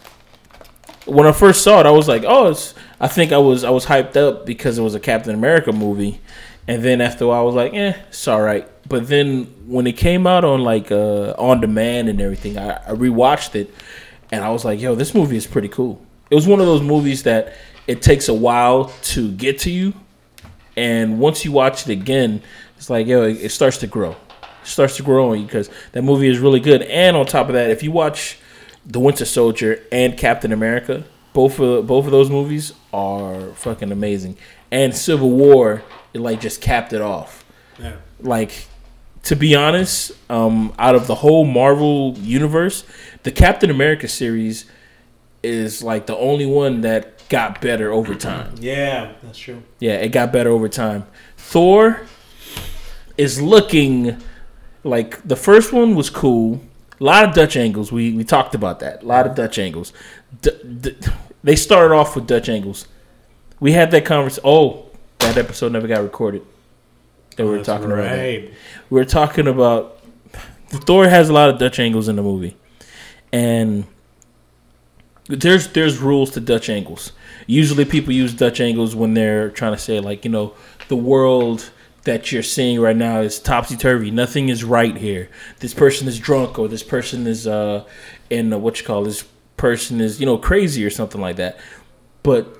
when 1.05 1.27
I 1.27 1.31
first 1.31 1.63
saw 1.63 1.79
it, 1.79 1.85
I 1.85 1.91
was 1.91 2.07
like, 2.07 2.23
"Oh, 2.25 2.49
it's." 2.49 2.73
I 2.99 3.07
think 3.07 3.31
I 3.31 3.37
was 3.37 3.63
I 3.63 3.69
was 3.69 3.85
hyped 3.85 4.15
up 4.15 4.45
because 4.45 4.77
it 4.77 4.81
was 4.81 4.95
a 4.95 4.99
Captain 4.99 5.33
America 5.33 5.71
movie, 5.71 6.19
and 6.67 6.83
then 6.83 7.01
after 7.01 7.25
a 7.25 7.27
while, 7.27 7.41
I 7.41 7.43
was 7.43 7.55
like, 7.55 7.73
"Eh, 7.73 7.93
it's 8.07 8.27
all 8.27 8.41
right." 8.41 8.67
But 8.87 9.07
then 9.07 9.45
when 9.67 9.87
it 9.87 9.97
came 9.97 10.27
out 10.27 10.45
on 10.45 10.61
like 10.61 10.91
uh, 10.91 11.33
on 11.37 11.61
demand 11.61 12.09
and 12.09 12.21
everything, 12.21 12.57
I, 12.57 12.75
I 12.75 12.91
rewatched 12.91 13.55
it, 13.55 13.73
and 14.31 14.43
I 14.43 14.49
was 14.49 14.65
like, 14.65 14.79
"Yo, 14.79 14.95
this 14.95 15.13
movie 15.13 15.37
is 15.37 15.47
pretty 15.47 15.69
cool." 15.69 16.01
It 16.29 16.35
was 16.35 16.47
one 16.47 16.59
of 16.59 16.65
those 16.65 16.81
movies 16.81 17.23
that 17.23 17.53
it 17.87 18.01
takes 18.01 18.27
a 18.27 18.33
while 18.33 18.85
to 19.03 19.31
get 19.31 19.59
to 19.59 19.71
you, 19.71 19.93
and 20.75 21.19
once 21.19 21.45
you 21.45 21.51
watch 21.51 21.87
it 21.87 21.91
again, 21.91 22.41
it's 22.77 22.89
like, 22.89 23.07
yo, 23.07 23.23
it, 23.23 23.37
it 23.37 23.51
starts 23.51 23.77
to 23.79 23.87
grow. 23.87 24.11
It 24.11 24.67
starts 24.67 24.97
to 24.97 25.03
grow 25.03 25.31
on 25.31 25.39
you 25.39 25.45
because 25.45 25.69
that 25.91 26.01
movie 26.01 26.27
is 26.27 26.39
really 26.39 26.59
good. 26.59 26.81
And 26.83 27.15
on 27.15 27.25
top 27.25 27.47
of 27.47 27.53
that, 27.53 27.69
if 27.69 27.83
you 27.83 27.91
watch 27.91 28.37
The 28.85 28.99
Winter 28.99 29.25
Soldier 29.25 29.81
and 29.91 30.17
Captain 30.17 30.51
America, 30.51 31.03
both 31.33 31.59
of 31.59 31.85
both 31.85 32.05
of 32.05 32.11
those 32.11 32.29
movies 32.29 32.73
are 32.93 33.53
fucking 33.53 33.91
amazing. 33.91 34.37
And 34.71 34.95
Civil 34.95 35.29
War, 35.31 35.83
it 36.13 36.19
like 36.19 36.41
just 36.41 36.61
capped 36.61 36.93
it 36.93 37.01
off. 37.01 37.45
Yeah. 37.77 37.97
Like, 38.21 38.67
to 39.23 39.35
be 39.35 39.53
honest, 39.55 40.13
um, 40.29 40.73
out 40.79 40.95
of 40.95 41.07
the 41.07 41.15
whole 41.15 41.45
Marvel 41.45 42.17
universe, 42.17 42.85
the 43.23 43.31
Captain 43.31 43.69
America 43.69 44.07
series 44.07 44.65
is 45.43 45.83
like 45.83 46.05
the 46.05 46.17
only 46.17 46.45
one 46.45 46.81
that 46.81 47.27
got 47.29 47.61
better 47.61 47.91
over 47.91 48.15
time. 48.15 48.55
Yeah, 48.59 49.13
that's 49.21 49.37
true. 49.37 49.61
Yeah, 49.79 49.93
it 49.95 50.09
got 50.09 50.31
better 50.31 50.49
over 50.49 50.69
time. 50.69 51.05
Thor 51.37 52.01
is 53.17 53.41
looking 53.41 54.17
like 54.83 55.21
the 55.27 55.35
first 55.35 55.73
one 55.73 55.95
was 55.95 56.09
cool. 56.09 56.61
A 56.99 57.03
lot 57.03 57.27
of 57.27 57.35
Dutch 57.35 57.57
angles. 57.57 57.91
We 57.91 58.13
we 58.13 58.23
talked 58.23 58.55
about 58.55 58.79
that. 58.79 59.03
A 59.03 59.05
lot 59.05 59.25
of 59.27 59.35
Dutch 59.35 59.59
angles. 59.59 59.91
D- 60.41 60.51
d- 60.81 60.95
they 61.43 61.55
started 61.55 61.93
off 61.93 62.15
with 62.15 62.27
Dutch 62.27 62.49
angles. 62.49 62.87
We 63.59 63.71
had 63.73 63.91
that 63.91 64.05
conversation. 64.05 64.43
Oh, 64.45 64.85
that 65.19 65.37
episode 65.37 65.71
never 65.71 65.87
got 65.87 66.03
recorded. 66.03 66.41
That 67.35 67.43
we 67.43 67.49
were 67.49 67.57
That's 67.57 67.67
talking 67.67 67.91
about. 67.91 68.03
that. 68.03 68.49
We 68.89 68.99
were 68.99 69.05
talking 69.05 69.47
about 69.47 69.99
Thor 70.69 71.07
has 71.07 71.29
a 71.29 71.33
lot 71.33 71.49
of 71.49 71.59
Dutch 71.59 71.79
angles 71.79 72.07
in 72.07 72.15
the 72.15 72.23
movie, 72.23 72.55
and 73.33 73.85
there's 75.27 75.67
there's 75.69 75.97
rules 75.97 76.31
to 76.31 76.39
Dutch 76.39 76.69
angles. 76.69 77.11
Usually, 77.47 77.85
people 77.85 78.13
use 78.13 78.33
Dutch 78.33 78.61
angles 78.61 78.95
when 78.95 79.13
they're 79.13 79.49
trying 79.49 79.73
to 79.73 79.77
say 79.79 79.99
like 79.99 80.23
you 80.25 80.31
know 80.31 80.53
the 80.87 80.95
world 80.95 81.71
that 82.05 82.31
you're 82.31 82.43
seeing 82.43 82.79
right 82.79 82.95
now 82.95 83.19
is 83.21 83.39
topsy 83.39 83.75
turvy. 83.75 84.09
Nothing 84.09 84.49
is 84.49 84.63
right 84.63 84.95
here. 84.95 85.29
This 85.59 85.73
person 85.73 86.07
is 86.07 86.19
drunk, 86.19 86.57
or 86.57 86.67
this 86.67 86.83
person 86.83 87.27
is 87.27 87.45
uh 87.45 87.85
in 88.29 88.53
uh, 88.53 88.57
what 88.57 88.79
you 88.79 88.85
call 88.85 89.03
this 89.03 89.25
person 89.57 90.01
is 90.01 90.19
you 90.19 90.25
know 90.25 90.37
crazy 90.37 90.85
or 90.85 90.89
something 90.89 91.21
like 91.21 91.35
that. 91.35 91.59
But 92.23 92.57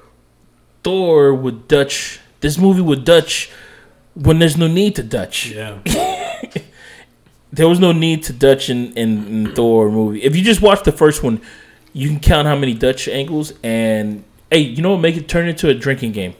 Thor 0.84 1.34
with 1.34 1.68
Dutch, 1.68 2.20
this 2.42 2.58
movie 2.58 2.82
with 2.82 3.06
Dutch 3.06 3.50
when 4.14 4.40
there's 4.40 4.58
no 4.58 4.68
need 4.68 4.96
to 4.96 5.04
Dutch 5.04 5.48
Yeah. 5.48 5.80
there 7.52 7.68
was 7.68 7.80
no 7.80 7.92
need 7.92 8.24
to 8.24 8.34
Dutch 8.34 8.70
in, 8.70 8.94
in, 8.94 9.28
in 9.28 9.56
Thor 9.56 9.90
movie. 9.90 10.22
If 10.24 10.36
you 10.36 10.44
just 10.44 10.62
watch 10.62 10.84
the 10.84 10.92
first 10.92 11.24
one, 11.24 11.42
you 11.94 12.10
can 12.10 12.20
count 12.20 12.48
how 12.48 12.56
many 12.56 12.74
Dutch 12.74 13.08
angles. 13.08 13.54
And 13.64 14.24
hey, 14.52 14.60
you 14.60 14.82
know 14.82 14.92
what? 14.92 15.02
Make 15.02 15.18
it 15.18 15.28
turn 15.28 15.48
into 15.48 15.70
a 15.70 15.74
drinking 15.74 16.12
game, 16.12 16.36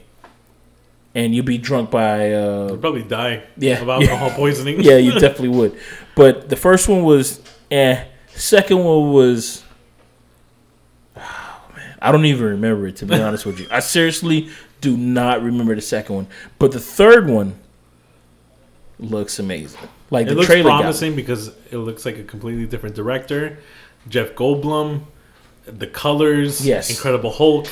and 1.16 1.34
you'll 1.34 1.44
be 1.44 1.56
drunk 1.58 1.90
by. 1.90 2.32
Uh, 2.32 2.66
You'll 2.68 2.76
probably 2.78 3.02
die. 3.02 3.42
Yeah. 3.56 3.80
Of 3.80 3.88
alcohol 3.88 4.30
poisoning. 4.36 4.80
yeah, 4.82 4.98
you 4.98 5.12
definitely 5.18 5.48
would. 5.48 5.76
But 6.14 6.48
the 6.50 6.56
first 6.56 6.88
one 6.88 7.02
was 7.02 7.40
eh. 7.70 8.04
Second 8.34 8.84
one 8.84 9.12
was. 9.12 9.64
Oh, 11.16 11.64
man, 11.74 11.96
I 12.02 12.12
don't 12.12 12.26
even 12.26 12.44
remember 12.46 12.86
it 12.86 12.96
to 12.96 13.06
be 13.06 13.14
honest 13.20 13.46
with 13.46 13.58
you. 13.58 13.66
I 13.70 13.80
seriously 13.80 14.50
do 14.82 14.96
not 14.96 15.42
remember 15.42 15.74
the 15.74 15.80
second 15.80 16.14
one. 16.14 16.26
But 16.58 16.72
the 16.72 16.80
third 16.80 17.28
one 17.30 17.58
looks 18.98 19.38
amazing. 19.38 19.80
Like 20.10 20.26
It 20.26 20.30
the 20.30 20.34
looks 20.36 20.46
trailer 20.48 20.70
promising 20.70 21.16
because 21.16 21.48
it 21.70 21.78
looks 21.78 22.04
like 22.04 22.18
a 22.18 22.22
completely 22.24 22.66
different 22.66 22.94
director. 22.94 23.58
Jeff 24.08 24.34
Goldblum, 24.34 25.02
the 25.64 25.86
colors, 25.86 26.64
Yes. 26.64 26.90
Incredible 26.90 27.32
Hulk. 27.32 27.66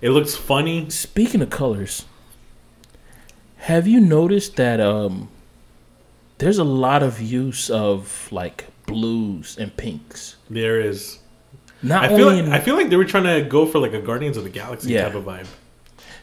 It 0.00 0.10
looks 0.10 0.34
funny. 0.36 0.90
Speaking 0.90 1.40
of 1.42 1.50
colors, 1.50 2.04
have 3.62 3.86
you 3.86 4.00
noticed 4.00 4.56
that 4.56 4.80
um 4.80 5.28
there's 6.38 6.58
a 6.58 6.64
lot 6.64 7.02
of 7.02 7.20
use 7.20 7.70
of 7.70 8.28
like 8.32 8.66
blues 8.86 9.56
and 9.58 9.74
pinks? 9.76 10.36
There 10.50 10.80
is. 10.80 11.18
Not 11.84 12.04
I 12.04 12.08
feel 12.16 12.28
only 12.28 12.42
like, 12.42 12.46
in, 12.46 12.52
I 12.52 12.60
feel 12.60 12.76
like 12.76 12.90
they 12.90 12.96
were 12.96 13.04
trying 13.04 13.24
to 13.24 13.48
go 13.48 13.66
for 13.66 13.78
like 13.80 13.92
a 13.92 14.00
Guardians 14.00 14.36
of 14.36 14.44
the 14.44 14.50
Galaxy 14.50 14.92
Yeah. 14.92 15.04
type 15.06 15.14
of 15.16 15.24
vibe. 15.24 15.46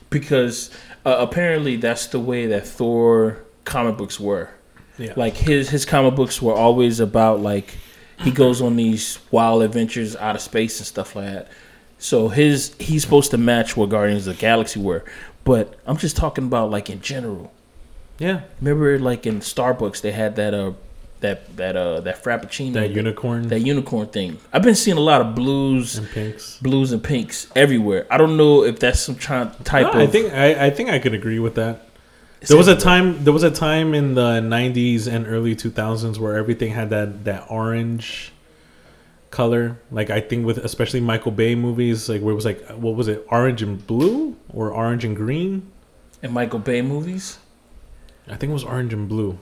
because 0.10 0.70
uh, 1.06 1.16
apparently 1.20 1.76
that's 1.76 2.08
the 2.08 2.20
way 2.20 2.46
that 2.48 2.66
Thor 2.68 3.44
comic 3.66 3.98
books 3.98 4.20
were. 4.20 4.50
Yeah. 4.98 5.14
Like 5.16 5.36
his 5.36 5.70
his 5.70 5.86
comic 5.86 6.16
books 6.16 6.42
were 6.42 6.54
always 6.54 7.00
about 7.00 7.40
like 7.42 7.78
he 8.18 8.32
goes 8.32 8.62
on 8.62 8.76
these 8.76 9.20
wild 9.32 9.64
adventures 9.64 10.16
out 10.16 10.36
of 10.36 10.42
space 10.42 10.80
and 10.80 10.88
stuff 10.88 11.16
like 11.16 11.26
that. 11.26 11.48
So 11.98 12.28
his 12.30 12.74
he's 12.80 13.02
supposed 13.04 13.32
to 13.32 13.38
match 13.38 13.76
what 13.78 13.90
Guardians 13.90 14.28
of 14.28 14.36
the 14.36 14.42
Galaxy 14.42 14.80
were. 14.80 15.04
But 15.50 15.66
I'm 15.88 15.98
just 15.98 16.16
talking 16.16 16.44
about 16.52 16.70
like 16.70 16.88
in 16.96 17.02
general. 17.02 17.52
yeah. 18.20 18.42
Remember 18.62 19.00
like 19.00 19.26
in 19.26 19.40
Starbucks 19.40 20.00
they 20.02 20.12
had 20.12 20.36
that 20.36 20.54
uh 20.54 20.74
that 21.22 21.38
that 21.58 21.76
uh 21.76 22.00
that 22.02 22.24
frappuccino 22.24 22.74
That 22.74 22.92
unicorn 22.92 23.48
that 23.54 23.62
unicorn 23.62 24.08
thing. 24.18 24.38
I've 24.54 24.62
been 24.62 24.76
seeing 24.84 24.98
a 24.98 25.06
lot 25.12 25.22
of 25.22 25.34
blues 25.34 25.98
and 25.98 26.08
pinks. 26.08 26.58
blues 26.68 26.92
and 26.92 27.02
pinks 27.04 27.48
everywhere. 27.56 28.06
I 28.14 28.18
don't 28.22 28.38
know 28.38 28.64
if 28.64 28.76
that's 28.84 29.00
some 29.00 29.16
type 29.16 29.54
No, 29.88 29.90
of 29.90 29.96
I 29.96 30.08
think 30.08 30.26
I, 30.34 30.68
I 30.68 30.70
think 30.70 30.88
I 30.96 31.00
could 31.00 31.16
agree 31.22 31.40
with 31.40 31.56
that. 31.56 31.76
There 32.48 32.56
was 32.64 32.68
a 32.68 32.76
time 32.78 33.24
there 33.24 33.34
was 33.34 33.44
a 33.44 33.52
time 33.52 33.94
in 33.96 34.14
the 34.14 34.32
90s 34.58 35.08
and 35.14 35.26
early 35.28 35.56
2000s 35.56 36.20
where 36.20 36.38
everything 36.38 36.72
had 36.80 36.90
that 36.92 37.26
that 37.26 37.42
orange 37.50 38.32
color 39.32 39.78
like 39.92 40.10
I 40.10 40.20
think 40.22 40.46
with 40.46 40.58
especially 40.58 41.00
Michael 41.02 41.32
Bay 41.32 41.54
movies 41.56 42.10
like 42.10 42.22
where 42.22 42.32
it 42.32 42.36
was 42.36 42.46
like 42.46 42.68
what 42.72 42.96
was 42.96 43.08
it 43.08 43.26
orange 43.30 43.62
and 43.62 43.86
blue 43.86 44.36
or 44.54 44.72
orange 44.72 45.06
and 45.06 45.16
green 45.16 45.72
in 46.24 46.34
Michael 46.34 46.60
Bay 46.60 46.82
movies. 46.82 47.38
I 48.28 48.36
think 48.36 48.50
it 48.50 48.54
was 48.54 48.64
orange 48.64 48.94
and 48.94 49.08
blue 49.08 49.38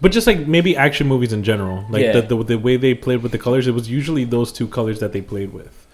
but 0.00 0.12
just 0.12 0.26
like 0.26 0.46
maybe 0.46 0.76
action 0.76 1.06
movies 1.06 1.32
in 1.32 1.42
general 1.42 1.84
like 1.90 2.02
Yeah. 2.02 2.12
the, 2.20 2.22
the 2.36 2.44
the 2.44 2.58
way 2.58 2.76
they 2.76 2.94
played 2.94 3.22
with 3.22 3.32
the 3.32 3.38
colors 3.38 3.66
it 3.66 3.72
was 3.72 3.88
usually 3.90 4.24
those 4.24 4.52
two 4.52 4.68
colors 4.68 5.00
that 5.00 5.12
they 5.12 5.20
played 5.22 5.52
with 5.52 5.86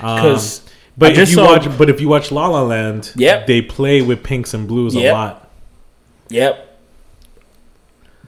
Um, 0.00 0.16
Because 0.16 0.62
but 0.98 1.10
I 1.16 1.22
if 1.22 1.28
you 1.28 1.34
saw- 1.36 1.46
watch 1.52 1.78
but 1.78 1.90
if 1.90 2.00
you 2.00 2.08
watch 2.08 2.32
La 2.32 2.46
La 2.48 2.62
Land 2.62 3.12
Yep. 3.16 3.46
they 3.46 3.60
play 3.62 4.02
with 4.02 4.22
pinks 4.24 4.54
and 4.54 4.66
blues 4.66 4.94
a 4.94 5.12
lot 5.12 5.48
Yep. 6.28 6.62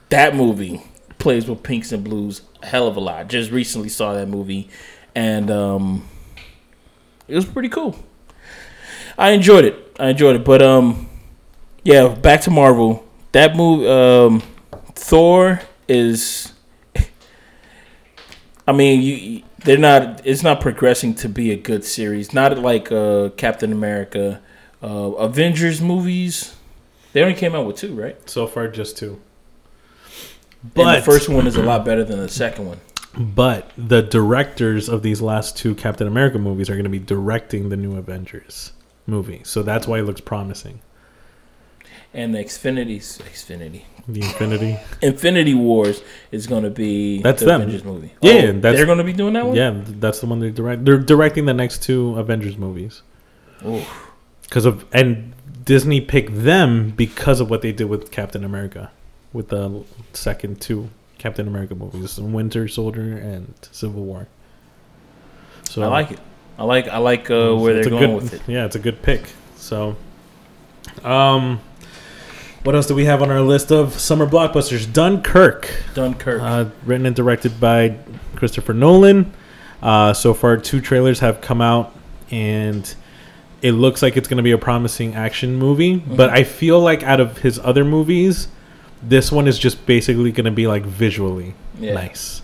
That 0.09 0.35
movie 0.35 0.81
plays 1.19 1.47
with 1.47 1.61
pinks 1.61 1.91
and 1.91 2.03
blues 2.03 2.41
a 2.63 2.65
hell 2.65 2.87
of 2.87 2.95
a 2.97 2.99
lot. 2.99 3.27
Just 3.27 3.51
recently 3.51 3.89
saw 3.89 4.13
that 4.13 4.27
movie 4.27 4.69
and 5.15 5.51
um 5.51 6.07
it 7.27 7.35
was 7.35 7.45
pretty 7.45 7.69
cool. 7.69 7.95
I 9.17 9.31
enjoyed 9.31 9.65
it. 9.65 9.95
I 9.99 10.09
enjoyed 10.09 10.37
it. 10.37 10.45
But 10.45 10.61
um 10.61 11.09
yeah, 11.83 12.07
back 12.07 12.41
to 12.41 12.51
Marvel. 12.51 13.05
That 13.33 13.55
movie 13.55 13.87
um 13.87 14.41
Thor 14.95 15.61
is 15.87 16.53
I 18.67 18.71
mean, 18.71 19.01
you 19.01 19.43
they're 19.65 19.77
not 19.77 20.25
it's 20.25 20.41
not 20.41 20.61
progressing 20.61 21.13
to 21.15 21.29
be 21.29 21.51
a 21.51 21.57
good 21.57 21.83
series. 21.83 22.33
Not 22.33 22.57
like 22.57 22.91
uh 22.91 23.29
Captain 23.35 23.71
America 23.71 24.41
uh 24.81 24.87
Avengers 24.87 25.81
movies. 25.81 26.55
They 27.11 27.21
only 27.23 27.33
came 27.35 27.55
out 27.55 27.65
with 27.65 27.77
two, 27.77 27.93
right? 27.95 28.29
So 28.29 28.45
far, 28.47 28.67
just 28.67 28.97
two. 28.97 29.19
But 30.63 30.73
But 30.83 30.95
the 30.97 31.01
first 31.11 31.29
one 31.29 31.47
is 31.47 31.55
a 31.55 31.63
lot 31.63 31.85
better 31.85 32.03
than 32.03 32.19
the 32.19 32.27
second 32.29 32.67
one. 32.67 32.79
but 33.17 33.71
the 33.77 34.01
directors 34.01 34.87
of 34.89 35.01
these 35.03 35.21
last 35.21 35.57
two 35.57 35.73
Captain 35.75 36.07
America 36.07 36.37
movies 36.37 36.69
are 36.69 36.73
going 36.73 36.83
to 36.83 36.89
be 36.89 36.99
directing 36.99 37.69
the 37.69 37.77
new 37.77 37.95
Avengers 37.97 38.73
movie, 39.07 39.41
so 39.43 39.63
that's 39.63 39.87
why 39.87 39.99
it 39.99 40.03
looks 40.03 40.21
promising. 40.21 40.81
And 42.13 42.33
the 42.33 42.39
Xfinity's 42.39 43.19
Xfinity. 43.19 43.83
The 44.07 44.21
Infinity, 44.21 44.79
Infinity 45.03 45.53
Wars 45.53 46.01
is 46.31 46.47
going 46.47 46.63
to 46.63 46.71
be 46.71 47.21
That's 47.21 47.41
the 47.41 47.45
them. 47.45 47.61
Avengers 47.61 47.83
movie. 47.83 48.13
Yeah, 48.21 48.31
Oh, 48.31 48.51
that's- 48.53 48.75
they're 48.75 48.85
going 48.87 48.97
to 48.97 49.03
be 49.03 49.13
doing 49.13 49.33
that 49.33 49.45
one. 49.45 49.55
yeah, 49.55 49.73
that's 49.85 50.19
the 50.19 50.25
one 50.25 50.39
they 50.39 50.49
direct. 50.49 50.83
They're 50.85 50.97
directing 50.97 51.45
the 51.45 51.53
next 51.53 51.83
two 51.83 52.17
Avengers 52.17 52.57
movies 52.57 53.01
because 54.43 54.65
of 54.65 54.85
and 54.93 55.33
Disney 55.63 56.01
picked 56.01 56.43
them 56.43 56.89
because 56.91 57.39
of 57.39 57.49
what 57.51 57.61
they 57.61 57.71
did 57.71 57.85
with 57.85 58.09
Captain 58.11 58.43
America, 58.43 58.89
with 59.33 59.49
the 59.49 59.83
second 60.13 60.59
two 60.61 60.89
Captain 61.17 61.47
America 61.47 61.75
movies, 61.75 62.19
Winter 62.19 62.67
Soldier 62.67 63.17
and 63.17 63.53
Civil 63.71 64.03
War. 64.03 64.27
So 65.63 65.83
I 65.83 65.87
like 65.87 66.11
it. 66.11 66.19
I 66.57 66.63
like 66.63 66.87
I 66.87 66.97
like 66.97 67.29
uh, 67.29 67.55
where 67.55 67.73
they're 67.73 67.89
going 67.89 68.11
good, 68.11 68.15
with 68.15 68.33
it. 68.33 68.41
Yeah, 68.47 68.65
it's 68.65 68.75
a 68.75 68.79
good 68.79 69.01
pick. 69.01 69.29
So, 69.55 69.95
um, 71.03 71.61
what 72.63 72.75
else 72.75 72.87
do 72.87 72.95
we 72.95 73.05
have 73.05 73.21
on 73.21 73.29
our 73.29 73.41
list 73.41 73.71
of 73.71 73.99
summer 73.99 74.25
blockbusters? 74.25 74.91
Dunkirk, 74.91 75.71
Dunkirk. 75.93 76.41
uh, 76.41 76.65
written 76.85 77.05
and 77.05 77.15
directed 77.15 77.59
by 77.59 77.97
Christopher 78.35 78.73
Nolan. 78.73 79.31
Uh, 79.81 80.13
so 80.13 80.33
far, 80.33 80.57
two 80.57 80.81
trailers 80.81 81.19
have 81.19 81.39
come 81.39 81.61
out, 81.61 81.95
and 82.31 82.93
it 83.61 83.71
looks 83.71 84.01
like 84.01 84.17
it's 84.17 84.27
going 84.27 84.37
to 84.37 84.43
be 84.43 84.51
a 84.51 84.57
promising 84.57 85.15
action 85.15 85.55
movie. 85.55 85.95
But 85.97 86.29
I 86.29 86.43
feel 86.43 86.79
like 86.79 87.03
out 87.03 87.19
of 87.19 87.37
his 87.37 87.59
other 87.59 87.85
movies, 87.85 88.49
this 89.01 89.31
one 89.31 89.47
is 89.47 89.57
just 89.57 89.85
basically 89.85 90.31
going 90.31 90.45
to 90.45 90.51
be 90.51 90.67
like 90.67 90.83
visually 90.83 91.53
Yeah. 91.79 91.93
nice 91.93 92.41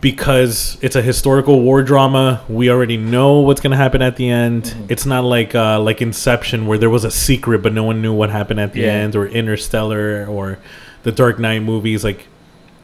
because 0.00 0.78
it's 0.80 0.96
a 0.96 1.02
historical 1.02 1.60
war 1.60 1.82
drama. 1.82 2.42
We 2.48 2.70
already 2.70 2.96
know 2.96 3.40
what's 3.40 3.60
going 3.60 3.72
to 3.72 3.76
happen 3.76 4.00
at 4.00 4.16
the 4.16 4.28
end. 4.30 4.64
Mm-hmm. 4.64 4.86
It's 4.88 5.04
not 5.04 5.24
like 5.24 5.54
uh, 5.54 5.80
like 5.80 6.00
Inception 6.00 6.66
where 6.66 6.78
there 6.78 6.90
was 6.90 7.04
a 7.04 7.10
secret 7.10 7.62
but 7.62 7.72
no 7.72 7.84
one 7.84 8.00
knew 8.00 8.12
what 8.14 8.30
happened 8.30 8.60
at 8.60 8.72
the 8.72 8.80
Yeah. 8.80 8.92
end, 8.92 9.14
or 9.16 9.26
Interstellar, 9.26 10.26
or 10.26 10.58
the 11.02 11.12
Dark 11.12 11.38
Knight 11.38 11.62
movies. 11.62 12.02
Like 12.04 12.26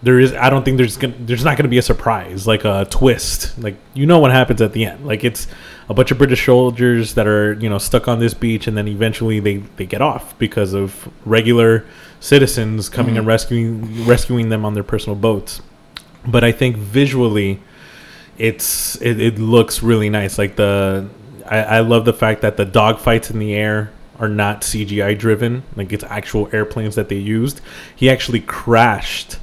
there 0.03 0.21
is, 0.21 0.35
I 0.35 0.51
don't 0.51 0.63
think 0.65 0.77
there's 0.77 0.99
gonna, 0.99 1.15
there's 1.19 1.43
not 1.45 1.57
going 1.57 1.65
to 1.65 1.71
be 1.71 1.79
a 1.79 1.83
surprise 1.83 2.47
like 2.47 2.67
a 2.67 2.87
twist. 2.91 3.59
Like 3.59 3.77
you 3.95 4.05
know 4.05 4.19
what 4.19 4.31
happens 4.31 4.61
at 4.61 4.73
the 4.75 4.85
end. 4.85 5.07
Like 5.07 5.25
it's 5.25 5.47
a 5.89 5.95
bunch 5.95 6.11
of 6.11 6.19
British 6.19 6.45
soldiers 6.45 7.15
that 7.15 7.27
are 7.27 7.55
you 7.55 7.71
know 7.71 7.79
stuck 7.79 8.09
on 8.09 8.19
this 8.19 8.35
beach, 8.35 8.67
and 8.67 8.77
then 8.77 8.87
eventually 8.89 9.41
they 9.41 9.57
they 9.77 9.87
get 9.87 10.03
off 10.03 10.39
because 10.39 10.75
of 10.75 11.09
regular 11.25 11.87
citizens 12.21 12.89
coming 12.89 13.17
and 13.17 13.23
mm-hmm. 13.23 13.29
rescuing 13.29 14.07
rescuing 14.07 14.49
them 14.49 14.65
on 14.65 14.75
their 14.75 14.83
personal 14.83 15.17
boats 15.17 15.61
but 16.27 16.45
I 16.45 16.53
think 16.53 16.77
visually, 16.77 17.61
it's 18.37 19.01
it, 19.01 19.21
it 19.21 19.39
looks 19.39 19.83
really 19.83 20.11
nice. 20.11 20.39
Like 20.39 20.57
the, 20.57 21.09
I, 21.47 21.59
I 21.59 21.81
love 21.81 22.05
the 22.05 22.13
fact 22.13 22.43
that 22.43 22.57
the 22.57 22.65
dog 22.65 22.99
fights 22.99 23.31
in 23.31 23.39
the 23.39 23.55
air 23.55 23.93
are 24.19 24.29
not 24.29 24.63
CGI 24.63 25.19
driven. 25.19 25.63
Like 25.77 25.93
it's 25.93 26.05
actual 26.05 26.49
airplanes 26.53 26.95
that 26.97 27.09
they 27.09 27.17
used. 27.17 27.61
He 27.95 28.11
actually 28.11 28.41
crashed 28.41 29.39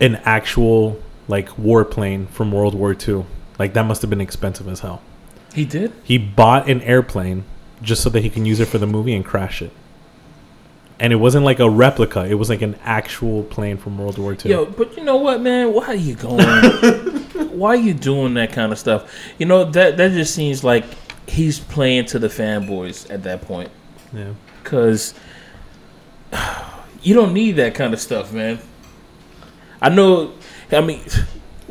an 0.00 0.16
actual 0.24 1.00
like 1.28 1.48
warplane 1.50 2.28
from 2.28 2.52
World 2.52 2.74
War 2.74 2.94
II. 2.94 3.24
Like 3.58 3.72
that 3.74 3.84
must 3.84 4.02
have 4.02 4.10
been 4.10 4.20
expensive 4.20 4.68
as 4.68 4.80
hell. 4.80 5.02
he 5.54 5.64
did. 5.64 5.92
He 6.02 6.18
bought 6.18 6.68
an 6.68 6.80
airplane 6.82 7.44
just 7.82 8.02
so 8.02 8.10
that 8.10 8.22
he 8.22 8.30
can 8.30 8.44
use 8.44 8.60
it 8.60 8.66
for 8.66 8.78
the 8.78 8.86
movie 8.86 9.14
and 9.14 9.24
crash 9.24 9.62
it. 9.62 9.72
And 11.00 11.14
it 11.14 11.16
wasn't 11.16 11.46
like 11.46 11.60
a 11.60 11.68
replica; 11.68 12.26
it 12.26 12.34
was 12.34 12.50
like 12.50 12.60
an 12.60 12.76
actual 12.84 13.42
plane 13.44 13.78
from 13.78 13.96
World 13.96 14.18
War 14.18 14.34
II. 14.34 14.50
Yo, 14.50 14.66
but 14.66 14.94
you 14.98 15.02
know 15.02 15.16
what, 15.16 15.40
man? 15.40 15.72
Why 15.72 15.86
are 15.86 15.94
you 15.94 16.14
going? 16.14 16.44
Why 17.58 17.70
are 17.70 17.76
you 17.76 17.94
doing 17.94 18.34
that 18.34 18.52
kind 18.52 18.70
of 18.70 18.78
stuff? 18.78 19.10
You 19.38 19.46
know 19.46 19.64
that 19.64 19.96
that 19.96 20.12
just 20.12 20.34
seems 20.34 20.62
like 20.62 20.84
he's 21.26 21.58
playing 21.58 22.04
to 22.06 22.18
the 22.18 22.28
fanboys 22.28 23.10
at 23.10 23.22
that 23.22 23.40
point. 23.40 23.70
yeah. 24.12 24.34
Cause 24.62 25.14
you 27.02 27.14
don't 27.14 27.32
need 27.32 27.52
that 27.52 27.74
kind 27.74 27.94
of 27.94 28.00
stuff, 28.00 28.30
man. 28.30 28.58
I 29.80 29.88
know. 29.88 30.34
I 30.70 30.82
mean, 30.82 31.00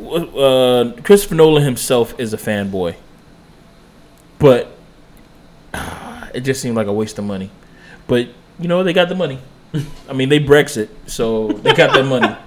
uh, 0.00 0.92
Christopher 1.04 1.36
Nolan 1.36 1.62
himself 1.62 2.18
is 2.18 2.34
a 2.34 2.36
fanboy, 2.36 2.96
but 4.40 4.76
it 6.34 6.40
just 6.40 6.60
seemed 6.60 6.74
like 6.74 6.88
a 6.88 6.92
waste 6.92 7.16
of 7.20 7.24
money. 7.24 7.52
But 8.08 8.30
you 8.60 8.68
know, 8.68 8.82
they 8.82 8.92
got 8.92 9.08
the 9.08 9.14
money. 9.14 9.38
I 10.08 10.12
mean, 10.12 10.28
they 10.28 10.40
Brexit, 10.40 10.88
so 11.06 11.48
they 11.48 11.74
got 11.74 11.94
the 11.94 12.04
money. 12.04 12.36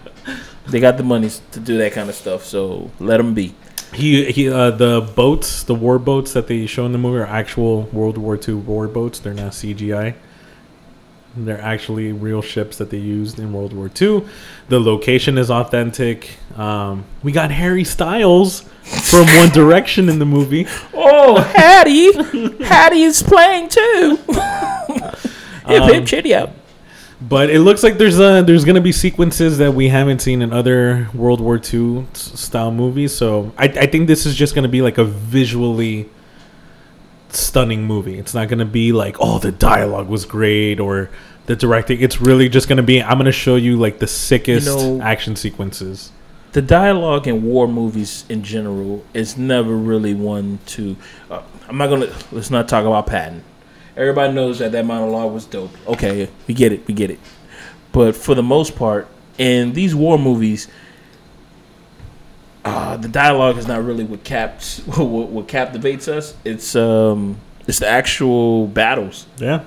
They 0.65 0.79
got 0.79 0.95
the 0.95 1.03
money 1.03 1.29
to 1.51 1.59
do 1.59 1.77
that 1.79 1.91
kind 1.91 2.07
of 2.07 2.15
stuff. 2.15 2.45
So 2.45 2.89
let 2.97 3.17
them 3.17 3.33
be. 3.33 3.53
He 3.93 4.31
he. 4.31 4.49
Uh, 4.49 4.71
the 4.71 5.01
boats, 5.13 5.63
the 5.63 5.75
war 5.75 5.99
boats 5.99 6.31
that 6.31 6.47
they 6.47 6.65
show 6.67 6.85
in 6.85 6.93
the 6.93 6.97
movie 6.97 7.19
are 7.19 7.25
actual 7.25 7.81
World 7.91 8.17
War 8.17 8.39
II 8.47 8.53
war 8.53 8.87
boats. 8.87 9.19
They're 9.19 9.33
not 9.33 9.51
CGI. 9.51 10.15
They're 11.35 11.61
actually 11.61 12.11
real 12.11 12.41
ships 12.41 12.77
that 12.77 12.91
they 12.91 12.97
used 12.97 13.39
in 13.39 13.51
World 13.51 13.73
War 13.73 13.89
II. 14.01 14.23
The 14.69 14.79
location 14.79 15.37
is 15.37 15.49
authentic. 15.49 16.37
Um, 16.55 17.05
we 17.23 17.31
got 17.31 17.49
Harry 17.49 17.83
Styles 17.83 18.61
from 18.83 19.25
One 19.37 19.49
Direction 19.49 20.09
in 20.09 20.19
the 20.19 20.25
movie. 20.25 20.67
Oh, 20.93 21.41
Hattie, 21.41 22.13
Hattie 22.63 23.03
is 23.03 23.23
playing 23.23 23.69
too. 23.69 24.19
hip 25.81 25.93
hip 25.93 26.05
chitty 26.05 26.33
up. 26.33 26.51
But 27.21 27.49
it 27.49 27.59
looks 27.59 27.83
like 27.83 27.97
there's 27.97 28.19
uh 28.19 28.41
there's 28.41 28.65
gonna 28.65 28.81
be 28.81 28.91
sequences 28.91 29.57
that 29.59 29.73
we 29.73 29.87
haven't 29.89 30.19
seen 30.19 30.41
in 30.41 30.51
other 30.51 31.07
World 31.13 31.39
War 31.39 31.59
II 31.73 32.05
style 32.13 32.71
movies. 32.71 33.13
So 33.15 33.53
I 33.57 33.65
I 33.65 33.85
think 33.87 34.07
this 34.07 34.25
is 34.25 34.35
just 34.35 34.55
gonna 34.55 34.67
be 34.67 34.81
like 34.81 34.97
a 34.97 35.05
visually 35.05 36.09
stunning 37.29 37.83
movie. 37.83 38.19
It's 38.19 38.33
not 38.33 38.47
gonna 38.49 38.65
be 38.65 38.91
like 38.91 39.17
oh 39.19 39.39
the 39.39 39.51
dialogue 39.51 40.07
was 40.09 40.25
great 40.25 40.79
or 40.79 41.09
the 41.45 41.55
directing. 41.55 42.01
It's 42.01 42.19
really 42.21 42.49
just 42.49 42.67
gonna 42.67 42.83
be 42.83 43.01
I'm 43.01 43.17
gonna 43.17 43.31
show 43.31 43.55
you 43.55 43.77
like 43.77 43.99
the 43.99 44.07
sickest 44.07 44.67
know- 44.67 45.01
action 45.01 45.35
sequences. 45.35 46.11
the 46.51 46.61
dialogue 46.61 47.27
in 47.27 47.43
war 47.43 47.67
movies 47.67 48.25
in 48.29 48.43
general 48.43 49.03
is 49.13 49.37
never 49.37 49.75
really 49.75 50.13
one 50.13 50.59
to. 50.67 50.95
Uh, 51.31 51.41
I'm 51.67 51.77
not 51.77 51.87
gonna. 51.89 52.13
Let's 52.31 52.51
not 52.51 52.67
talk 52.67 52.85
about 52.85 53.07
Patton. 53.07 53.43
Everybody 53.95 54.33
knows 54.33 54.59
that 54.59 54.71
that 54.71 54.85
monologue 54.85 55.31
was 55.33 55.45
dope. 55.45 55.71
Okay, 55.87 56.27
we 56.47 56.53
get 56.53 56.71
it. 56.71 56.87
We 56.87 56.93
get 56.93 57.11
it. 57.11 57.19
But 57.91 58.15
for 58.15 58.33
the 58.33 58.41
most 58.43 58.75
part, 58.75 59.07
in 59.37 59.73
these 59.73 59.93
war 59.93 60.17
movies, 60.17 60.67
uh, 62.65 62.97
the 62.97 63.07
dialogue 63.07 63.57
is 63.57 63.67
not 63.67 63.83
really 63.83 64.03
what 64.03 64.23
caps 64.23 64.79
what, 64.87 65.29
what 65.29 65.47
captivates 65.47 66.07
us. 66.07 66.35
It's 66.45 66.75
um, 66.75 67.37
it's 67.67 67.79
the 67.79 67.87
actual 67.87 68.67
battles. 68.67 69.27
Yeah. 69.37 69.63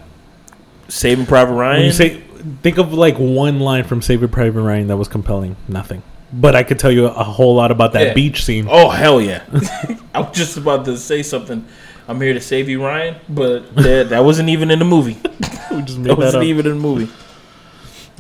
Saving 0.89 1.27
Private 1.27 1.53
Ryan. 1.55 1.77
When 1.79 1.87
you 1.87 1.93
say 1.93 2.21
think 2.63 2.79
of 2.79 2.93
like 2.93 3.17
one 3.19 3.61
line 3.61 3.85
from 3.85 4.03
Saving 4.03 4.29
Private 4.29 4.61
Ryan 4.63 4.87
that 4.89 4.97
was 4.97 5.09
compelling. 5.09 5.57
Nothing. 5.69 6.03
But 6.33 6.57
I 6.57 6.65
could 6.65 6.79
tell 6.79 6.91
you 6.91 7.07
a 7.07 7.23
whole 7.25 7.55
lot 7.55 7.71
about 7.71 7.93
that 7.93 8.09
Yeah. 8.09 8.15
beach 8.15 8.45
scene. 8.45 8.67
Oh 8.69 8.89
hell 8.91 9.21
yeah! 9.21 9.43
I 10.15 10.21
was 10.21 10.37
just 10.37 10.57
about 10.57 10.85
to 10.87 10.97
say 10.97 11.23
something. 11.23 11.65
I'm 12.09 12.21
here 12.21 12.35
to 12.35 12.41
save 12.41 12.69
you, 12.69 12.85
Ryan, 12.85 13.17
but 13.29 13.75
that, 13.77 14.11
that 14.11 14.25
wasn't 14.25 14.49
even 14.49 14.71
in 14.71 14.79
the 14.79 14.85
movie. 14.85 15.19
We 15.69 15.83
just 15.83 15.99
made 15.99 16.11
That 16.11 16.17
that 16.17 16.19
wasn't 16.19 16.43
up. 16.43 16.47
even 16.49 16.67
in 16.67 16.73
the 16.75 16.79
movie. 16.81 17.13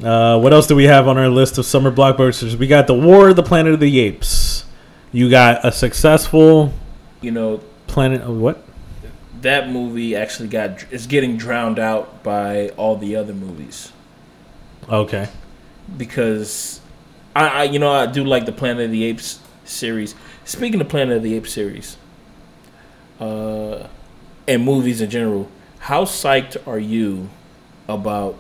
Uh, 0.05 0.39
what 0.41 0.53
else 0.53 0.67
do 0.67 0.75
we 0.77 0.85
have 0.85 1.07
on 1.09 1.17
our 1.17 1.29
list 1.29 1.57
of 1.59 1.65
summer 1.65 1.91
blockbusters? 1.93 2.57
We 2.57 2.67
got 2.67 2.87
the 2.89 2.93
War 2.95 3.29
of 3.31 3.37
the 3.37 3.43
Planet 3.43 3.73
of 3.73 3.81
the 3.81 3.99
Apes. 4.01 4.65
You 5.13 5.31
got 5.31 5.65
a 5.65 5.71
successful 5.73 6.73
You 7.23 7.31
know 7.31 7.61
Planet 7.87 8.21
of 8.23 8.37
what? 8.37 8.63
that 9.43 9.71
movie 9.71 10.17
actually 10.17 10.49
got 10.49 10.85
is 10.93 11.07
getting 11.07 11.37
drowned 11.37 11.79
out 11.79 12.23
by 12.25 12.71
all 12.71 12.97
the 12.97 13.15
other 13.17 13.33
movies 13.33 13.93
Okay. 14.89 15.29
because 15.97 16.81
I, 17.35 17.49
I 17.49 17.63
you 17.65 17.79
know 17.79 17.91
I 17.93 18.07
do 18.07 18.25
like 18.25 18.45
the 18.47 18.53
Planet 18.53 18.87
of 18.87 18.91
the 18.91 19.05
Apes 19.05 19.39
series. 19.65 20.15
Speaking 20.45 20.81
of 20.81 20.89
Planet 20.89 21.17
of 21.19 21.23
the 21.23 21.35
Apes 21.37 21.53
series, 21.53 21.97
uh, 23.21 23.87
and 24.49 24.65
movies 24.65 25.01
in 25.01 25.11
general, 25.11 25.49
how 25.79 26.05
psyched 26.05 26.57
are 26.67 26.79
you 26.79 27.29
about 27.89 28.39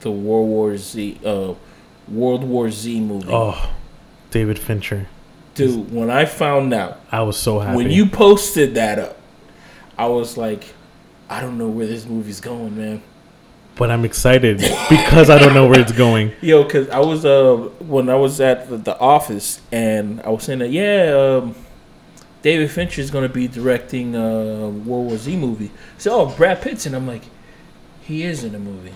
the 0.00 0.10
World 0.10 0.48
War 0.48 0.76
Z, 0.76 1.20
uh, 1.24 1.54
World 2.08 2.44
War 2.44 2.70
Z 2.70 3.00
movie? 3.00 3.28
Oh, 3.30 3.72
David 4.30 4.58
Fincher. 4.58 5.08
Dude, 5.54 5.92
when 5.92 6.10
I 6.10 6.24
found 6.24 6.72
out, 6.72 7.00
I 7.10 7.22
was 7.22 7.36
so 7.36 7.58
happy. 7.58 7.76
when 7.76 7.90
you 7.90 8.06
posted 8.06 8.74
that 8.76 8.98
up, 8.98 9.18
I 9.98 10.06
was 10.06 10.36
like, 10.38 10.74
I 11.28 11.40
don't 11.40 11.58
know 11.58 11.68
where 11.68 11.86
this 11.86 12.06
movie's 12.06 12.40
going, 12.40 12.76
man. 12.76 13.02
but 13.74 13.90
I'm 13.90 14.04
excited 14.04 14.58
because 14.88 15.28
I 15.30 15.38
don't 15.38 15.52
know 15.54 15.66
where 15.66 15.80
it's 15.80 15.92
going. 15.92 16.32
Yo, 16.40 16.64
cause 16.68 16.88
I 16.88 16.98
was 17.00 17.24
uh 17.24 17.56
when 17.80 18.08
I 18.08 18.14
was 18.14 18.40
at 18.40 18.68
the, 18.70 18.76
the 18.78 18.98
office 18.98 19.60
and 19.70 20.20
I 20.22 20.30
was 20.30 20.44
saying 20.44 20.60
that 20.60 20.70
yeah, 20.70 21.40
um, 21.42 21.54
David 22.42 22.70
Fincher 22.70 23.00
is 23.00 23.10
gonna 23.10 23.28
be 23.28 23.46
directing 23.48 24.14
a 24.14 24.68
World 24.68 24.86
War 25.06 25.16
Z 25.16 25.36
movie. 25.36 25.70
So 25.98 26.12
oh, 26.22 26.26
Brad 26.36 26.60
Pitt's 26.60 26.86
and 26.86 26.94
I'm 26.96 27.06
like, 27.06 27.22
he 28.02 28.24
is 28.24 28.42
in 28.44 28.54
a 28.54 28.58
movie. 28.58 28.94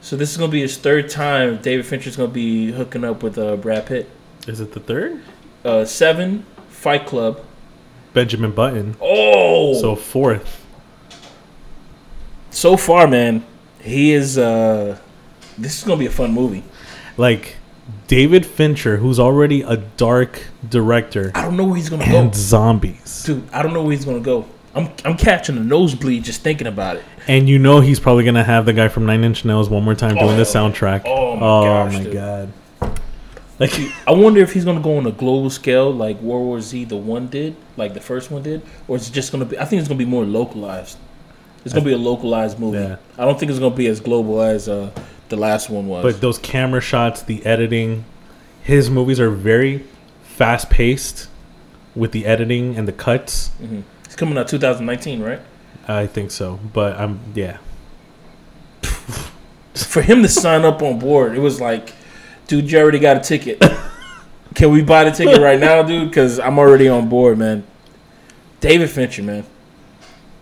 So 0.00 0.16
this 0.16 0.30
is 0.32 0.36
gonna 0.36 0.50
be 0.52 0.60
his 0.60 0.76
third 0.76 1.08
time 1.08 1.58
David 1.62 1.86
Fincher's 1.86 2.16
gonna 2.16 2.28
be 2.28 2.72
hooking 2.72 3.04
up 3.04 3.22
with 3.22 3.38
uh 3.38 3.56
Brad 3.56 3.86
Pitt. 3.86 4.10
Is 4.46 4.60
it 4.60 4.72
the 4.72 4.80
third? 4.80 5.22
Uh, 5.64 5.84
Seven, 5.86 6.44
Fight 6.68 7.06
Club. 7.06 7.40
Benjamin 8.12 8.50
Button. 8.52 8.96
Oh, 9.00 9.80
So 9.80 9.96
fourth. 9.96 10.62
so 12.50 12.76
far, 12.76 13.06
man, 13.06 13.44
he 13.80 14.12
is. 14.12 14.36
uh 14.38 14.98
This 15.56 15.78
is 15.78 15.84
gonna 15.84 15.98
be 15.98 16.06
a 16.06 16.10
fun 16.10 16.32
movie. 16.32 16.64
Like 17.16 17.56
David 18.06 18.44
Fincher, 18.46 18.96
who's 18.96 19.18
already 19.20 19.62
a 19.62 19.76
dark 19.76 20.42
director, 20.68 21.30
I 21.34 21.42
don't 21.42 21.56
know 21.56 21.64
where 21.64 21.76
he's 21.76 21.88
gonna 21.90 22.06
go, 22.06 22.30
zombies. 22.32 23.24
dude. 23.24 23.42
I 23.52 23.62
don't 23.62 23.72
know 23.74 23.82
where 23.82 23.92
he's 23.92 24.04
gonna 24.04 24.20
go. 24.20 24.46
I'm 24.74 24.90
I'm 25.04 25.16
catching 25.16 25.56
a 25.56 25.60
nosebleed 25.60 26.24
just 26.24 26.40
thinking 26.42 26.66
about 26.66 26.96
it. 26.96 27.04
And 27.28 27.48
you 27.48 27.58
know 27.58 27.80
he's 27.80 28.00
probably 28.00 28.24
gonna 28.24 28.44
have 28.44 28.66
the 28.66 28.72
guy 28.72 28.88
from 28.88 29.06
Nine 29.06 29.22
Inch 29.24 29.44
Nails 29.44 29.68
one 29.68 29.84
more 29.84 29.94
time 29.94 30.16
doing 30.16 30.36
the 30.36 30.42
Oh, 30.42 30.44
soundtrack. 30.44 31.02
oh 31.06 31.34
my 31.36 31.40
gosh, 31.90 32.04
my 32.04 32.12
god! 32.12 32.52
Like 33.60 33.72
I 34.06 34.12
wonder 34.12 34.40
if 34.40 34.52
he's 34.52 34.64
gonna 34.64 34.80
go 34.80 34.96
on 34.96 35.06
a 35.06 35.12
global 35.12 35.50
scale 35.50 35.92
like 35.92 36.20
World 36.20 36.44
War 36.46 36.60
Z, 36.60 36.84
the 36.86 36.96
one 36.96 37.28
did, 37.28 37.54
like 37.76 37.94
the 37.94 38.00
first 38.00 38.30
one 38.30 38.42
did, 38.42 38.62
or 38.88 38.96
it's 38.96 39.10
just 39.10 39.30
gonna 39.30 39.44
be. 39.44 39.58
I 39.58 39.64
think 39.64 39.80
it's 39.80 39.88
gonna 39.88 39.98
be 39.98 40.04
more 40.04 40.24
localized. 40.24 40.98
It's 41.64 41.72
gonna 41.72 41.86
be 41.86 41.92
a 41.92 41.98
localized 41.98 42.58
movie. 42.58 42.78
Yeah. 42.78 42.96
I 43.16 43.24
don't 43.24 43.38
think 43.38 43.50
it's 43.50 43.58
gonna 43.60 43.74
be 43.74 43.86
as 43.86 44.00
global 44.00 44.42
as 44.42 44.68
uh, 44.68 44.90
the 45.28 45.36
last 45.36 45.70
one 45.70 45.86
was. 45.86 46.02
But 46.02 46.20
those 46.20 46.38
camera 46.38 46.80
shots, 46.80 47.22
the 47.22 47.44
editing, 47.44 48.04
his 48.62 48.90
movies 48.90 49.20
are 49.20 49.30
very 49.30 49.84
fast 50.22 50.70
paced 50.70 51.28
with 51.94 52.12
the 52.12 52.26
editing 52.26 52.76
and 52.76 52.88
the 52.88 52.92
cuts. 52.92 53.50
Mm-hmm. 53.60 53.80
it's 54.04 54.16
coming 54.16 54.36
out 54.36 54.48
2019, 54.48 55.22
right? 55.22 55.40
I 55.86 56.06
think 56.06 56.30
so. 56.30 56.58
But 56.72 56.98
I'm 56.98 57.20
yeah. 57.34 57.58
For 59.74 60.02
him 60.02 60.22
to 60.22 60.28
sign 60.28 60.64
up 60.64 60.82
on 60.82 60.98
board, 60.98 61.36
it 61.36 61.40
was 61.40 61.60
like, 61.60 61.92
dude, 62.46 62.70
you 62.70 62.78
already 62.78 62.98
got 62.98 63.16
a 63.16 63.20
ticket. 63.20 63.62
Can 64.54 64.70
we 64.70 64.82
buy 64.82 65.04
the 65.04 65.10
ticket 65.10 65.40
right 65.40 65.58
now, 65.58 65.82
dude? 65.82 66.08
Because 66.08 66.38
I'm 66.38 66.58
already 66.58 66.88
on 66.88 67.08
board, 67.08 67.38
man. 67.38 67.66
David 68.60 68.88
Fincher, 68.88 69.22
man. 69.22 69.44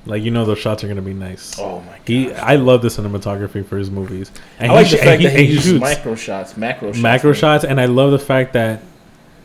Like 0.04 0.22
you 0.22 0.30
know 0.32 0.44
those 0.44 0.58
shots 0.58 0.82
are 0.82 0.88
gonna 0.88 1.00
be 1.02 1.14
nice. 1.14 1.58
Oh 1.58 1.80
my 1.80 1.92
god. 1.92 2.00
He 2.06 2.32
I 2.32 2.56
love 2.56 2.82
the 2.82 2.88
cinematography 2.88 3.64
for 3.64 3.78
his 3.78 3.90
movies. 3.90 4.32
And 4.58 4.72
I 4.72 4.74
like 4.74 4.86
sh- 4.88 4.92
the 4.92 4.96
fact 4.98 5.22
that 5.22 5.32
he, 5.38 5.44
uses 5.44 5.64
shoots 5.64 5.80
micro 5.80 6.14
shots, 6.16 6.56
macro 6.56 6.90
shots. 6.92 7.02
macro 7.02 7.32
shots 7.32 7.64
and 7.64 7.80
I 7.80 7.84
love 7.86 8.10
the 8.10 8.18
fact 8.18 8.52
that 8.54 8.82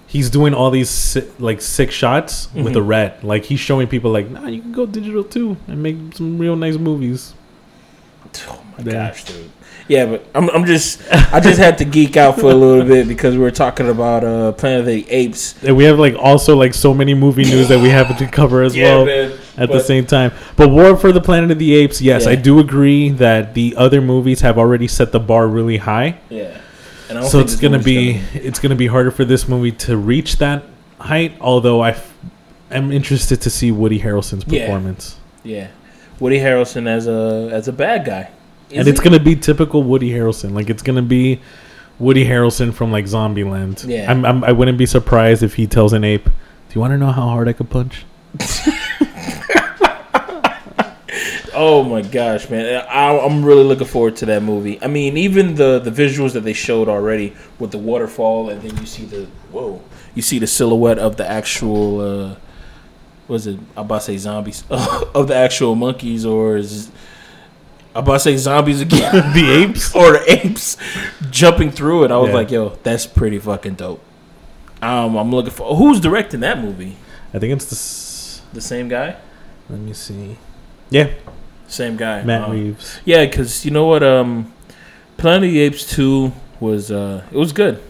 he's 0.08 0.30
doing 0.32 0.53
all 0.55 0.72
these 0.72 0.89
si- 0.89 1.28
like 1.38 1.62
six 1.62 1.93
shots 1.93 2.47
with 2.53 2.66
Mm-hmm. 2.66 2.74
the 2.74 2.82
red. 2.82 3.24
Like 3.24 3.45
he's 3.45 3.60
showing 3.60 3.88
people 3.88 4.10
like, 4.12 4.30
nah, 4.32 4.47
you 4.47 4.62
can 4.62 4.72
go 4.72 4.86
digital 4.88 5.24
too 5.24 5.58
and 5.68 5.84
make 5.84 5.97
some 6.16 6.39
real 6.39 6.55
nice 6.55 6.78
movies. 6.78 7.34
Oh 8.47 8.64
my 8.78 8.84
gosh, 8.84 9.26
dude. 9.26 9.51
Yeah, 9.90 10.06
but 10.06 10.26
I'm, 10.36 10.50
I'm 10.50 10.66
just 10.66 11.02
I 11.34 11.40
just 11.40 11.58
had 11.60 11.78
to 11.78 11.86
geek 11.86 12.18
out 12.18 12.36
for 12.40 12.52
a 12.52 12.54
little 12.54 12.84
bit 12.86 13.08
because 13.08 13.36
we 13.36 13.42
were 13.42 13.52
talking 13.52 13.88
about 13.90 14.24
uh 14.24 14.52
Planet 14.52 14.82
of 14.82 14.86
the 14.86 15.10
Apes. 15.10 15.62
And 15.64 15.78
we 15.78 15.86
have 15.86 15.98
like 15.98 16.14
also 16.16 16.58
like 16.58 16.74
so 16.74 16.94
many 16.94 17.14
movie 17.14 17.44
news 17.46 17.70
that 17.70 17.80
we 17.82 17.88
have 17.90 18.18
to 18.18 18.28
cover 18.40 18.64
as 18.64 18.76
Yeah, 18.76 18.96
well 18.98 19.06
man. 19.06 19.32
at 19.56 19.70
the 19.72 19.80
same 19.80 20.06
time. 20.06 20.34
But 20.58 20.70
War 20.72 20.98
for 20.98 21.12
the 21.14 21.22
Planet 21.22 21.52
of 21.52 21.60
the 21.60 21.74
Apes, 21.76 22.02
yes, 22.02 22.26
Yeah. 22.26 22.32
I 22.32 22.36
do 22.36 22.60
agree 22.60 23.10
that 23.12 23.54
the 23.54 23.76
other 23.78 24.02
movies 24.02 24.42
have 24.42 24.58
already 24.58 24.88
set 24.90 25.14
the 25.14 25.20
bar 25.22 25.48
really 25.48 25.78
high. 25.78 26.18
Yeah. 26.30 26.58
And 27.10 27.18
I 27.18 27.22
don't 27.22 27.30
So 27.32 27.40
it's 27.40 27.56
gonna 27.56 27.80
be 27.80 28.22
it's 28.34 28.60
gonna 28.60 28.76
be 28.76 28.88
harder 28.88 29.12
for 29.12 29.24
this 29.24 29.48
movie 29.48 29.72
to 29.88 29.96
reach 29.96 30.38
that 30.40 30.64
height. 31.00 31.32
Although 31.40 31.80
I 31.80 31.92
f- 31.92 32.14
am 32.72 32.92
interested 32.92 33.40
to 33.42 33.50
see 33.50 33.72
Woody 33.72 34.00
Harrelson's 34.02 34.44
Yeah. 34.48 34.66
performance, 34.66 35.16
yeah. 35.46 35.68
Woody 36.20 36.40
Harrelson 36.40 36.88
as 36.88 37.08
a 37.08 37.50
as 37.54 37.70
a 37.70 37.72
bad 37.72 38.04
guy. 38.04 38.30
Is 38.70 38.80
and 38.80 38.88
it's 38.88 38.99
gonna 38.99 39.20
be 39.20 39.36
typical 39.36 39.84
Woody 39.84 40.11
Harrelson. 40.11 40.51
Like 40.53 40.70
it's 40.70 40.84
gonna 40.84 41.01
be 41.01 41.41
Woody 41.99 42.26
Harrelson 42.26 42.74
from 42.74 42.91
like 42.91 43.05
Zombieland. 43.05 43.88
Yeah. 43.88 44.11
I'm, 44.11 44.26
I'm, 44.26 44.43
I 44.43 44.51
wouldn't 44.51 44.78
be 44.78 44.86
surprised 44.86 45.43
if 45.43 45.55
he 45.55 45.68
tells 45.68 45.93
an 45.93 46.03
ape, 46.03 46.26
"Do 46.26 46.32
you 46.74 46.82
want 46.82 46.91
to 46.91 46.97
know 46.97 47.11
how 47.11 47.28
hard 47.28 47.47
I 47.47 47.53
could 47.53 47.70
punch?" 47.70 48.05
Oh 51.59 51.82
my 51.82 52.03
gosh, 52.03 52.51
man! 52.51 52.86
I, 52.88 53.18
I'm 53.18 53.43
really 53.43 53.63
looking 53.63 53.88
forward 53.88 54.15
to 54.18 54.28
that 54.28 54.43
movie. 54.43 54.80
I 54.80 54.86
mean, 54.86 55.18
even 55.18 55.55
the 55.55 55.80
the 55.80 55.89
visuals 55.89 56.34
that 56.34 56.41
they 56.41 56.53
showed 56.53 56.88
already 56.88 57.36
with 57.57 57.72
the 57.72 57.80
waterfall, 57.80 58.51
and 58.51 58.61
then 58.61 58.78
you 58.78 58.86
see 58.86 59.05
the 59.05 59.26
whoa, 59.51 59.82
you 60.13 60.22
see 60.22 60.38
the 60.38 60.45
silhouette 60.45 60.99
of 60.99 61.18
the 61.18 61.28
actual. 61.28 61.99
Uh, 62.01 62.36
was 63.28 63.47
it? 63.47 63.57
I'm 63.76 63.86
about 63.86 64.01
to 64.01 64.05
say 64.05 64.18
zombies 64.18 64.65
of 64.70 65.28
the 65.28 65.36
actual 65.36 65.74
monkeys, 65.74 66.28
or 66.28 66.57
is 66.57 66.91
I'm 67.98 68.04
about 68.04 68.14
to 68.14 68.20
say 68.20 68.38
zombies 68.38 68.82
again? 68.82 69.12
the 69.34 69.50
apes. 69.64 69.93
or 69.95 70.12
the 70.14 70.24
apes 70.45 70.78
jumping 71.32 71.72
through 71.72 72.04
it. 72.06 72.12
I 72.12 72.18
was 72.18 72.30
Yeah. 72.30 72.36
like, 72.36 72.52
yo, 72.52 72.70
that's 72.84 73.08
pretty 73.08 73.39
fucking 73.39 73.74
dope. 73.76 74.04
Um, 74.82 75.16
I'm 75.18 75.32
looking 75.32 75.52
for 75.52 75.76
who's 75.76 76.00
directing 76.00 76.41
that 76.41 76.60
movie. 76.60 76.95
I 77.34 77.39
think 77.39 77.54
it's 77.54 77.66
the. 77.66 77.76
S- 77.76 78.41
The 78.54 78.62
same 78.62 78.88
guy, 78.88 79.16
let 79.70 79.80
me 79.80 79.93
see. 79.93 80.38
Yeah, 80.89 81.10
same 81.68 81.98
guy. 81.98 82.24
Matt 82.24 82.43
Um, 82.43 82.52
Reeves. 82.52 83.00
Yeah, 83.04 83.26
because 83.26 83.66
you 83.66 83.72
know 83.72 83.86
what? 83.88 84.04
Um, 84.04 84.54
Planet 85.18 85.50
of 85.50 85.54
the 85.54 85.60
Apes 85.60 85.84
two 85.89 86.32
was 86.60 86.91
uh, 86.91 87.24
it 87.32 87.38
was 87.38 87.52
good. 87.52 87.82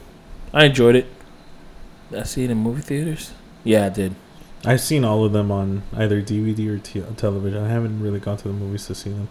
I 0.54 0.66
enjoyed 0.66 0.96
it. 0.96 1.06
Did 2.10 2.20
I 2.20 2.24
see 2.24 2.44
it 2.46 2.50
in 2.50 2.58
movie 2.58 2.82
theaters? 2.82 3.32
Yeah, 3.64 3.86
I 3.86 3.90
did. 3.90 4.16
I've 4.66 4.82
seen 4.82 5.04
all 5.04 5.24
of 5.26 5.34
them 5.34 5.52
on 5.52 5.84
either 5.96 6.22
DVD 6.22 6.68
or 6.70 6.80
t- 6.80 7.04
television. 7.18 7.64
I 7.64 7.70
haven't 7.70 8.02
really 8.02 8.20
gone 8.20 8.38
to 8.38 8.48
the 8.48 8.54
movies 8.54 8.88
to 8.88 8.96
see 8.96 9.12
them. 9.12 9.28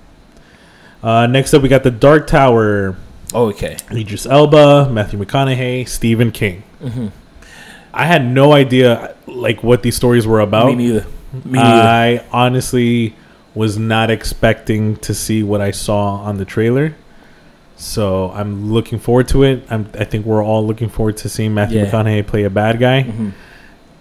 Uh, 1.03 1.27
next 1.27 1.55
up, 1.55 1.63
we 1.63 1.69
got 1.69 1.83
the 1.83 1.91
Dark 1.91 2.27
Tower. 2.27 2.97
Oh, 3.35 3.47
okay. 3.49 3.77
Idris 3.91 4.27
Elba, 4.27 4.89
Matthew 4.91 5.19
McConaughey, 5.19 5.89
Stephen 5.89 6.31
King. 6.33 6.63
Mm-hmm. 6.83 7.09
I 7.93 8.07
had 8.07 8.25
no 8.27 8.53
idea 8.53 9.15
like 9.27 9.63
what 9.63 9.83
these 9.83 9.97
stories 9.97 10.27
were 10.27 10.41
about. 10.41 10.67
Me 10.69 10.75
neither. 10.75 11.07
Me 11.45 11.59
neither. 11.59 11.89
I 11.89 12.25
honestly 12.33 13.15
was 13.55 13.79
not 13.79 14.11
expecting 14.11 14.97
to 14.97 15.15
see 15.15 15.43
what 15.43 15.61
I 15.61 15.71
saw 15.71 16.17
on 16.17 16.37
the 16.37 16.45
trailer. 16.45 16.95
So 17.77 18.31
I'm 18.33 18.73
looking 18.73 18.99
forward 18.99 19.29
to 19.29 19.43
it. 19.45 19.65
I'm, 19.71 19.89
I 19.99 20.05
think 20.05 20.25
we're 20.27 20.45
all 20.45 20.67
looking 20.67 20.89
forward 20.89 21.17
to 21.19 21.29
seeing 21.29 21.55
Matthew 21.55 21.79
Yeah. 21.81 21.91
McConaughey 21.91 22.27
play 22.27 22.45
a 22.45 22.51
bad 22.51 22.79
guy. 22.79 23.05
Mhm. 23.05 23.33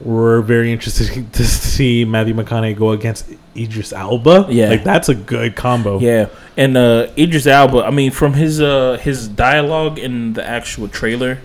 We're 0.01 0.41
very 0.41 0.73
interested 0.73 1.31
to 1.33 1.45
see 1.45 2.03
Matthew 2.05 2.33
McConaughey 2.33 2.77
go 2.77 2.91
against 2.91 3.29
Idris 3.55 3.93
Elba. 3.93 4.47
Yeah. 4.49 4.69
like 4.69 4.83
that's 4.83 5.09
a 5.09 5.15
good 5.15 5.55
combo. 5.55 5.99
Yeah, 5.99 6.27
and 6.57 6.75
uh, 6.75 7.07
Idris 7.17 7.47
Elba. 7.47 7.83
I 7.83 7.91
mean, 7.91 8.11
from 8.11 8.33
his 8.33 8.61
uh, 8.61 8.97
his 9.01 9.27
dialogue 9.27 9.97
in 9.97 10.33
the 10.33 10.45
actual 10.45 10.89
trailer, 10.89 11.39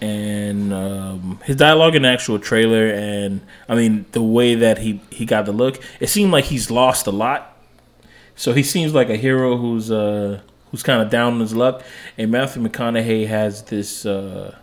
and 0.00 0.72
um, 0.74 1.40
his 1.44 1.56
dialogue 1.56 1.94
in 1.94 2.02
the 2.02 2.08
actual 2.08 2.38
trailer, 2.38 2.88
and 2.88 3.40
I 3.68 3.76
mean 3.76 4.06
the 4.12 4.22
way 4.22 4.56
that 4.56 4.78
he 4.78 5.00
he 5.10 5.24
got 5.24 5.46
the 5.46 5.52
look, 5.52 5.80
it 6.00 6.08
seemed 6.08 6.32
like 6.32 6.46
he's 6.46 6.70
lost 6.70 7.06
a 7.06 7.12
lot. 7.12 7.56
So 8.34 8.52
he 8.52 8.62
seems 8.62 8.92
like 8.92 9.08
a 9.08 9.16
hero 9.16 9.56
who's 9.56 9.90
uh, 9.90 10.40
who's 10.70 10.82
kind 10.82 11.00
of 11.00 11.10
down 11.10 11.34
on 11.34 11.40
his 11.40 11.54
luck, 11.54 11.82
and 12.18 12.30
Matthew 12.32 12.62
McConaughey 12.62 13.28
has 13.28 13.62
this. 13.62 14.04
Uh, 14.04 14.56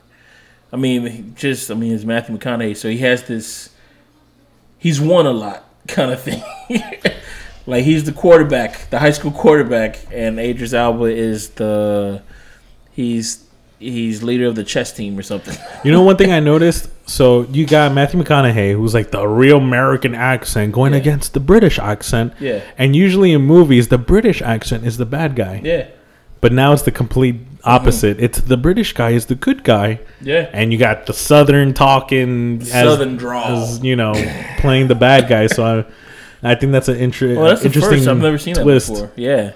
I 0.74 0.76
mean, 0.76 1.36
just 1.38 1.70
I 1.72 1.76
mean, 1.76 1.94
it's 1.94 2.04
Matthew 2.04 2.36
McConaughey, 2.38 2.76
so 2.76 2.90
he 2.90 2.98
has 2.98 3.24
this. 3.24 3.70
He's 4.80 5.00
won 5.00 5.26
a 5.28 5.32
lot, 5.32 5.64
kind 5.88 6.12
of 6.12 6.20
thing. 6.22 6.44
like 7.68 7.84
he's 7.86 8.04
the 8.04 8.12
quarterback, 8.12 8.90
the 8.90 9.00
high 9.00 9.12
school 9.12 9.32
quarterback, 9.32 10.00
and 10.12 10.40
Idris 10.40 10.74
Elba 10.74 11.06
is 11.06 11.50
the 11.52 12.22
he's 12.92 13.46
he's 13.80 14.24
leader 14.24 14.48
of 14.48 14.56
the 14.56 14.64
chess 14.64 14.92
team 14.94 15.18
or 15.20 15.22
something. 15.22 15.56
You 15.84 15.92
know 15.92 16.02
one 16.04 16.16
thing 16.18 16.32
I 16.32 16.40
noticed? 16.54 16.90
So 17.08 17.42
you 17.52 17.66
got 17.68 17.92
Matthew 17.94 18.22
McConaughey, 18.22 18.74
who's 18.76 18.94
like 18.94 19.12
the 19.12 19.28
real 19.28 19.58
American 19.58 20.16
accent, 20.16 20.72
going 20.72 20.94
Yeah. 20.94 21.00
against 21.00 21.34
the 21.34 21.40
British 21.42 21.78
accent. 21.78 22.34
Yeah. 22.40 22.62
And 22.78 22.96
usually 22.96 23.34
in 23.34 23.42
movies, 23.42 23.90
the 23.90 23.98
British 23.98 24.42
accent 24.42 24.86
is 24.86 24.98
the 24.98 25.06
bad 25.06 25.36
guy. 25.36 25.60
Yeah, 25.64 25.88
But 26.44 26.52
now 26.52 26.74
it's 26.74 26.82
the 26.82 26.92
complete 26.92 27.38
opposite. 27.64 28.20
It's 28.20 28.42
the 28.42 28.58
British 28.58 28.92
guy 28.92 29.12
is 29.12 29.28
the 29.28 29.36
good 29.36 29.64
guy, 29.64 30.02
yeah. 30.20 30.50
and 30.52 30.74
you 30.74 30.78
got 30.78 31.06
the 31.06 31.14
Southern 31.14 31.74
talking, 31.74 32.62
as, 32.62 32.70
Southern 32.70 33.16
drawl. 33.16 33.46
as, 33.46 33.82
you 33.82 33.96
know, 33.96 34.12
playing 34.58 34.90
the 34.90 34.96
bad 34.96 35.30
guy. 35.30 35.48
So 35.48 35.86
I, 36.44 36.52
I 36.52 36.56
think 36.56 36.74
that's 36.74 36.90
an 36.90 36.98
inter- 36.98 37.34
Well, 37.38 37.46
that's 37.46 37.62
the 37.62 37.68
interesting 37.68 38.00
first. 38.00 38.10
I've 38.10 38.18
never 38.18 38.38
seen 38.38 38.56
twist. 38.56 38.88
that 38.88 38.94
before. 38.94 39.12
Yeah, 39.16 39.54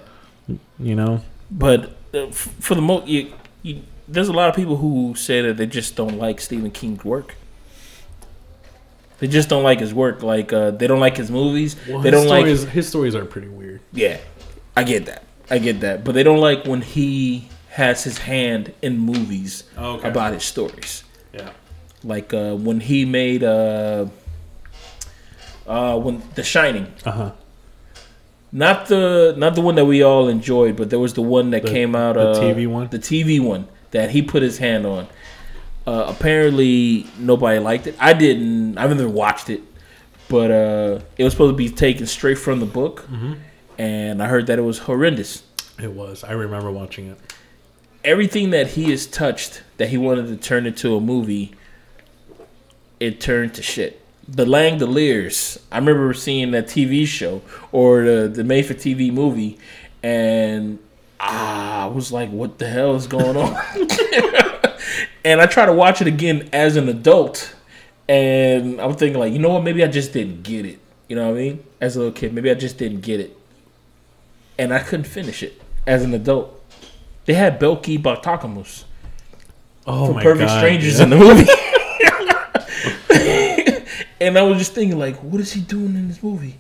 You 0.79 0.95
know, 0.95 1.23
but 1.51 1.91
uh, 2.13 2.27
f- 2.27 2.55
for 2.61 2.73
the 2.73 2.81
most, 2.81 3.05
you, 3.05 3.33
you, 3.63 3.81
there's 4.07 4.29
a 4.29 4.33
lot 4.33 4.47
of 4.47 4.55
people 4.55 4.77
who 4.77 5.13
say 5.15 5.41
that 5.41 5.57
they 5.57 5.65
just 5.65 5.97
don't 5.97 6.17
like 6.17 6.39
Stephen 6.39 6.71
King's 6.71 7.03
work. 7.03 7.35
They 9.19 9.27
just 9.27 9.49
don't 9.49 9.63
like 9.63 9.81
his 9.81 9.93
work. 9.93 10.23
Like 10.23 10.53
uh, 10.53 10.71
they 10.71 10.87
don't 10.87 11.01
like 11.01 11.17
his 11.17 11.29
movies. 11.29 11.75
they 11.85 12.11
don't 12.11 12.27
like 12.29 12.45
his 12.45 12.87
stories 12.87 13.13
are 13.13 13.25
pretty 13.25 13.49
weird. 13.49 13.81
Yeah, 13.91 14.19
I 14.73 14.83
get 14.83 15.07
that. 15.07 15.25
I 15.49 15.59
get 15.59 15.79
that. 15.81 16.03
But 16.03 16.13
they 16.13 16.23
don't 16.23 16.39
like 16.39 16.65
when 16.65 16.81
he 16.81 17.47
has 17.69 18.03
his 18.03 18.17
hand 18.19 18.73
in 18.81 18.97
movies 18.97 19.63
Oh, 19.77 19.95
Okay. 19.95 20.09
about 20.09 20.33
his 20.33 20.43
stories. 20.43 21.03
Yeah. 21.33 21.51
Like 22.03 22.33
uh, 22.33 22.55
when 22.55 22.79
he 22.79 23.05
made 23.05 23.43
uh, 23.43 24.07
uh, 25.67 25.97
when 25.99 26.21
The 26.35 26.43
Shining. 26.43 26.87
Uh 27.05 27.11
huh. 27.11 27.31
Not 28.51 28.87
the 28.87 29.35
not 29.37 29.55
the 29.55 29.61
one 29.61 29.75
that 29.75 29.85
we 29.85 30.01
all 30.03 30.27
enjoyed, 30.29 30.75
but 30.77 30.89
there 30.89 30.99
was 30.99 31.13
the 31.13 31.21
one 31.21 31.51
that 31.51 31.63
The- 31.63 31.69
came 31.69 31.95
out. 31.95 32.17
Of. 32.17 32.35
The 32.37 32.41
uh, 32.41 32.53
TV 32.55 32.67
one? 32.67 32.87
The 32.89 32.99
TV 32.99 33.39
one 33.39 33.67
that 33.91 34.09
he 34.11 34.21
put 34.21 34.41
his 34.41 34.57
hand 34.57 34.85
on. 34.85 35.07
Uh, 35.85 36.05
apparently, 36.07 37.07
nobody 37.17 37.59
liked 37.59 37.87
it. 37.87 37.95
I 37.99 38.13
didn't. 38.13 38.77
I've 38.77 38.89
never 38.95 39.07
watched 39.09 39.49
it, 39.49 39.61
but 40.29 40.51
uh, 40.51 40.99
it 41.17 41.23
was 41.23 41.33
supposed 41.33 41.53
to 41.53 41.57
be 41.57 41.69
taken 41.69 42.05
straight 42.07 42.37
from 42.37 42.59
the 42.59 42.65
book, 42.65 43.05
Mm-hmm. 43.09 43.33
And 43.77 44.21
I 44.21 44.27
heard 44.27 44.47
that 44.47 44.59
it 44.59 44.63
was 44.63 44.79
horrendous. 44.79 45.43
It 45.81 45.91
was. 45.93 46.23
I 46.23 46.31
remember 46.31 46.71
watching 46.71 47.07
it. 47.07 47.17
Everything 48.03 48.51
that 48.51 48.67
he 48.67 48.91
has 48.91 49.05
touched 49.05 49.61
that 49.77 49.89
he 49.89 49.97
wanted 49.97 50.27
to 50.27 50.37
turn 50.37 50.65
into 50.65 50.95
a 50.95 51.01
movie, 51.01 51.53
it 52.99 53.19
turned 53.19 53.53
to 53.55 53.61
shit. 53.61 54.01
The 54.27 54.45
Langoliers. 54.45 55.61
I 55.71 55.77
remember 55.77 56.13
seeing 56.13 56.51
that 56.51 56.67
TV 56.67 57.05
show 57.05 57.41
or 57.71 58.03
the 58.03 58.27
the 58.27 58.43
made 58.43 58.65
for 58.65 58.73
TV 58.73 59.11
movie, 59.11 59.57
and 60.03 60.79
ah, 61.19 61.83
I 61.83 61.87
was 61.87 62.11
like, 62.11 62.29
"What 62.29 62.57
the 62.57 62.67
hell 62.67 62.95
is 62.95 63.07
going 63.07 63.37
on?" 63.37 63.55
and 65.23 65.41
I 65.41 65.45
tried 65.45 65.67
to 65.67 65.73
watch 65.73 66.01
it 66.01 66.07
again 66.07 66.49
as 66.53 66.75
an 66.75 66.89
adult, 66.89 67.53
and 68.07 68.79
I'm 68.79 68.93
thinking 68.95 69.19
like, 69.19 69.33
you 69.33 69.39
know 69.39 69.49
what? 69.49 69.63
Maybe 69.63 69.83
I 69.83 69.87
just 69.87 70.13
didn't 70.13 70.43
get 70.43 70.65
it. 70.65 70.79
You 71.07 71.15
know 71.15 71.29
what 71.29 71.37
I 71.37 71.41
mean? 71.41 71.63
As 71.79 71.95
a 71.95 71.99
little 71.99 72.13
kid, 72.13 72.33
maybe 72.33 72.49
I 72.51 72.53
just 72.53 72.77
didn't 72.77 73.01
get 73.01 73.19
it, 73.19 73.36
and 74.57 74.73
I 74.73 74.79
couldn't 74.79 75.07
finish 75.07 75.43
it 75.43 75.61
as 75.85 76.03
an 76.03 76.13
adult. 76.13 76.53
They 77.25 77.33
had 77.33 77.59
Balki 77.59 78.01
Bartokomous 78.01 78.85
Oh 79.87 80.13
my 80.13 80.21
Perfect 80.21 80.49
god! 80.49 80.59
Strangers 80.59 80.97
yeah. 80.97 81.03
in 81.03 81.09
the 81.11 81.15
movie. 81.15 81.49
and 84.21 84.37
I 84.37 84.41
was 84.41 84.57
just 84.57 84.73
thinking, 84.73 84.99
like, 84.99 85.15
what 85.23 85.39
is 85.39 85.53
he 85.53 85.61
doing 85.61 85.95
in 85.95 86.09
this 86.09 86.21
movie? 86.21 86.59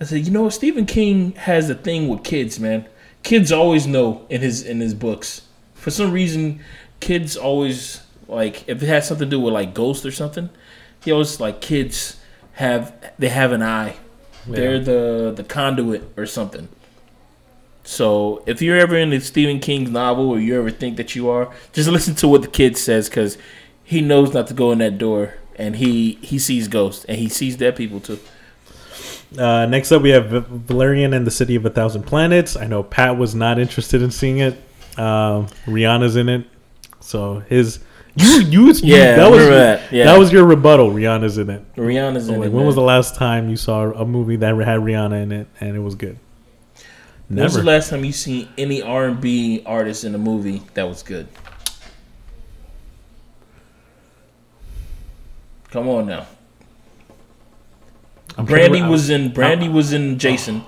I 0.00 0.04
said, 0.04 0.24
you 0.24 0.30
know. 0.30 0.48
Stephen 0.48 0.86
King 0.86 1.32
has 1.32 1.68
a 1.68 1.74
thing 1.74 2.06
with 2.06 2.22
kids, 2.22 2.60
man. 2.60 2.86
Kids 3.24 3.50
always 3.50 3.88
know 3.88 4.24
in 4.30 4.40
his 4.40 4.62
in 4.62 4.78
his 4.78 4.94
books. 4.94 5.42
For 5.74 5.90
some 5.90 6.12
reason, 6.12 6.60
kids 7.00 7.36
always 7.36 8.02
like 8.28 8.68
if 8.68 8.80
it 8.80 8.86
has 8.86 9.08
something 9.08 9.28
to 9.28 9.36
do 9.36 9.40
with 9.40 9.52
like 9.52 9.74
ghosts 9.74 10.06
or 10.06 10.12
something. 10.12 10.48
He 11.02 11.10
always 11.10 11.40
like 11.40 11.60
kids 11.60 12.20
have 12.52 12.94
they 13.18 13.30
have 13.30 13.50
an 13.50 13.64
eye. 13.64 13.96
They're 14.46 14.78
the 14.78 15.32
the 15.34 15.42
conduit 15.42 16.12
or 16.16 16.26
something. 16.26 16.68
So 17.88 18.42
if 18.44 18.60
you're 18.60 18.76
ever 18.76 18.98
in 18.98 19.14
a 19.14 19.20
Stephen 19.20 19.60
King's 19.60 19.88
novel 19.90 20.28
or 20.28 20.38
you 20.38 20.58
ever 20.58 20.70
think 20.70 20.98
that 20.98 21.16
you 21.16 21.30
are, 21.30 21.50
just 21.72 21.88
listen 21.88 22.14
to 22.16 22.28
what 22.28 22.42
the 22.42 22.48
kid 22.48 22.76
says 22.76 23.08
because 23.08 23.38
he 23.82 24.02
knows 24.02 24.34
not 24.34 24.46
to 24.48 24.54
go 24.54 24.72
in 24.72 24.78
that 24.80 24.98
door 24.98 25.36
and 25.56 25.74
he 25.76 26.18
he 26.20 26.38
sees 26.38 26.68
ghosts 26.68 27.06
and 27.06 27.16
he 27.16 27.30
sees 27.30 27.56
dead 27.56 27.76
people 27.76 27.98
too. 27.98 28.18
Uh, 29.38 29.64
next 29.64 29.90
up, 29.90 30.02
we 30.02 30.10
have 30.10 30.26
Valerian 30.48 31.14
and 31.14 31.26
the 31.26 31.30
City 31.30 31.54
of 31.54 31.64
a 31.64 31.70
Thousand 31.70 32.02
Planets. 32.02 32.56
I 32.56 32.66
know 32.66 32.82
Pat 32.82 33.16
was 33.16 33.34
not 33.34 33.58
interested 33.58 34.02
in 34.02 34.10
seeing 34.10 34.38
it. 34.38 34.54
Um, 34.98 35.46
Rihanna's 35.64 36.16
in 36.16 36.28
it, 36.28 36.46
so 37.00 37.38
his 37.48 37.78
you 38.16 38.40
you 38.42 38.72
Yeah, 38.82 39.16
that 39.16 39.30
was 39.30 39.46
that, 39.48 39.90
yeah. 39.90 40.04
that 40.04 40.18
was 40.18 40.30
your 40.30 40.44
rebuttal. 40.44 40.90
Rihanna's 40.90 41.38
in 41.38 41.48
it. 41.48 41.74
Rihanna's 41.74 42.28
in 42.28 42.38
Like, 42.38 42.48
it. 42.48 42.52
when 42.52 42.66
was 42.66 42.74
the 42.74 42.82
last 42.82 43.14
time 43.14 43.48
you 43.48 43.56
saw 43.56 43.84
a 43.92 44.04
movie 44.04 44.36
that 44.36 44.54
had 44.56 44.80
Rihanna 44.80 45.22
in 45.22 45.32
it 45.32 45.48
and 45.58 45.74
it 45.74 45.80
was 45.80 45.94
good? 45.94 46.18
When 47.28 47.42
was 47.44 47.54
the 47.54 47.62
last 47.62 47.90
time 47.90 48.04
you 48.04 48.12
seen 48.12 48.48
any 48.56 48.80
R 48.82 49.04
and 49.06 49.20
B 49.20 49.62
artist 49.66 50.04
in 50.04 50.14
a 50.14 50.18
movie 50.18 50.62
that 50.74 50.88
was 50.88 51.02
good? 51.02 51.28
Come 55.70 55.88
on 55.88 56.06
now. 56.06 56.26
I'm 58.36 58.44
Brandy 58.44 58.82
was 58.82 59.10
in 59.10 59.32
Brandy 59.32 59.68
was 59.68 59.92
in 59.92 60.18
Jason. 60.18 60.62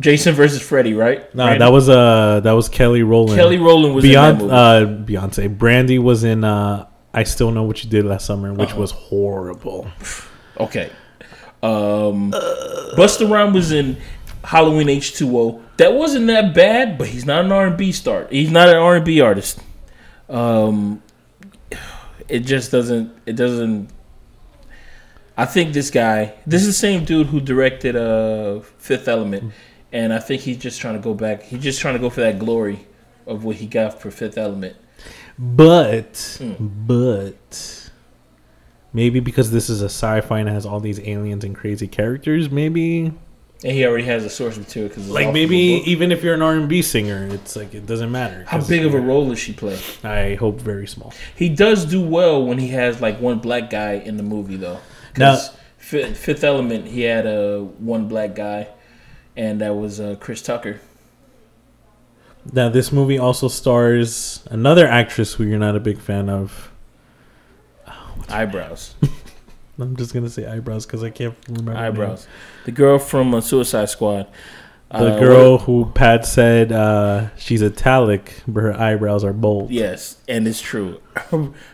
Jason 0.00 0.34
versus 0.34 0.60
Freddy, 0.60 0.92
right? 0.92 1.32
No, 1.34 1.44
Brandy- 1.44 1.58
that 1.60 1.72
was 1.72 1.88
uh 1.88 2.40
that 2.40 2.52
was 2.52 2.68
Kelly 2.68 3.02
Rowland. 3.02 3.38
Kelly 3.40 3.58
Rowland 3.58 3.94
was 3.94 4.02
Beyond, 4.02 4.42
in 4.42 4.48
that 4.48 4.82
movie. 4.88 5.16
uh, 5.16 5.20
Beyonce. 5.22 5.56
Brandy 5.56 5.98
was 5.98 6.24
in 6.24 6.42
uh, 6.44 6.86
I 7.14 7.22
Still 7.22 7.50
Know 7.52 7.62
What 7.62 7.82
You 7.84 7.90
Did 7.90 8.04
Last 8.04 8.26
Summer, 8.26 8.52
which 8.52 8.70
Uh-huh. 8.70 8.80
was 8.80 8.90
horrible. 8.90 9.86
Okay. 10.58 10.90
Um, 11.62 12.32
Busta 12.96 13.30
Rhymes 13.30 13.54
was 13.54 13.72
in 13.72 13.96
Halloween 14.42 14.88
H 14.88 15.14
two 15.14 15.38
O. 15.38 15.62
That 15.78 15.94
wasn't 15.94 16.26
that 16.28 16.54
bad, 16.54 16.98
but 16.98 17.08
he's 17.08 17.24
not 17.24 17.44
an 17.44 17.52
R 17.52 17.66
and 17.66 17.76
B 17.76 17.92
star. 17.92 18.26
He's 18.30 18.50
not 18.50 18.68
an 18.68 18.76
R 18.76 18.96
and 18.96 19.04
B 19.04 19.20
artist. 19.20 19.60
Um, 20.28 21.02
it 22.28 22.40
just 22.40 22.70
doesn't. 22.70 23.12
It 23.26 23.34
doesn't. 23.36 23.88
I 25.36 25.46
think 25.46 25.72
this 25.72 25.90
guy. 25.90 26.34
This 26.46 26.60
is 26.62 26.68
the 26.68 26.72
same 26.74 27.04
dude 27.04 27.28
who 27.28 27.40
directed 27.40 27.96
uh 27.96 28.60
Fifth 28.78 29.08
Element, 29.08 29.52
and 29.92 30.12
I 30.12 30.18
think 30.18 30.42
he's 30.42 30.58
just 30.58 30.80
trying 30.80 30.94
to 30.94 31.00
go 31.00 31.14
back. 31.14 31.42
He's 31.42 31.62
just 31.62 31.80
trying 31.80 31.94
to 31.94 32.00
go 32.00 32.10
for 32.10 32.20
that 32.20 32.38
glory 32.38 32.86
of 33.26 33.44
what 33.44 33.56
he 33.56 33.66
got 33.66 34.00
for 34.00 34.10
Fifth 34.10 34.36
Element. 34.38 34.76
But, 35.38 36.36
Hmm. 36.38 36.52
but 36.86 37.90
maybe 38.92 39.18
because 39.20 39.50
this 39.50 39.70
is 39.70 39.80
a 39.80 39.86
sci-fi 39.86 40.40
and 40.40 40.48
has 40.48 40.66
all 40.66 40.78
these 40.80 41.00
aliens 41.00 41.42
and 41.44 41.54
crazy 41.56 41.88
characters, 41.88 42.50
maybe 42.50 43.12
And 43.64 43.72
he 43.72 43.86
already 43.86 44.04
has 44.04 44.24
a 44.24 44.30
source 44.30 44.56
of 44.56 44.64
material 44.64 44.88
because 44.88 45.08
like 45.08 45.32
maybe 45.32 45.56
even 45.56 46.10
if 46.10 46.22
you're 46.22 46.34
an 46.34 46.42
R&B 46.42 46.82
singer, 46.82 47.28
it's 47.30 47.54
like 47.54 47.74
it 47.74 47.86
doesn't 47.86 48.10
matter. 48.10 48.44
How 48.48 48.60
big 48.60 48.84
of 48.84 48.92
a 48.94 49.00
role 49.00 49.28
does 49.28 49.38
she 49.38 49.52
play? 49.52 49.78
I 50.02 50.34
hope 50.34 50.60
very 50.60 50.86
small. 50.88 51.12
He 51.36 51.48
does 51.48 51.84
do 51.84 52.00
well 52.04 52.44
when 52.44 52.58
he 52.58 52.68
has 52.68 53.00
like 53.00 53.20
one 53.20 53.38
black 53.38 53.70
guy 53.70 53.92
in 53.92 54.16
the 54.16 54.22
movie 54.24 54.56
though. 54.56 54.80
Now- 55.16 55.32
Because 55.36 55.50
Fifth, 55.78 56.16
Fifth 56.16 56.44
Element, 56.44 56.86
he 56.86 57.02
had 57.02 57.26
a 57.26 57.58
uh, 57.58 57.60
one 57.60 58.06
black 58.08 58.34
guy, 58.36 58.68
and 59.36 59.60
that 59.60 59.74
was 59.74 59.98
uh, 60.00 60.14
Chris 60.20 60.40
Tucker. 60.40 60.80
Now, 62.52 62.68
this 62.68 62.90
movie 62.92 63.18
also 63.18 63.48
stars 63.48 64.42
another 64.50 64.86
actress 64.86 65.34
who 65.34 65.44
you're 65.44 65.58
not 65.58 65.76
a 65.76 65.80
big 65.80 65.98
fan 66.00 66.28
of. 66.30 66.70
Eyebrows. 68.28 68.94
I'm 69.78 69.96
just 69.96 70.12
gonna 70.14 70.28
say 70.28 70.46
eyebrows 70.46 70.86
because 70.86 71.02
I 71.02 71.10
can't 71.10 71.34
remember. 71.48 71.74
Eyebrows. 71.76 72.26
The 72.66 72.72
girl 72.72 72.98
from 72.98 73.34
uh, 73.34 73.40
Suicide 73.40 73.88
Squad. 73.88 74.26
The 74.90 75.14
Uh, 75.16 75.18
girl 75.18 75.58
who 75.58 75.90
Pat 75.94 76.26
said 76.26 76.70
uh, 76.70 77.28
she's 77.36 77.62
italic, 77.62 78.34
but 78.46 78.60
her 78.60 78.78
eyebrows 78.78 79.24
are 79.24 79.32
bold. 79.32 79.70
Yes, 79.70 80.18
and 80.28 80.46
it's 80.46 80.60
true. 80.60 81.00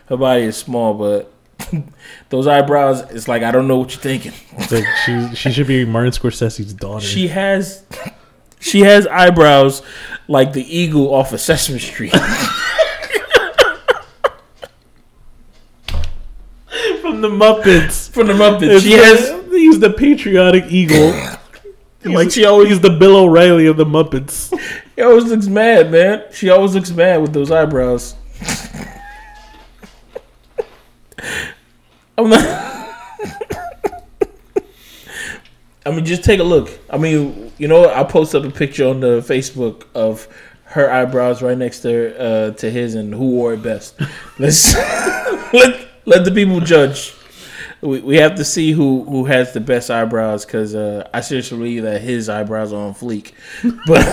Her 0.07 0.15
body 0.17 0.43
is 0.43 0.55
small, 0.55 0.93
but 0.93 1.33
those 2.29 2.47
eyebrows, 2.47 3.01
it's 3.11 3.27
like 3.27 3.43
I 3.43 3.51
don't 3.51 3.67
know 3.67 3.77
what 3.79 3.91
you're 3.93 4.01
thinking. 4.01 4.31
Like 4.71 4.85
she 5.05 5.35
she 5.35 5.51
should 5.51 5.67
be 5.67 5.83
Martin 5.83 6.13
Scorsese's 6.13 6.73
daughter. 6.73 7.05
She 7.05 7.27
has 7.27 7.83
she 8.61 8.79
has 8.81 9.05
eyebrows 9.07 9.81
like 10.29 10.53
the 10.53 10.63
eagle 10.63 11.13
off 11.13 11.33
of 11.33 11.41
Sesame 11.41 11.79
Street. 11.79 12.13
From 17.21 17.37
the 17.37 17.45
Muppets. 17.45 18.09
From 18.09 18.27
the 18.27 18.33
Muppets. 18.33 18.75
It's 18.75 18.83
She 18.83 18.91
has 18.93 19.29
he's 19.51 19.79
the 19.79 19.89
patriotic 19.89 20.65
eagle. 20.69 21.11
He's, 22.01 22.13
like 22.13 22.31
she 22.31 22.45
always 22.45 22.69
he's 22.69 22.79
the 22.79 22.91
Bill 22.91 23.17
O'Reilly 23.17 23.65
of 23.67 23.75
the 23.77 23.85
Muppets. 23.85 24.57
she 24.95 25.01
always 25.01 25.25
looks 25.25 25.47
mad, 25.47 25.91
man. 25.91 26.23
She 26.31 26.49
always 26.49 26.73
looks 26.75 26.91
mad 26.91 27.21
with 27.21 27.33
those 27.33 27.51
eyebrows. 27.51 28.15
I'm 32.17 32.29
not 32.29 32.39
I 35.85 35.91
mean, 35.91 36.05
just 36.05 36.23
take 36.23 36.39
a 36.39 36.43
look. 36.43 36.69
I 36.89 36.97
mean, 36.97 37.51
you 37.57 37.67
know. 37.67 37.85
I'll 37.85 38.05
post 38.05 38.35
up 38.35 38.43
a 38.43 38.51
picture 38.51 38.87
on 38.87 38.99
the 38.99 39.21
Facebook 39.21 39.85
of 39.95 40.27
her 40.65 40.91
eyebrows 40.91 41.41
right 41.41 41.57
next 41.57 41.79
to 41.81 42.19
uh, 42.19 42.51
to 42.51 42.69
his, 42.69 42.95
and 42.95 43.13
who 43.13 43.31
wore 43.31 43.53
it 43.53 43.63
best. 43.63 43.99
Let's 44.39 44.75
let 45.53 45.88
let 46.05 46.25
the 46.25 46.31
people 46.31 46.59
judge. 46.59 47.13
We, 47.81 48.01
we 48.01 48.17
have 48.17 48.35
to 48.35 48.43
see 48.45 48.71
who, 48.73 49.03
who 49.05 49.25
has 49.25 49.53
the 49.53 49.61
best 49.61 49.89
eyebrows 49.89 50.45
because 50.45 50.75
uh, 50.75 51.07
I 51.13 51.21
seriously 51.21 51.57
believe 51.57 51.83
that 51.83 52.01
his 52.01 52.27
eyebrows 52.29 52.73
are 52.73 52.81
on 52.87 52.93
fleek. 52.93 53.31
But 53.87 54.05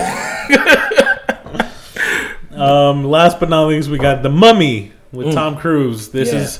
Um, 2.59 3.03
last 3.03 3.39
but 3.39 3.49
not 3.49 3.65
least, 3.67 3.87
we 3.89 3.99
got 3.99 4.23
the 4.23 4.29
Mummy 4.29 4.91
with 5.11 5.31
Tom 5.33 5.57
Cruise. 5.57 6.09
This 6.09 6.29
Mm. 6.29 6.33
Yeah. 6.33 6.39
is 6.39 6.59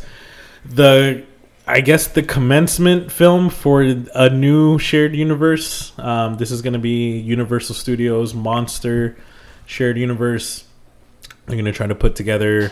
the, 0.65 1.23
I 1.65 1.81
guess, 1.81 2.07
the 2.07 2.21
commencement 2.21 3.11
film 3.11 3.49
for 3.49 3.81
a 3.81 4.29
new 4.29 4.77
shared 4.77 5.15
universe. 5.15 5.93
Um, 5.97 6.35
this 6.35 6.51
is 6.51 6.61
going 6.61 6.73
to 6.73 6.79
be 6.79 7.17
Universal 7.17 7.75
Studios 7.75 8.35
monster 8.35 9.17
shared 9.65 9.97
universe. 9.97 10.65
They're 11.47 11.55
going 11.55 11.65
to 11.65 11.71
try 11.71 11.87
to 11.87 11.95
put 11.95 12.15
together 12.15 12.71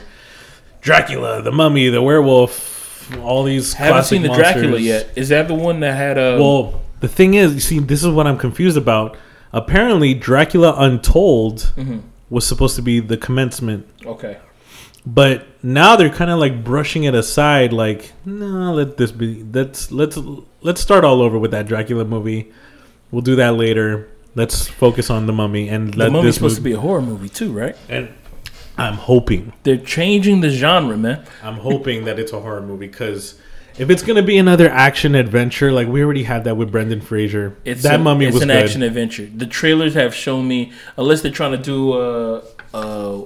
Dracula, 0.86 1.41
the 1.41 1.51
Mummy, 1.51 1.89
the 1.89 2.01
werewolf, 2.01 3.11
all 3.21 3.43
these. 3.43 3.73
haven't 3.73 4.03
seen 4.05 4.21
the 4.21 4.29
Dracula 4.29 4.67
monsters. 4.69 4.86
yet. 4.86 5.09
Is 5.15 5.29
that 5.29 5.47
the 5.47 5.55
one 5.55 5.79
that 5.81 5.95
had 5.95 6.17
a? 6.17 6.38
Well, 6.39 6.81
the 6.99 7.07
thing 7.07 7.33
is, 7.33 7.53
you 7.55 7.59
see, 7.59 7.79
this 7.79 8.03
is 8.03 8.09
what 8.09 8.27
I'm 8.27 8.38
confused 8.38 8.77
about. 8.77 9.17
Apparently, 9.51 10.13
Dracula 10.13 10.75
Untold 10.77 11.73
Mm-hmm. 11.75 11.99
was 12.29 12.45
supposed 12.47 12.75
to 12.75 12.81
be 12.81 12.99
the 12.99 13.17
commencement, 13.17 13.88
okay. 14.05 14.38
but 15.05 15.47
now 15.63 15.95
they're 15.95 16.09
kind 16.09 16.29
of 16.29 16.39
like 16.39 16.63
brushing 16.63 17.03
it 17.05 17.15
aside. 17.15 17.73
Like, 17.73 18.11
no, 18.23 18.73
let 18.73 18.97
this 18.97 19.11
be. 19.11 19.43
Let's 19.43 19.91
let's 19.91 20.17
let's 20.61 20.81
start 20.81 21.03
all 21.03 21.21
over 21.21 21.39
with 21.39 21.51
that 21.51 21.65
Dracula 21.67 22.05
movie. 22.05 22.51
We'll 23.11 23.21
do 23.23 23.36
that 23.38 23.55
later. 23.55 24.07
Let's 24.36 24.67
focus 24.67 25.09
on 25.09 25.25
the 25.27 25.33
Mummy 25.33 25.69
and 25.69 25.93
The 25.93 25.97
let 25.97 26.11
Mummy's 26.11 26.25
this 26.29 26.36
supposed 26.36 26.57
to 26.57 26.61
be 26.61 26.73
a 26.73 26.79
horror 26.79 27.01
movie 27.01 27.29
too, 27.29 27.51
right? 27.53 27.75
And 27.88 28.09
I'm 28.78 28.95
hoping, 28.95 29.53
They're 29.63 29.78
changing 29.78 30.41
the 30.41 30.49
genre, 30.49 30.97
man. 30.97 31.23
I'm 31.41 31.55
hoping 31.55 32.05
that 32.05 32.19
it's 32.19 32.34
a 32.34 32.39
horror 32.39 32.61
movie 32.61 32.88
because. 32.88 33.36
If 33.78 33.89
it's 33.89 34.03
gonna 34.03 34.23
be 34.23 34.38
another 34.38 34.69
action 34.69 35.15
adventure, 35.15 35.69
like 35.71 35.88
we 35.89 36.01
already 36.01 36.23
had 36.23 36.45
that 36.45 36.55
with 36.55 36.71
Brendan 36.71 37.01
Fraser, 37.01 37.57
It's 37.65 37.84
that 37.84 37.95
a- 37.99 38.03
mummy 38.03 38.26
it's 38.26 38.34
was 38.36 38.41
an 38.43 38.47
good. 38.47 38.63
action 38.63 38.82
adventure. 38.84 39.26
The 39.26 39.45
trailers 39.47 39.93
have 39.95 40.15
shown 40.15 40.47
me, 40.47 40.71
unless 40.97 41.21
they're 41.21 41.32
trying 41.32 41.51
to 41.51 41.57
do 41.57 41.93
a 41.93 42.38
a, 42.73 42.78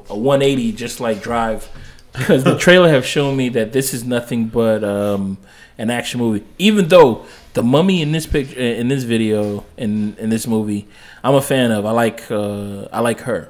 a 0.10 0.18
180, 0.18 0.72
just 0.74 1.00
like 1.00 1.22
Drive, 1.22 1.68
because 2.14 2.44
the 2.44 2.58
trailer 2.66 2.90
have 2.90 3.06
shown 3.06 3.36
me 3.38 3.50
that 3.50 3.74
this 3.74 3.94
is 3.94 4.04
nothing 4.06 4.48
but 4.48 4.84
um, 4.84 5.38
an 5.78 5.90
action 5.92 6.20
movie. 6.20 6.44
Even 6.58 6.88
though 6.88 7.26
the 7.54 7.62
mummy 7.64 8.02
in 8.02 8.12
this 8.12 8.26
picture, 8.26 8.60
in 8.60 8.88
this 8.88 9.04
video, 9.04 9.66
in 9.78 10.16
in 10.18 10.30
this 10.32 10.46
movie, 10.48 10.88
I'm 11.24 11.36
a 11.36 11.42
fan 11.42 11.72
of. 11.72 11.86
I 11.86 11.92
like 11.92 12.30
uh, 12.32 12.88
I 12.92 13.02
like 13.02 13.20
her. 13.22 13.50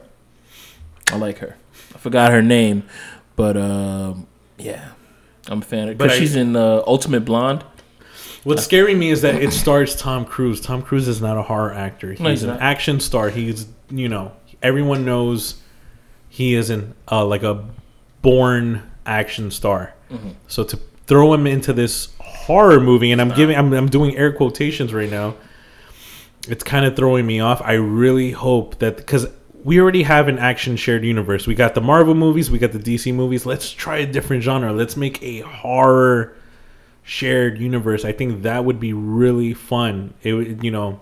I 1.14 1.16
like 1.18 1.38
her. 1.40 1.56
Forgot 2.00 2.32
her 2.32 2.42
name, 2.42 2.84
but 3.36 3.58
um, 3.58 4.28
yeah, 4.58 4.92
I'm 5.48 5.60
a 5.60 5.62
fan 5.62 5.90
of 5.90 5.98
But 5.98 6.06
because 6.06 6.18
she's 6.18 6.36
in 6.36 6.56
uh, 6.56 6.82
Ultimate 6.88 7.26
Blonde. 7.26 7.64
What's 8.44 8.64
scaring 8.64 8.98
me 8.98 9.10
is 9.10 9.22
that 9.22 9.36
it 9.36 9.52
stars 9.54 9.96
Tom 9.96 10.26
Cruise. 10.26 10.62
Tom 10.62 10.82
Cruise 10.82 11.08
is 11.08 11.22
not 11.22 11.38
a 11.38 11.42
horror 11.42 11.74
actor. 11.74 12.12
He's, 12.12 12.20
No, 12.20 12.30
he's 12.30 12.44
an 12.44 12.50
not. 12.52 12.62
action 12.62 13.00
star. 13.00 13.30
He's 13.30 13.68
you 13.90 14.08
know 14.08 14.32
everyone 14.62 15.06
knows 15.06 15.62
he 16.30 16.54
is 16.56 16.70
an 16.70 16.96
uh, 17.12 17.26
like 17.26 17.44
a 17.44 17.66
born 18.22 18.90
action 19.06 19.52
star. 19.52 19.94
Mm-hmm. 20.10 20.30
So 20.48 20.64
to 20.64 20.80
throw 21.08 21.34
him 21.34 21.48
into 21.48 21.74
this 21.74 22.10
horror 22.20 22.80
movie, 22.80 23.12
and 23.12 23.20
I'm 23.20 23.30
giving 23.30 23.58
I'm, 23.58 23.74
I'm 23.74 23.90
doing 23.90 24.16
air 24.16 24.32
quotations 24.32 24.94
right 24.94 25.10
now. 25.10 25.36
It's 26.48 26.64
kind 26.64 26.86
of 26.86 26.96
throwing 26.96 27.26
me 27.26 27.42
off. 27.42 27.62
I 27.62 27.74
really 27.74 28.32
hope 28.32 28.80
that 28.80 28.98
because 28.98 29.28
we 29.64 29.80
already 29.80 30.04
have 30.04 30.28
an 30.28 30.38
action 30.40 30.76
shared 30.76 31.04
universe. 31.04 31.46
We 31.48 31.56
got 31.56 31.74
the 31.76 31.82
Marvel 31.82 32.16
movies, 32.16 32.50
we 32.50 32.60
got 32.60 32.72
the 32.72 32.80
DC 32.80 33.14
movies. 33.14 33.46
Let's 33.46 33.72
try 33.72 33.98
a 33.98 34.06
different 34.06 34.44
genre. 34.44 34.72
Let's 34.72 34.96
make 34.96 35.22
a 35.22 35.40
horror 35.42 36.36
shared 37.04 37.58
universe. 37.60 38.06
I 38.06 38.12
think 38.12 38.44
that 38.44 38.66
would 38.66 38.80
be 38.80 38.94
really 38.94 39.54
fun. 39.54 40.14
It 40.24 40.34
would, 40.34 40.64
you 40.64 40.72
know, 40.72 41.00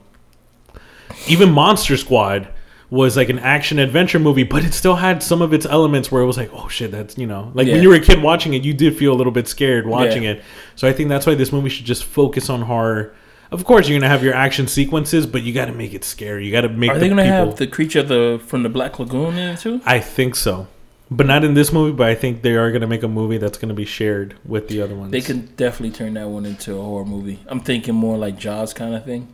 even 1.27 1.51
Monster 1.51 1.97
Squad 1.97 2.47
was 2.89 3.17
like 3.17 3.27
an 3.27 3.39
action 3.39 3.79
adventure 3.79 4.17
movie, 4.19 4.43
but 4.43 4.63
it 4.63 4.73
still 4.73 4.95
had 4.95 5.21
some 5.21 5.41
of 5.41 5.53
its 5.53 5.65
elements 5.65 6.09
where 6.09 6.21
it 6.21 6.25
was 6.25 6.37
like, 6.37 6.49
oh 6.53 6.69
shit, 6.69 6.89
that's 6.91 7.17
you 7.17 7.27
know, 7.27 7.51
like 7.53 7.67
Yeah. 7.67 7.73
when 7.73 7.83
you 7.83 7.89
were 7.89 7.95
a 7.95 7.99
kid 7.99 8.21
watching 8.21 8.53
it, 8.53 8.63
you 8.63 8.73
did 8.73 8.95
feel 8.97 9.11
a 9.13 9.17
little 9.17 9.33
bit 9.33 9.47
scared 9.47 9.85
watching 9.85 10.23
Yeah. 10.23 10.31
it. 10.31 10.43
So 10.75 10.87
I 10.87 10.93
think 10.93 11.09
that's 11.09 11.25
why 11.27 11.35
this 11.35 11.51
movie 11.51 11.69
should 11.69 11.85
just 11.85 12.05
focus 12.05 12.49
on 12.49 12.61
horror. 12.61 13.13
Of 13.51 13.63
course, 13.65 13.87
you're 13.87 13.97
gonna 13.99 14.09
have 14.11 14.23
your 14.23 14.33
action 14.33 14.67
sequences, 14.67 15.25
but 15.25 15.41
you 15.43 15.53
got 15.53 15.65
to 15.65 15.71
make 15.73 15.93
it 15.93 16.03
scary. 16.03 16.45
You 16.45 16.51
got 16.51 16.61
to 16.61 16.69
make. 16.69 16.91
Are 16.91 16.95
the 16.95 16.99
they 16.99 17.09
gonna 17.09 17.21
people, 17.23 17.47
have 17.49 17.55
the 17.55 17.67
creature 17.67 18.03
the 18.03 18.41
from 18.45 18.63
the 18.63 18.69
Black 18.69 18.99
Lagoon 18.99 19.37
in 19.37 19.49
it 19.55 19.59
too? 19.59 19.79
I 19.85 19.99
think 19.99 20.35
so, 20.35 20.67
but 21.09 21.25
not 21.25 21.43
in 21.45 21.53
this 21.53 21.71
movie. 21.71 21.95
But 21.95 22.07
I 22.09 22.15
think 22.15 22.41
they 22.41 22.55
are 22.55 22.71
gonna 22.71 22.87
make 22.87 23.03
a 23.03 23.07
movie 23.07 23.37
that's 23.37 23.57
gonna 23.57 23.73
be 23.73 23.85
shared 23.85 24.35
with 24.43 24.67
the 24.67 24.81
other 24.81 24.95
ones. 24.95 25.11
They 25.11 25.21
could 25.21 25.55
definitely 25.55 25.95
turn 25.95 26.15
that 26.15 26.27
one 26.27 26.45
into 26.45 26.75
a 26.77 26.81
horror 26.81 27.05
movie. 27.05 27.39
I'm 27.47 27.61
thinking 27.61 27.95
more 27.95 28.17
like 28.17 28.37
Jaws 28.37 28.73
kind 28.73 28.93
of 28.93 29.05
thing. 29.05 29.33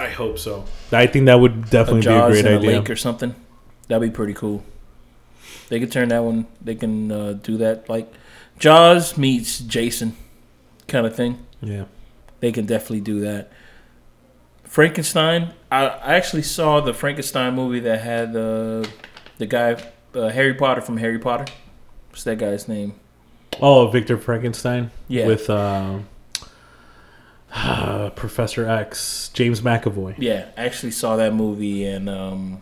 I 0.00 0.08
hope 0.08 0.38
so. 0.38 0.64
I 0.90 1.06
think 1.06 1.26
that 1.26 1.38
would 1.38 1.52
A 1.52 1.70
definitely 1.70 2.00
be 2.02 2.06
a 2.06 2.10
Jaws 2.10 2.32
great 2.32 2.46
in 2.46 2.52
a 2.52 2.56
idea. 2.58 2.78
lake 2.80 2.90
or 2.90 2.96
something. 2.96 3.34
That'd 3.88 4.08
be 4.10 4.12
pretty 4.14 4.34
cool. 4.34 4.64
They 5.68 5.78
could 5.80 5.92
turn 5.92 6.08
that 6.08 6.24
one. 6.24 6.46
They 6.60 6.74
can 6.74 7.12
uh, 7.12 7.32
do 7.34 7.56
that 7.58 7.88
like 7.88 8.12
Jaws 8.58 9.16
meets 9.16 9.58
Jason 9.60 10.16
kind 10.88 11.06
of 11.06 11.14
thing. 11.14 11.38
Yeah. 11.60 11.84
They 12.42 12.50
can 12.50 12.66
definitely 12.66 13.02
do 13.02 13.20
that. 13.20 13.52
Frankenstein. 14.64 15.54
I, 15.70 15.86
I 15.86 16.14
actually 16.14 16.42
saw 16.42 16.80
the 16.80 16.92
Frankenstein 16.92 17.54
movie 17.54 17.78
that 17.78 18.00
had 18.00 18.34
uh, 18.34 18.84
the 19.38 19.46
guy 19.46 19.80
uh, 20.12 20.28
Harry 20.30 20.54
Potter 20.54 20.80
from 20.80 20.96
Harry 20.96 21.20
Potter. 21.20 21.44
What's 22.10 22.24
that 22.24 22.38
guy's 22.38 22.66
name? 22.66 22.96
Oh, 23.60 23.86
Victor 23.86 24.18
Frankenstein. 24.18 24.90
Yeah. 25.06 25.28
With 25.28 25.48
uh, 25.48 26.00
Professor 28.16 28.68
X, 28.68 29.30
James 29.32 29.60
McAvoy. 29.60 30.16
Yeah, 30.18 30.48
I 30.56 30.64
actually 30.64 30.90
saw 30.90 31.14
that 31.14 31.32
movie 31.32 31.84
and 31.84 32.10
um, 32.10 32.60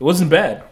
it 0.00 0.02
wasn't 0.02 0.30
bad. 0.30 0.64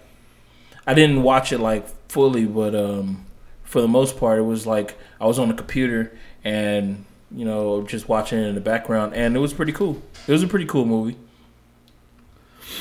I 0.85 0.95
didn't 0.95 1.23
watch 1.23 1.53
it 1.53 1.59
like 1.59 1.87
fully, 2.09 2.47
but 2.47 2.75
um, 2.75 3.25
for 3.63 3.81
the 3.81 3.87
most 3.87 4.19
part, 4.19 4.41
it 4.41 4.43
was 4.43 4.67
like 4.67 4.99
I 5.21 5.27
was 5.27 5.39
on 5.39 5.47
the 5.47 5.55
computer 5.55 6.13
and 6.43 7.05
you 7.35 7.45
know 7.45 7.83
just 7.83 8.09
watching 8.09 8.39
it 8.39 8.47
in 8.47 8.55
the 8.55 8.61
background, 8.61 9.15
and 9.15 9.35
it 9.37 9.39
was 9.41 9.53
pretty 9.53 9.73
cool. 9.73 10.01
It 10.27 10.33
was 10.33 10.43
a 10.43 10.47
pretty 10.49 10.67
cool 10.67 10.85
movie. 10.85 11.17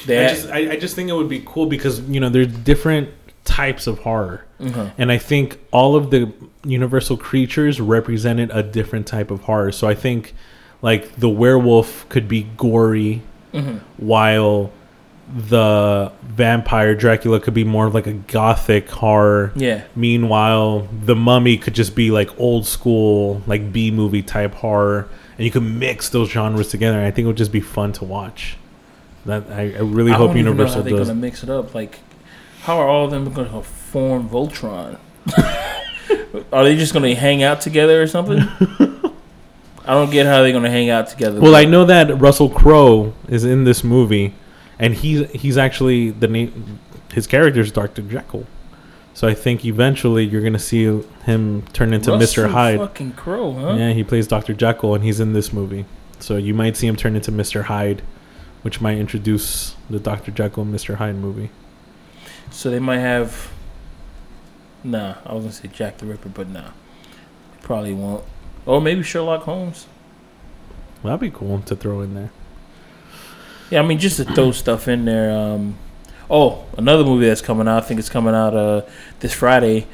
I 0.08 0.30
just, 0.30 0.48
I, 0.50 0.72
I 0.72 0.76
just 0.78 0.96
think 0.96 1.10
it 1.10 1.14
would 1.14 1.30
be 1.30 1.42
cool 1.46 1.66
because 1.66 2.00
you 2.02 2.20
know 2.20 2.30
there's 2.30 2.48
different 2.48 3.10
types 3.44 3.88
of 3.88 4.00
horror, 4.00 4.46
Mhm. 4.60 4.92
and 4.98 5.12
I 5.12 5.18
think 5.18 5.60
all 5.72 5.96
of 5.96 6.12
the 6.12 6.32
Universal 6.64 7.18
creatures 7.18 7.82
represented 7.82 8.52
a 8.54 8.62
different 8.62 9.08
type 9.08 9.32
of 9.32 9.42
horror. 9.42 9.72
So 9.72 9.88
I 9.88 9.96
think 9.96 10.34
like 10.84 11.16
the 11.16 11.30
werewolf 11.30 12.08
could 12.10 12.28
be 12.28 12.44
gory, 12.58 13.22
Mhm. 13.54 13.80
while 13.98 14.72
the 15.36 16.12
vampire 16.24 16.94
Dracula 16.96 17.40
could 17.40 17.54
be 17.54 17.64
more 17.64 17.86
of 17.88 17.94
like 17.94 18.08
a 18.08 18.14
gothic 18.14 18.90
horror. 18.90 19.52
yeah, 19.56 19.84
Meanwhile, 19.96 20.88
the 21.06 21.16
mummy 21.16 21.58
could 21.58 21.74
just 21.74 21.96
be 21.96 22.12
like 22.12 22.38
old 22.40 22.66
school, 22.66 23.42
like 23.48 23.72
B 23.72 23.92
movie 23.92 24.22
type 24.24 24.54
horror, 24.56 25.08
and 25.38 25.46
you 25.46 25.52
could 25.52 25.64
mix 25.64 26.10
those 26.10 26.30
genres 26.30 26.68
together. 26.70 26.98
And 26.98 27.06
I 27.06 27.12
think 27.12 27.26
it 27.26 27.28
would 27.28 27.38
just 27.38 27.52
be 27.52 27.62
fun 27.62 27.94
to 27.94 28.06
watch. 28.06 28.58
That 29.26 29.50
I, 29.52 29.74
I 29.74 29.80
really 29.80 30.12
I 30.12 30.16
hope 30.18 30.30
don't 30.32 30.38
even 30.40 30.46
know 30.46 30.52
how 30.52 30.58
Universal 30.64 30.84
they're 30.84 30.98
does. 30.98 31.08
gonna 31.08 31.20
mix 31.20 31.44
it 31.44 31.50
up. 31.50 31.74
Like, 31.76 32.00
how 32.64 32.80
are 32.80 32.88
all 32.88 33.06
of 33.06 33.12
them 33.12 33.32
going 33.32 33.50
to 33.50 33.62
form 33.62 34.28
Voltron? 34.30 34.98
are 36.52 36.64
they 36.64 36.76
just 36.76 36.94
going 36.94 37.04
to 37.04 37.16
hang 37.20 37.44
out 37.44 37.62
together 37.62 38.02
or 38.02 38.08
something? 38.08 38.40
I 39.84 39.94
don't 39.94 40.12
get 40.12 40.26
how 40.28 40.42
they're 40.44 40.52
going 40.52 40.64
to 40.64 40.70
hang 40.70 40.90
out 40.90 41.08
together. 41.08 41.40
Well, 41.40 41.56
I 41.56 41.66
know 41.66 41.86
that 41.86 42.20
Russell 42.20 42.50
Crowe 42.50 43.14
is 43.28 43.44
in 43.44 43.64
this 43.64 43.84
movie, 43.84 44.34
and 44.82 44.94
he's 44.94 45.32
he's 45.32 45.58
actually 45.58 46.10
the 46.10 46.28
name. 46.28 46.80
His 47.14 47.28
character 47.28 47.62
is 47.62 47.72
Doctor 47.72 48.02
Jekyll, 48.02 48.46
so 49.14 49.28
I 49.28 49.34
think 49.34 49.64
eventually 49.64 50.26
you're 50.26 50.42
gonna 50.42 50.60
see 50.60 50.84
him 51.24 51.62
turn 51.72 51.94
into 51.94 52.18
Mister 52.18 52.50
Hyde. 52.50 52.80
Fucking 52.80 53.14
Crowe, 53.14 53.54
huh? 53.54 53.76
Yeah, 53.76 53.94
he 53.94 54.04
plays 54.04 54.28
Doctor 54.28 54.54
Jekyll, 54.54 54.96
and 54.96 55.04
he's 55.04 55.20
in 55.22 55.32
this 55.32 55.54
movie. 55.54 55.86
So 56.20 56.36
you 56.36 56.54
might 56.54 56.76
see 56.76 56.88
him 56.88 56.96
turn 56.96 57.16
into 57.16 57.32
Mister 57.32 57.64
Hyde, 57.64 58.02
which 58.64 58.82
might 58.82 58.98
introduce 58.98 59.76
the 59.90 60.00
Doctor 60.00 60.32
Jekyll 60.32 60.64
and 60.64 60.72
Mister 60.72 60.98
Hyde 60.98 61.16
movie. 61.16 61.50
So 62.50 62.70
they 62.70 62.80
might 62.80 63.00
have. 63.00 63.52
Nah, 64.84 65.16
I 65.26 65.34
was 65.34 65.44
gonna 65.44 65.54
say 65.54 65.68
Jack 65.68 66.00
the 66.00 66.08
Ripper, 66.08 66.30
but 66.30 66.50
nah, 66.50 66.72
probably 67.62 67.94
won't. 67.94 68.24
Or 68.66 68.82
maybe 68.82 69.04
Sherlock 69.04 69.44
Holmes. 69.44 69.88
That'd 71.04 71.20
be 71.20 71.32
cool 71.32 71.60
to 71.62 71.76
throw 71.76 72.02
in 72.02 72.14
there. 72.14 72.32
Yeah, 73.72 73.80
I 73.80 73.86
mean 73.86 73.98
just 74.00 74.18
to 74.18 74.26
throw 74.26 74.52
stuff 74.52 74.88
in 74.88 75.06
there. 75.06 75.32
Um, 75.32 75.78
oh, 76.30 76.66
another 76.78 77.04
movie 77.04 77.26
that's 77.28 77.42
coming 77.42 77.68
out. 77.68 77.84
I 77.84 77.86
think 77.88 78.00
it's 78.00 78.10
coming 78.10 78.36
out 78.36 78.56
uh, 78.56 78.82
this 79.22 79.34
Friday. 79.34 79.88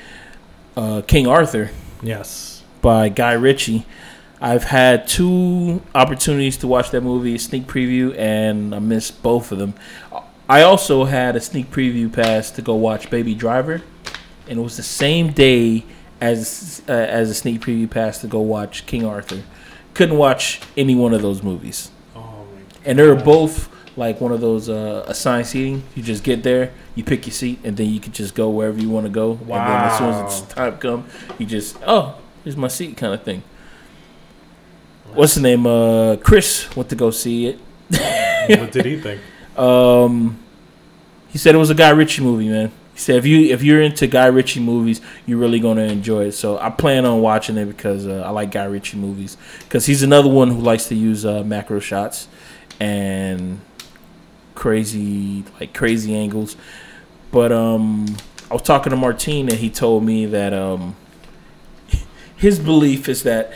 Uh, 0.76 1.02
King 1.08 1.28
Arthur 1.28 1.72
Yes. 2.02 2.64
by 2.82 3.10
Guy 3.10 3.34
Ritchie. 3.34 3.86
I've 4.40 4.66
had 4.66 5.08
two 5.08 5.82
opportunities 5.96 6.58
to 6.58 6.68
watch 6.68 6.92
that 6.92 7.02
movie, 7.02 7.34
a 7.36 7.40
sneak 7.40 7.66
preview, 7.66 8.16
and 8.18 8.76
I 8.76 8.80
missed 8.80 9.24
both 9.24 9.52
of 9.52 9.58
them. 9.58 9.74
I 10.48 10.62
also 10.62 11.06
had 11.06 11.36
a 11.36 11.40
sneak 11.42 11.72
preview 11.72 12.12
pass 12.14 12.52
to 12.52 12.62
go 12.62 12.76
watch 12.76 13.10
Baby 13.10 13.34
Driver, 13.34 13.82
and 14.48 14.60
it 14.60 14.62
was 14.62 14.78
the 14.78 14.84
same 14.84 15.32
day 15.32 15.86
as 16.22 16.82
uh, 16.88 16.92
as 16.92 17.30
a 17.32 17.34
sneak 17.34 17.62
preview 17.62 17.90
pass 17.90 18.22
to 18.22 18.28
go 18.28 18.40
watch 18.42 18.86
King 18.86 19.06
Arthur. 19.06 19.42
Couldn't 19.96 20.18
watch 20.18 20.62
any 20.78 20.94
one 20.94 21.14
of 21.16 21.24
those 21.24 21.42
movies, 21.42 21.90
and 22.88 22.98
they're 22.98 23.16
both 23.16 23.70
like 23.98 24.22
one 24.22 24.32
of 24.32 24.40
those 24.42 24.70
uh, 24.70 25.04
assigned 25.08 25.46
seating. 25.46 25.84
You 25.94 26.02
just 26.02 26.24
get 26.24 26.42
there, 26.42 26.72
you 26.96 27.04
pick 27.04 27.28
your 27.28 27.34
seat, 27.34 27.60
and 27.64 27.76
then 27.76 27.90
you 27.90 28.00
can 28.00 28.14
just 28.14 28.34
go 28.34 28.50
wherever 28.50 28.80
you 28.80 28.90
want 28.90 29.06
to 29.06 29.12
go. 29.12 29.32
Wow. 29.32 29.58
And 29.58 29.70
then 29.70 29.84
as 29.84 29.98
soon 29.98 30.10
as 30.10 30.42
it's 30.42 30.54
time 30.54 30.78
come, 30.78 31.06
you 31.38 31.46
just 31.46 31.78
oh, 31.86 32.18
here's 32.44 32.58
my 32.58 32.70
seat, 32.70 32.98
kind 32.98 33.14
of 33.14 33.22
thing. 33.24 33.44
What's 35.14 35.36
the 35.36 35.42
name? 35.42 35.68
Uh, 35.68 36.16
Chris 36.16 36.74
went 36.76 36.90
to 36.90 36.96
go 36.96 37.12
see 37.12 37.48
it. 37.48 37.60
what 38.60 38.72
did 38.72 38.86
he 38.86 39.00
think? 39.00 39.22
Um, 39.58 40.40
he 41.30 41.38
said 41.38 41.56
it 41.56 41.58
was 41.58 41.70
a 41.70 41.76
Guy 41.76 41.90
Ritchie 41.90 42.24
movie, 42.24 42.50
man. 42.50 42.72
He 42.94 43.00
said 43.00 43.18
if 43.18 43.26
you 43.26 43.54
if 43.54 43.64
you're 43.64 43.82
into 43.82 44.08
Guy 44.08 44.28
Ritchie 44.28 44.62
movies, 44.62 45.02
you're 45.26 45.40
really 45.40 45.60
gonna 45.60 45.84
enjoy 45.84 46.26
it. 46.26 46.32
So 46.34 46.58
I 46.58 46.70
plan 46.70 47.06
on 47.06 47.22
watching 47.22 47.58
it 47.58 47.66
because 47.66 48.08
uh, 48.08 48.24
I 48.26 48.30
like 48.30 48.52
Guy 48.52 48.66
Ritchie 48.66 48.98
movies. 48.98 49.36
Because 49.60 49.86
he's 49.86 50.04
another 50.04 50.30
one 50.30 50.50
who 50.50 50.60
likes 50.60 50.88
to 50.88 50.96
use 50.96 51.26
uh, 51.26 51.44
macro 51.44 51.80
shots 51.80 52.28
and 52.80 53.62
crazy 54.56 55.44
like 55.60 55.74
crazy 55.74 56.16
angles. 56.16 56.56
But 57.32 57.52
um, 57.52 58.18
I 58.50 58.54
was 58.54 58.64
talking 58.64 58.92
to 58.92 58.98
Martine 58.98 59.50
and 59.50 59.58
he 59.58 59.70
told 59.70 60.04
me 60.04 60.26
that 60.26 60.54
um, 60.54 60.96
his 62.36 62.60
belief 62.60 63.10
is 63.10 63.24
that 63.24 63.52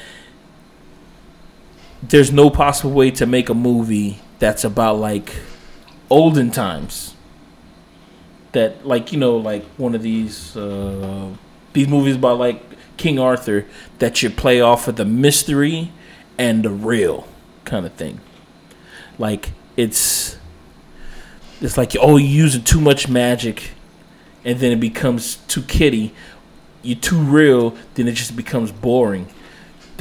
there's 2.03 2.31
no 2.31 2.49
possible 2.49 2.91
way 2.91 3.11
to 3.11 3.25
make 3.25 3.49
a 3.49 3.53
movie 3.53 4.19
that's 4.39 4.63
about 4.63 4.97
like 4.97 5.35
olden 6.09 6.51
times 6.51 7.15
that 8.51 8.85
like 8.85 9.11
you 9.11 9.19
know 9.19 9.37
like 9.37 9.63
one 9.77 9.95
of 9.95 10.01
these 10.01 10.57
uh 10.57 11.29
these 11.73 11.87
movies 11.87 12.15
about 12.15 12.37
like 12.37 12.61
king 12.97 13.17
arthur 13.17 13.65
that 13.99 14.17
should 14.17 14.35
play 14.35 14.59
off 14.59 14.87
of 14.87 14.95
the 14.97 15.05
mystery 15.05 15.91
and 16.37 16.63
the 16.63 16.69
real 16.69 17.27
kind 17.63 17.85
of 17.85 17.93
thing 17.93 18.19
like 19.17 19.51
it's 19.77 20.37
it's 21.61 21.77
like 21.77 21.95
oh 21.99 22.17
you're 22.17 22.43
using 22.43 22.63
too 22.63 22.81
much 22.81 23.07
magic 23.07 23.71
and 24.43 24.59
then 24.59 24.71
it 24.71 24.79
becomes 24.79 25.37
too 25.47 25.61
kitty 25.61 26.13
you're 26.81 26.97
too 26.97 27.19
real 27.19 27.75
then 27.93 28.07
it 28.07 28.13
just 28.13 28.35
becomes 28.35 28.71
boring 28.71 29.27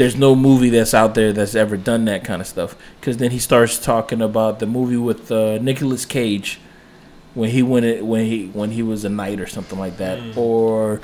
there's 0.00 0.16
no 0.16 0.34
movie 0.34 0.70
that's 0.70 0.94
out 0.94 1.14
there 1.14 1.30
that's 1.30 1.54
ever 1.54 1.76
done 1.76 2.06
that 2.06 2.24
kind 2.24 2.40
of 2.40 2.48
stuff. 2.48 2.74
Because 2.98 3.18
then 3.18 3.32
he 3.32 3.38
starts 3.38 3.78
talking 3.78 4.22
about 4.22 4.58
the 4.58 4.64
movie 4.64 4.96
with 4.96 5.30
uh, 5.30 5.58
Nicolas 5.58 6.06
Cage 6.06 6.58
when 7.34 7.50
he 7.50 7.62
went 7.62 7.84
it, 7.84 8.06
when 8.06 8.24
he 8.24 8.46
when 8.46 8.70
he 8.70 8.82
was 8.82 9.04
a 9.04 9.10
knight 9.10 9.40
or 9.40 9.46
something 9.46 9.78
like 9.78 9.98
that, 9.98 10.38
or. 10.38 11.02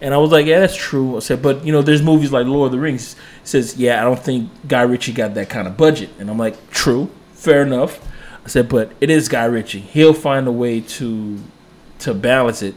And 0.00 0.14
I 0.14 0.16
was 0.18 0.30
like, 0.30 0.46
yeah, 0.46 0.60
that's 0.60 0.76
true. 0.76 1.16
I 1.16 1.18
said, 1.18 1.42
but 1.42 1.66
you 1.66 1.72
know, 1.72 1.82
there's 1.82 2.02
movies 2.02 2.30
like 2.30 2.46
Lord 2.46 2.66
of 2.68 2.72
the 2.72 2.78
Rings. 2.78 3.14
He 3.14 3.20
says, 3.42 3.76
yeah, 3.76 4.00
I 4.00 4.04
don't 4.04 4.18
think 4.18 4.48
Guy 4.68 4.82
Ritchie 4.82 5.12
got 5.12 5.34
that 5.34 5.50
kind 5.50 5.66
of 5.66 5.76
budget. 5.76 6.08
And 6.20 6.30
I'm 6.30 6.38
like, 6.38 6.70
true, 6.70 7.10
fair 7.38 7.62
enough. 7.62 8.04
I 8.44 8.48
said, 8.48 8.68
but 8.68 8.92
it 9.00 9.10
is 9.10 9.28
Guy 9.28 9.44
Ritchie. 9.44 9.80
He'll 9.80 10.14
find 10.14 10.46
a 10.46 10.52
way 10.52 10.80
to 10.80 11.38
to 12.00 12.14
balance 12.14 12.62
it. 12.62 12.74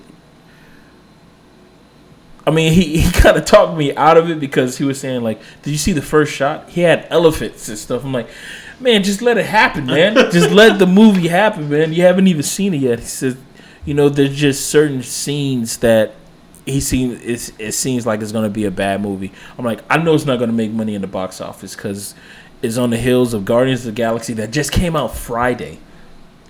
I 2.45 2.51
mean, 2.51 2.73
he, 2.73 3.01
he 3.01 3.11
kind 3.21 3.37
of 3.37 3.45
talked 3.45 3.77
me 3.77 3.95
out 3.95 4.17
of 4.17 4.29
it 4.29 4.39
because 4.39 4.77
he 4.77 4.83
was 4.83 4.99
saying 4.99 5.21
like, 5.21 5.41
"Did 5.63 5.71
you 5.71 5.77
see 5.77 5.93
the 5.93 6.01
first 6.01 6.33
shot? 6.33 6.69
He 6.69 6.81
had 6.81 7.07
elephants 7.09 7.67
and 7.67 7.77
stuff." 7.77 8.03
I'm 8.03 8.13
like, 8.13 8.29
"Man, 8.79 9.03
just 9.03 9.21
let 9.21 9.37
it 9.37 9.45
happen, 9.45 9.85
man. 9.85 10.15
just 10.31 10.51
let 10.51 10.79
the 10.79 10.87
movie 10.87 11.27
happen, 11.27 11.69
man. 11.69 11.93
You 11.93 12.03
haven't 12.03 12.27
even 12.27 12.43
seen 12.43 12.73
it 12.73 12.81
yet." 12.81 12.99
He 12.99 13.05
said, 13.05 13.37
"You 13.85 13.93
know, 13.93 14.09
there's 14.09 14.35
just 14.35 14.69
certain 14.69 15.03
scenes 15.03 15.77
that 15.77 16.13
he 16.65 16.79
seems 16.79 17.21
it, 17.23 17.53
it 17.59 17.71
seems 17.71 18.05
like 18.05 18.21
it's 18.21 18.31
gonna 18.31 18.49
be 18.49 18.65
a 18.65 18.71
bad 18.71 19.01
movie." 19.01 19.31
I'm 19.57 19.65
like, 19.65 19.81
"I 19.89 19.97
know 19.97 20.13
it's 20.13 20.25
not 20.25 20.39
gonna 20.39 20.51
make 20.51 20.71
money 20.71 20.95
in 20.95 21.01
the 21.01 21.07
box 21.07 21.39
office 21.39 21.75
because 21.75 22.13
it's 22.61 22.77
on 22.77 22.89
the 22.89 22.97
heels 22.97 23.33
of 23.33 23.45
Guardians 23.45 23.81
of 23.81 23.87
the 23.87 23.91
Galaxy 23.93 24.33
that 24.33 24.51
just 24.51 24.71
came 24.71 24.95
out 24.95 25.15
Friday." 25.15 25.79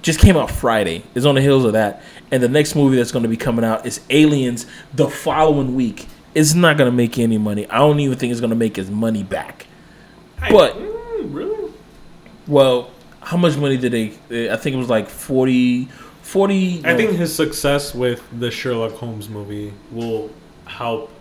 just 0.01 0.19
came 0.19 0.35
out 0.35 0.49
Friday. 0.49 1.03
It's 1.15 1.25
on 1.25 1.35
the 1.35 1.41
heels 1.41 1.65
of 1.65 1.73
that. 1.73 2.01
And 2.31 2.41
the 2.41 2.49
next 2.49 2.75
movie 2.75 2.97
that's 2.97 3.11
going 3.11 3.23
to 3.23 3.29
be 3.29 3.37
coming 3.37 3.63
out 3.63 3.85
is 3.85 4.01
Aliens 4.09 4.65
the 4.93 5.07
following 5.07 5.75
week. 5.75 6.07
It's 6.33 6.53
not 6.53 6.77
going 6.77 6.89
to 6.89 6.95
make 6.95 7.17
any 7.19 7.37
money. 7.37 7.69
I 7.69 7.79
don't 7.79 7.99
even 7.99 8.17
think 8.17 8.31
it's 8.31 8.39
going 8.39 8.51
to 8.51 8.55
make 8.55 8.77
his 8.77 8.89
money 8.89 9.23
back. 9.23 9.67
But 10.49 10.75
mm, 10.75 11.33
really? 11.33 11.73
well, 12.47 12.89
how 13.21 13.37
much 13.37 13.57
money 13.57 13.77
did 13.77 13.91
they 13.91 14.51
I 14.51 14.55
think 14.57 14.73
it 14.73 14.79
was 14.79 14.89
like 14.89 15.07
40 15.07 15.87
40 16.23 16.81
I 16.83 16.97
think 16.97 17.11
his 17.11 17.35
success 17.35 17.93
with 17.93 18.23
the 18.39 18.49
Sherlock 18.49 18.93
Holmes 18.93 19.29
movie 19.29 19.71
will 19.91 20.31
help 20.65 21.11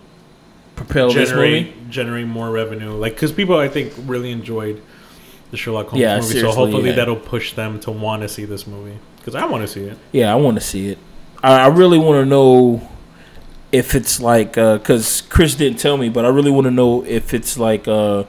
propel 0.84 1.12
this 1.12 1.30
movie. 1.30 1.62
generate 1.62 1.90
generate 1.90 2.26
more 2.26 2.50
revenue. 2.50 2.92
Like, 2.92 3.14
because 3.14 3.32
people 3.32 3.58
I 3.58 3.68
think 3.68 3.92
really 4.06 4.30
enjoyed 4.30 4.82
the 5.50 5.56
Sherlock 5.56 5.88
Holmes 5.88 6.00
Yeah, 6.00 6.20
movie, 6.20 6.40
so 6.40 6.50
hopefully 6.50 6.90
yeah. 6.90 6.96
that'll 6.96 7.16
push 7.16 7.52
them 7.54 7.80
to 7.80 7.90
want 7.90 8.22
to 8.22 8.28
see 8.28 8.44
this 8.44 8.66
movie. 8.66 8.98
Because 9.16 9.34
I 9.34 9.44
want 9.44 9.62
to 9.62 9.68
see 9.68 9.84
it. 9.84 9.98
Yeah, 10.12 10.32
I 10.32 10.36
want 10.36 10.56
to 10.56 10.60
see 10.62 10.88
it. 10.88 10.98
I, 11.42 11.64
I 11.64 11.66
really 11.68 11.98
want 11.98 12.22
to 12.22 12.26
know 12.26 12.88
if 13.72 13.94
it's 13.94 14.20
like 14.20 14.54
because 14.54 15.22
Chris 15.22 15.54
didn't 15.54 15.78
tell 15.78 15.96
me, 15.96 16.08
but 16.08 16.24
I 16.24 16.28
really 16.28 16.50
want 16.50 16.64
to 16.66 16.70
know 16.70 17.04
if 17.04 17.34
it's 17.34 17.58
like 17.58 17.86
uh 17.86 18.24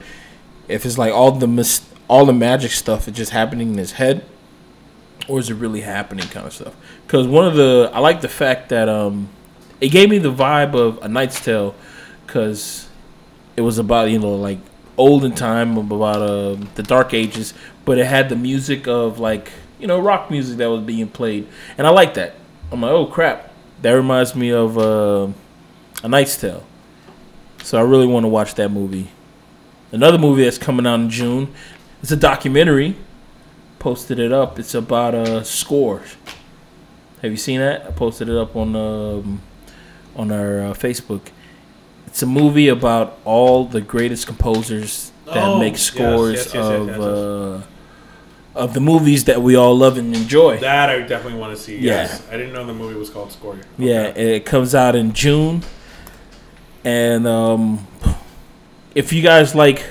if 0.68 0.84
it's 0.84 0.98
like 0.98 1.12
all 1.12 1.32
the 1.32 1.48
mis- 1.48 1.86
all 2.08 2.26
the 2.26 2.32
magic 2.32 2.70
stuff 2.72 3.08
is 3.08 3.14
just 3.14 3.30
happening 3.32 3.72
in 3.72 3.78
his 3.78 3.92
head, 3.92 4.24
or 5.28 5.38
is 5.38 5.48
it 5.48 5.54
really 5.54 5.80
happening 5.80 6.26
kind 6.28 6.46
of 6.46 6.52
stuff? 6.52 6.74
Because 7.06 7.26
one 7.26 7.46
of 7.46 7.54
the 7.54 7.90
I 7.92 8.00
like 8.00 8.20
the 8.20 8.28
fact 8.28 8.68
that 8.68 8.88
um 8.88 9.28
it 9.80 9.88
gave 9.88 10.08
me 10.10 10.18
the 10.18 10.32
vibe 10.32 10.74
of 10.74 10.98
A 11.02 11.08
Knight's 11.08 11.42
Tale 11.42 11.74
because 12.32 12.88
it 13.56 13.60
was 13.60 13.76
about 13.76 14.10
you 14.10 14.18
know 14.18 14.34
like 14.34 14.58
olden 14.96 15.34
time 15.34 15.76
about 15.76 16.22
uh, 16.22 16.54
the 16.76 16.82
Dark 16.82 17.12
Ages, 17.12 17.52
but 17.84 17.98
it 17.98 18.06
had 18.06 18.30
the 18.30 18.36
music 18.36 18.88
of 18.88 19.18
like 19.18 19.52
you 19.78 19.86
know 19.86 20.00
rock 20.00 20.30
music 20.30 20.56
that 20.56 20.70
was 20.70 20.82
being 20.82 21.08
played, 21.08 21.46
and 21.76 21.86
I 21.86 21.90
like 21.90 22.14
that. 22.14 22.34
I'm 22.70 22.80
like, 22.80 22.90
oh 22.90 23.04
crap, 23.04 23.52
that 23.82 23.92
reminds 23.92 24.34
me 24.34 24.50
of 24.50 24.78
uh, 24.78 25.28
A 26.02 26.08
Knight's 26.08 26.38
Tale. 26.38 26.64
So 27.62 27.78
I 27.78 27.82
really 27.82 28.06
want 28.06 28.24
to 28.24 28.28
watch 28.28 28.54
that 28.54 28.70
movie. 28.70 29.08
Another 29.92 30.16
movie 30.16 30.44
that's 30.44 30.56
coming 30.58 30.86
out 30.86 31.00
in 31.00 31.10
June. 31.10 31.52
It's 32.02 32.10
a 32.10 32.16
documentary. 32.16 32.96
Posted 33.78 34.18
it 34.18 34.32
up. 34.32 34.58
It's 34.58 34.74
about 34.74 35.14
uh, 35.14 35.42
scores. 35.42 36.16
Have 37.20 37.30
you 37.30 37.36
seen 37.36 37.60
that? 37.60 37.86
I 37.86 37.90
posted 37.90 38.30
it 38.30 38.36
up 38.36 38.56
on 38.56 38.74
um, 38.74 39.42
on 40.16 40.32
our 40.32 40.60
uh, 40.60 40.72
Facebook. 40.72 41.28
It's 42.12 42.22
a 42.22 42.26
movie 42.26 42.68
about 42.68 43.18
all 43.24 43.64
the 43.64 43.80
greatest 43.80 44.26
composers 44.26 45.10
that 45.24 45.38
Oh, 45.38 45.58
make 45.58 45.78
scores 45.78 46.34
yes, 46.44 46.44
yes, 46.46 46.54
yes, 46.54 46.98
of. 46.98 47.00
Uh, 47.00 47.66
of 48.54 48.74
the 48.74 48.80
movies 48.80 49.24
that 49.24 49.40
we 49.40 49.56
all 49.56 49.74
love 49.74 49.96
and 49.96 50.14
enjoy. 50.14 50.58
That 50.58 50.90
I 50.90 51.00
definitely 51.00 51.40
want 51.40 51.56
to 51.56 51.62
see. 51.62 51.76
Yeah. 51.76 52.02
Yes. 52.02 52.22
I 52.30 52.36
didn't 52.36 52.52
know 52.52 52.66
the 52.66 52.74
movie 52.74 52.98
was 52.98 53.08
called 53.08 53.32
Score. 53.32 53.58
Yeah, 53.78 54.08
it 54.08 54.44
comes 54.44 54.74
out 54.74 54.94
in 54.94 55.14
June. 55.14 55.62
And 56.84 57.26
um, 57.26 57.86
if 58.94 59.10
you 59.14 59.22
guys 59.22 59.54
like 59.54 59.82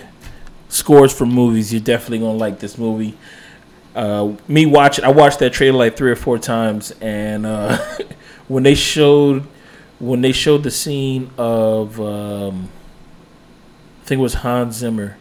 scores 0.70 1.12
for 1.12 1.26
movies, 1.26 1.74
you're 1.74 1.82
definitely 1.82 2.20
gonna 2.20 2.38
like 2.38 2.60
this 2.60 2.78
movie. 2.78 3.18
Uh, 3.96 4.34
me 4.48 4.68
watching, 4.68 5.06
I 5.06 5.10
watched 5.10 5.40
that 5.40 5.54
trailer 5.54 5.80
like 5.80 5.98
three 5.98 6.12
or 6.12 6.16
four 6.16 6.38
times, 6.38 6.94
and 7.02 7.48
uh, 7.48 7.78
when 8.48 8.62
they 8.62 8.76
showed 8.76 9.48
when 10.02 10.22
they 10.22 10.32
showed 10.32 10.64
the 10.64 10.72
scene 10.72 11.30
of 11.38 12.00
um, 12.02 12.70
I 14.02 14.06
think 14.06 14.20
it 14.20 14.22
was 14.24 14.34
Hans 14.36 14.76
Zimmer. 14.76 15.18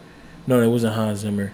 No, 0.46 0.60
it 0.60 0.68
wasn't 0.68 0.94
Hans 0.94 1.20
Zimmer. 1.20 1.52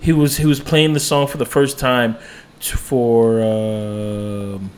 He 0.00 0.12
was 0.12 0.36
he 0.36 0.46
was 0.46 0.60
playing 0.60 0.92
the 0.92 1.00
song 1.00 1.26
for 1.26 1.36
the 1.38 1.46
first 1.46 1.78
time 1.78 2.16
for 2.60 3.42
um 3.42 4.70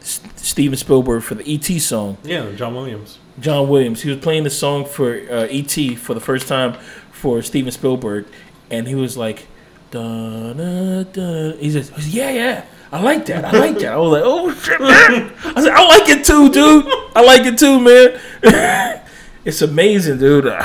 S- 0.00 0.20
Steven 0.36 0.76
Spielberg 0.76 1.22
for 1.22 1.34
the 1.34 1.54
ET 1.54 1.64
song. 1.80 2.16
Yeah, 2.24 2.50
John 2.52 2.74
Williams. 2.74 3.18
John 3.40 3.68
Williams. 3.68 4.02
He 4.02 4.10
was 4.10 4.18
playing 4.20 4.44
the 4.44 4.50
song 4.50 4.84
for 4.84 5.14
uh, 5.30 5.46
E.T. 5.50 5.96
for 5.96 6.14
the 6.14 6.20
first 6.20 6.48
time 6.48 6.74
for 7.10 7.40
Steven 7.42 7.70
Spielberg, 7.72 8.26
and 8.70 8.86
he 8.86 8.94
was 8.94 9.16
like, 9.16 9.46
dun, 9.90 10.56
dun, 10.58 11.06
dun. 11.12 11.58
he 11.58 11.70
says, 11.70 11.90
"Yeah, 12.14 12.30
yeah, 12.30 12.64
I 12.92 13.00
like 13.00 13.24
that. 13.26 13.44
I 13.46 13.58
like 13.58 13.78
that." 13.78 13.92
I 13.92 13.96
was 13.96 14.12
like, 14.12 14.22
"Oh 14.24 14.52
shit, 14.52 14.80
man!" 14.80 15.32
I 15.56 15.62
said, 15.62 15.72
"I 15.72 15.86
like 15.86 16.08
it 16.08 16.24
too, 16.24 16.50
dude. 16.52 16.84
I 17.16 17.22
like 17.22 17.42
it 17.46 17.58
too, 17.58 17.80
man." 17.80 19.00
it's 19.44 19.62
amazing, 19.62 20.18
dude. 20.18 20.46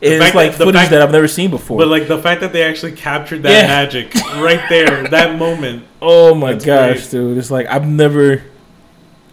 It's 0.00 0.34
like 0.34 0.50
that- 0.52 0.58
footage 0.58 0.74
fact- 0.74 0.90
that 0.90 1.00
I've 1.00 1.12
never 1.12 1.28
seen 1.28 1.48
before. 1.50 1.78
But 1.78 1.88
like 1.88 2.08
the 2.08 2.18
fact 2.18 2.42
that 2.42 2.52
they 2.52 2.62
actually 2.62 2.92
captured 2.92 3.42
that 3.44 3.50
Yeah. 3.52 3.66
magic 3.66 4.14
right 4.36 4.60
there, 4.68 5.08
that 5.08 5.38
moment. 5.38 5.84
oh 6.02 6.34
my 6.34 6.52
gosh, 6.54 7.08
great. 7.08 7.10
dude! 7.10 7.38
It's 7.38 7.50
like 7.50 7.66
I've 7.68 7.86
never. 7.86 8.42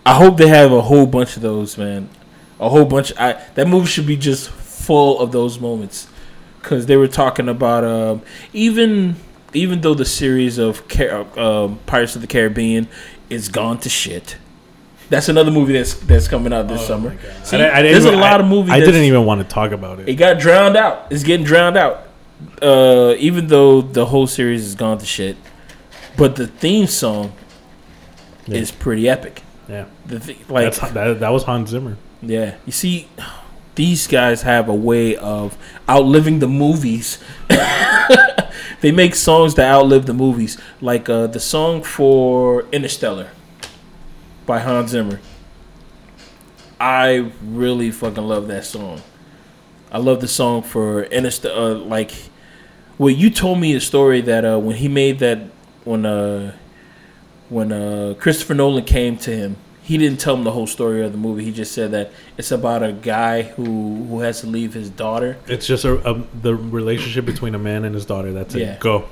I 0.06 0.14
hope 0.14 0.38
they 0.38 0.48
have 0.48 0.72
a 0.72 0.82
whole 0.82 1.06
bunch 1.06 1.36
of 1.36 1.42
those, 1.42 1.78
man. 1.78 2.08
A 2.60 2.70
whole 2.70 2.86
bunch. 2.86 3.12
I 3.20 3.34
that 3.56 3.68
movie 3.68 3.88
should 3.88 4.08
be 4.08 4.16
just 4.16 4.50
full 4.50 5.20
of 5.20 5.34
those 5.34 5.60
moments, 5.60 6.08
because 6.62 6.86
they 6.86 6.96
were 6.96 7.08
talking 7.10 7.50
about 7.50 7.84
um, 7.84 8.22
even 8.54 9.18
even 9.54 9.82
though 9.82 9.94
the 9.94 10.06
series 10.06 10.58
of 10.58 10.88
Car- 10.88 11.28
um, 11.40 11.80
Pirates 11.86 12.16
of 12.16 12.22
the 12.22 12.28
Caribbean 12.28 12.88
is 13.30 13.50
gone 13.50 13.80
to 13.80 13.90
shit. 13.90 14.38
That's 15.10 15.28
another 15.28 15.52
movie 15.52 15.74
that's 15.74 15.94
that's 15.96 16.28
coming 16.28 16.54
out 16.54 16.68
this 16.70 16.86
summer. 16.88 17.18
See, 17.44 17.58
I- 17.58 17.80
I 17.80 17.82
there's 17.82 18.06
a 18.06 18.12
lot 18.14 18.40
I- 18.40 18.44
of 18.44 18.50
movies. 18.50 18.72
I 18.72 18.80
didn't 18.80 19.04
even 19.04 19.26
want 19.26 19.42
to 19.42 19.48
talk 19.48 19.72
about 19.72 20.00
it. 20.00 20.08
It 20.08 20.16
got 20.16 20.40
drowned 20.40 20.78
out. 20.78 21.08
It's 21.10 21.24
getting 21.24 21.46
drowned 21.46 21.78
out. 21.78 22.08
Uh, 22.62 23.14
even 23.20 23.48
though 23.48 23.82
the 23.82 24.06
whole 24.08 24.26
series 24.26 24.64
has 24.64 24.74
gone 24.76 24.98
to 24.98 25.06
shit, 25.06 25.36
but 26.18 26.36
the 26.38 26.48
theme 26.48 26.88
song 26.88 27.34
Yeah. 28.48 28.58
is 28.58 28.72
pretty 28.72 29.08
epic. 29.10 29.44
Yeah, 29.70 29.86
The 30.08 30.20
th- 30.20 30.38
like, 30.50 30.74
That's, 30.74 30.92
that, 30.94 31.20
that 31.20 31.30
was 31.30 31.44
Hans 31.44 31.70
Zimmer. 31.70 31.98
yeah, 32.22 32.56
you 32.66 32.72
see, 32.72 33.08
these 33.82 34.06
guys 34.06 34.44
have 34.44 34.70
a 34.70 34.76
way 34.76 35.16
of 35.16 35.58
outliving 35.90 36.38
the 36.38 36.48
movies. 36.48 37.18
they 38.82 38.92
make 38.92 39.16
songs 39.16 39.56
that 39.56 39.68
outlive 39.74 40.06
the 40.06 40.14
movies, 40.14 40.56
like 40.82 41.10
uh, 41.10 41.26
the 41.26 41.40
song 41.40 41.82
for 41.82 42.62
Interstellar 42.72 43.32
by 44.46 44.60
Hans 44.60 44.92
Zimmer. 44.92 45.20
I 46.80 47.32
really 47.44 47.90
fucking 47.90 48.24
love 48.24 48.48
that 48.50 48.66
song. 48.66 49.02
I 49.92 49.98
love 49.98 50.22
the 50.22 50.28
song 50.28 50.62
for 50.62 51.06
Interstellar. 51.06 51.72
Uh, 51.72 51.74
like, 51.80 52.12
well, 53.00 53.10
you 53.10 53.32
told 53.32 53.60
me 53.60 53.74
a 53.74 53.82
story 53.82 54.22
that 54.22 54.46
uh, 54.46 54.60
when 54.60 54.76
he 54.76 54.90
made 54.90 55.18
that, 55.20 55.40
when 55.86 56.06
uh, 56.06 56.56
when 57.50 57.72
uh, 57.72 58.14
Christopher 58.20 58.54
Nolan 58.54 58.86
came 58.86 59.18
to 59.18 59.36
him, 59.36 59.56
he 59.84 59.98
didn't 59.98 60.20
tell 60.20 60.36
him 60.36 60.44
the 60.44 60.52
whole 60.52 60.68
story 60.68 61.04
of 61.04 61.12
the 61.12 61.18
movie. 61.18 61.44
He 61.44 61.52
just 61.52 61.72
said 61.74 61.92
that 61.92 62.12
it's 62.38 62.52
about 62.52 62.84
a 62.84 62.92
guy 62.94 63.42
who 63.44 64.06
who 64.06 64.20
has 64.22 64.42
to 64.42 64.48
leave 64.48 64.74
his 64.74 64.90
daughter. 64.90 65.38
It's 65.48 65.66
just 65.68 65.86
a, 65.86 65.96
a, 66.10 66.24
the 66.42 66.56
relationship 66.56 67.26
between 67.26 67.56
a 67.56 67.60
man 67.60 67.84
and 67.86 67.94
his 67.96 68.06
daughter. 68.06 68.32
That's 68.32 68.54
Yeah. 68.56 68.74
it. 68.74 68.80
Go. 68.80 69.06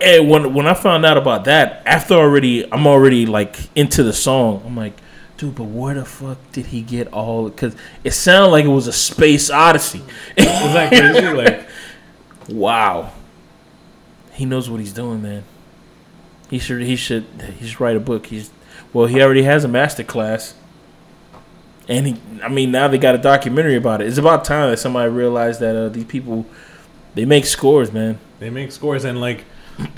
And 0.00 0.28
when 0.28 0.52
when 0.54 0.66
I 0.66 0.74
found 0.74 1.04
out 1.06 1.16
about 1.16 1.44
that, 1.44 1.82
after 1.86 2.14
already 2.14 2.70
I'm 2.72 2.86
already 2.86 3.26
like 3.26 3.56
into 3.76 4.02
the 4.02 4.12
song. 4.12 4.62
I'm 4.66 4.76
like, 4.76 4.94
dude, 5.36 5.54
but 5.54 5.64
where 5.64 5.94
the 5.94 6.04
fuck 6.04 6.38
did 6.52 6.66
he 6.66 6.82
get 6.82 7.08
all? 7.12 7.48
Because 7.48 7.76
it 8.02 8.10
sounded 8.10 8.50
like 8.50 8.64
it 8.64 8.68
was 8.68 8.88
a 8.88 8.92
space 8.92 9.48
odyssey. 9.50 10.00
Was 10.36 10.46
that 10.74 10.88
crazy? 10.90 11.32
like, 11.34 11.66
Wow. 12.48 13.12
He 14.32 14.44
knows 14.44 14.68
what 14.68 14.80
he's 14.80 14.92
doing, 14.92 15.22
man. 15.22 15.44
He 16.52 16.58
should 16.58 16.82
he 16.82 16.96
should 16.96 17.24
he 17.58 17.66
should 17.66 17.80
write 17.80 17.96
a 17.96 18.00
book. 18.00 18.26
He's 18.26 18.50
well, 18.92 19.06
he 19.06 19.22
already 19.22 19.44
has 19.44 19.64
a 19.64 19.68
master 19.68 20.04
class. 20.04 20.54
And 21.88 22.06
he 22.06 22.20
I 22.42 22.48
mean 22.48 22.70
now 22.70 22.88
they 22.88 22.98
got 22.98 23.14
a 23.14 23.18
documentary 23.18 23.74
about 23.74 24.02
it. 24.02 24.06
It's 24.06 24.18
about 24.18 24.44
time 24.44 24.70
that 24.70 24.76
somebody 24.76 25.10
realized 25.10 25.60
that 25.60 25.74
uh, 25.74 25.88
these 25.88 26.04
people 26.04 26.44
they 27.14 27.24
make 27.24 27.46
scores, 27.46 27.90
man. 27.90 28.18
they 28.38 28.50
make 28.50 28.70
scores 28.70 29.04
and 29.04 29.18
like 29.18 29.46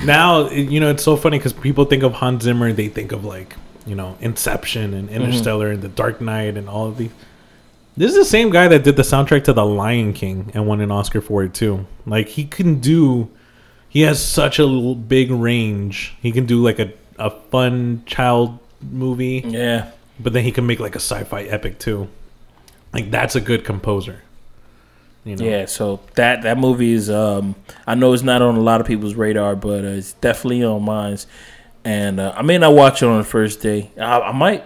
now 0.05 0.49
you 0.49 0.79
know 0.79 0.91
it's 0.91 1.03
so 1.03 1.17
funny 1.17 1.39
because 1.39 1.53
people 1.53 1.87
think 1.87 2.05
of 2.05 2.13
Hans 2.13 2.45
Zimmer 2.45 2.73
they 2.73 2.87
think 2.89 3.11
of 3.11 3.25
like 3.25 3.57
you 3.85 3.97
know 3.97 4.17
Inception 4.21 4.95
and 4.95 5.11
Interstellar 5.11 5.73
and 5.73 5.83
The 5.83 5.89
Dark 5.89 6.21
Knight 6.21 6.57
and 6.57 6.69
all 6.69 6.87
of 6.87 6.99
these. 6.99 7.11
This 7.97 8.13
is 8.13 8.17
the 8.17 8.25
same 8.25 8.51
guy 8.51 8.69
that 8.69 8.85
did 8.85 8.95
the 8.95 9.03
soundtrack 9.03 9.43
to 9.45 9.53
The 9.53 9.67
Lion 9.67 10.13
King 10.13 10.53
and 10.55 10.69
won 10.69 10.81
an 10.81 10.93
Oscar 10.93 11.21
for 11.21 11.43
it 11.43 11.53
too. 11.53 11.85
Like 12.07 12.29
he 12.29 12.45
can 12.45 12.79
do, 12.79 13.29
he 13.95 14.01
has 14.03 14.23
such 14.23 14.59
a 14.59 14.67
big 14.67 15.31
range. 15.31 16.13
He 16.21 16.33
can 16.33 16.45
do 16.45 16.63
like 16.63 16.79
a 16.79 16.93
a 17.19 17.31
fun 17.31 18.03
child 18.07 18.59
movie, 18.83 19.43
Yeah. 19.47 19.93
but 20.21 20.33
then 20.33 20.43
he 20.45 20.51
can 20.53 20.67
make 20.67 20.81
like 20.81 20.95
a 20.97 21.01
sci-fi 21.01 21.45
epic 21.45 21.79
too. 21.79 22.09
Like 22.93 23.11
that's 23.11 23.37
a 23.37 23.41
good 23.41 23.65
composer. 23.65 24.21
You 25.25 25.37
know? 25.37 25.45
Yeah, 25.45 25.65
so 25.67 26.01
that 26.17 26.43
that 26.43 26.59
movie 26.59 26.93
is 26.93 27.09
um 27.09 27.55
I 27.87 27.95
know 27.95 28.13
it's 28.13 28.23
not 28.25 28.43
on 28.43 28.57
a 28.57 28.61
lot 28.61 28.81
of 28.81 28.87
people's 28.87 29.15
radar, 29.15 29.57
but 29.57 29.85
uh, 29.85 29.89
it's 29.99 30.13
definitely 30.15 30.63
on 30.65 30.83
mine. 30.85 31.17
And 31.85 32.19
uh, 32.19 32.33
I 32.37 32.43
may 32.43 32.59
not 32.59 32.75
watch 32.75 33.03
it 33.03 33.07
on 33.07 33.19
the 33.19 33.25
first 33.25 33.61
day. 33.61 33.91
I, 33.99 34.21
I 34.21 34.33
might. 34.33 34.65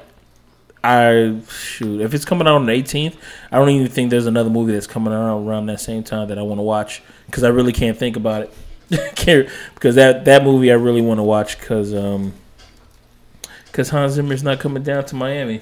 I 0.82 1.40
shoot 1.50 2.00
if 2.00 2.14
it's 2.14 2.24
coming 2.24 2.46
out 2.46 2.54
on 2.54 2.66
the 2.66 2.72
18th. 2.72 3.16
I 3.52 3.58
don't 3.58 3.68
even 3.70 3.88
think 3.88 4.10
there's 4.10 4.26
another 4.26 4.48
movie 4.50 4.72
that's 4.72 4.86
coming 4.86 5.12
out 5.12 5.38
around 5.40 5.66
that 5.66 5.80
same 5.80 6.02
time 6.04 6.28
that 6.28 6.38
I 6.38 6.42
want 6.42 6.60
to 6.60 6.62
watch 6.62 7.02
because 7.26 7.42
I 7.44 7.48
really 7.48 7.72
can't 7.72 7.98
think 7.98 8.16
about 8.16 8.42
it. 8.42 8.52
Because 9.74 9.95
that 9.97 10.24
that 10.24 10.45
movie 10.45 10.70
I 10.70 10.74
really 10.74 11.01
want 11.03 11.18
to 11.18 11.22
watch 11.22 11.59
because 11.59 11.95
um 11.95 12.32
because 13.66 13.91
Hans 13.91 14.12
Zimmer's 14.14 14.43
not 14.43 14.59
coming 14.59 14.82
down 14.82 15.05
to 15.07 15.14
Miami. 15.14 15.61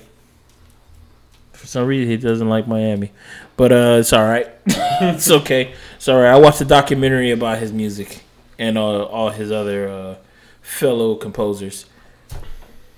For 1.52 1.66
some 1.66 1.86
reason, 1.86 2.08
he 2.08 2.16
doesn't 2.16 2.48
like 2.48 2.68
Miami, 2.68 3.12
but 3.56 3.72
uh, 3.72 3.96
it's 3.98 4.12
all 4.12 4.24
right. 4.24 4.46
it's 4.66 5.30
okay. 5.30 5.74
It's 5.96 6.08
all 6.08 6.20
right. 6.20 6.30
I 6.32 6.38
watched 6.38 6.60
a 6.60 6.64
documentary 6.64 7.30
about 7.32 7.58
his 7.58 7.72
music 7.72 8.22
and 8.58 8.78
uh, 8.78 9.02
all 9.04 9.30
his 9.30 9.50
other 9.50 9.88
uh, 9.88 10.14
fellow 10.62 11.16
composers. 11.16 11.86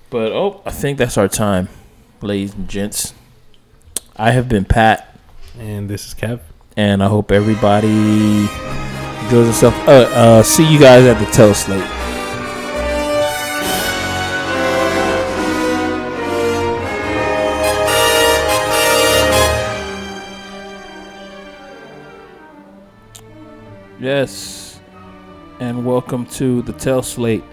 But 0.09 0.31
oh, 0.31 0.61
I 0.65 0.71
think 0.71 0.97
that's 0.97 1.17
our 1.17 1.27
time, 1.27 1.69
ladies 2.21 2.53
and 2.53 2.67
gents. 2.67 3.13
I 4.15 4.31
have 4.31 4.47
been 4.47 4.65
Pat, 4.65 5.17
And 5.57 5.89
this 5.89 6.05
is 6.07 6.13
Kev. 6.13 6.41
and 6.77 7.01
I 7.01 7.07
hope 7.07 7.31
everybody 7.31 8.47
enjoys 9.29 9.45
themselves. 9.45 9.77
Uh, 9.87 10.11
uh, 10.15 10.43
see 10.43 10.67
you 10.73 10.79
guys 10.79 11.05
at 11.05 11.19
the 11.23 11.31
Tail 11.31 11.53
Slate. 11.53 11.85
Yes, 23.99 24.79
and 25.59 25.85
welcome 25.85 26.25
to 26.25 26.63
the 26.63 26.73
Tail 26.73 27.03
Slate. 27.03 27.43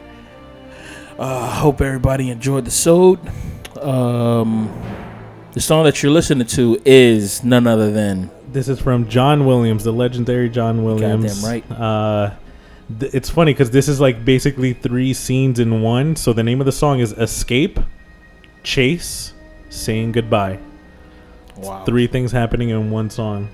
Uh, 1.19 1.51
hope 1.51 1.83
everybody 1.83 2.31
enjoyed 2.31 2.65
the 2.65 2.71
sode. 2.71 3.21
Um, 3.83 4.73
the 5.53 5.61
song 5.61 5.85
that 5.85 6.03
you're 6.03 6.13
listening 6.13 6.47
to 6.47 6.81
is 6.87 7.45
none 7.45 7.67
other 7.67 7.93
than 7.93 8.31
This 8.57 8.71
is 8.71 8.81
from 8.81 9.07
John 9.07 9.45
Williams, 9.45 9.85
the 9.85 9.93
legendary 9.93 10.49
John 10.49 10.83
Williams. 10.83 11.43
Goddamn 11.43 11.63
right. 11.69 11.79
Uh, 11.79 12.31
th- 12.99 13.13
it's 13.13 13.29
funny 13.29 13.53
because 13.53 13.71
this 13.71 13.87
is 13.87 14.01
like 14.01 14.25
basically 14.25 14.73
three 14.73 15.13
scenes 15.13 15.59
in 15.59 15.83
one. 15.83 16.17
So 16.17 16.33
the 16.33 16.43
name 16.43 16.61
of 16.61 16.65
the 16.65 16.73
song 16.73 17.01
is 17.01 17.13
"Escape," 17.13 17.79
"Chase," 18.63 19.35
"Saying 19.69 20.13
Goodbye." 20.13 20.59
wow. 21.59 21.85
Three 21.85 22.07
things 22.07 22.33
happening 22.33 22.71
in 22.71 22.91
one 22.91 23.11
song. 23.11 23.51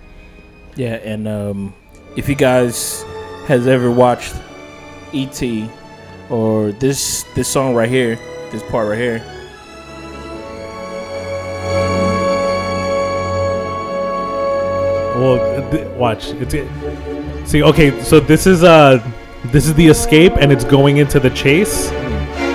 Yeah, 0.77 1.01
and 1.03 1.27
um, 1.27 1.75
if 2.15 2.29
you 2.29 2.37
guys 2.37 3.03
has 3.47 3.67
ever 3.67 3.91
watched 3.91 4.37
E.T. 5.13 5.69
or 6.31 6.71
this 6.71 7.25
this 7.35 7.49
song 7.49 7.75
right 7.75 7.89
here, 7.89 8.15
this 8.53 8.63
part 8.71 8.89
right 8.89 8.99
here. 9.01 9.32
Well, 15.23 15.71
th- 15.71 15.87
watch. 15.97 16.31
It's 16.31 16.53
it. 16.53 16.67
See, 17.47 17.63
okay, 17.63 18.03
so 18.03 18.19
this 18.19 18.45
is 18.45 18.65
uh, 18.65 18.99
this 19.47 19.67
is 19.69 19.75
the 19.75 19.87
escape, 19.87 20.33
and 20.37 20.51
it's 20.51 20.65
going 20.65 20.97
into 20.97 21.21
the 21.21 21.31
chase. 21.31 21.93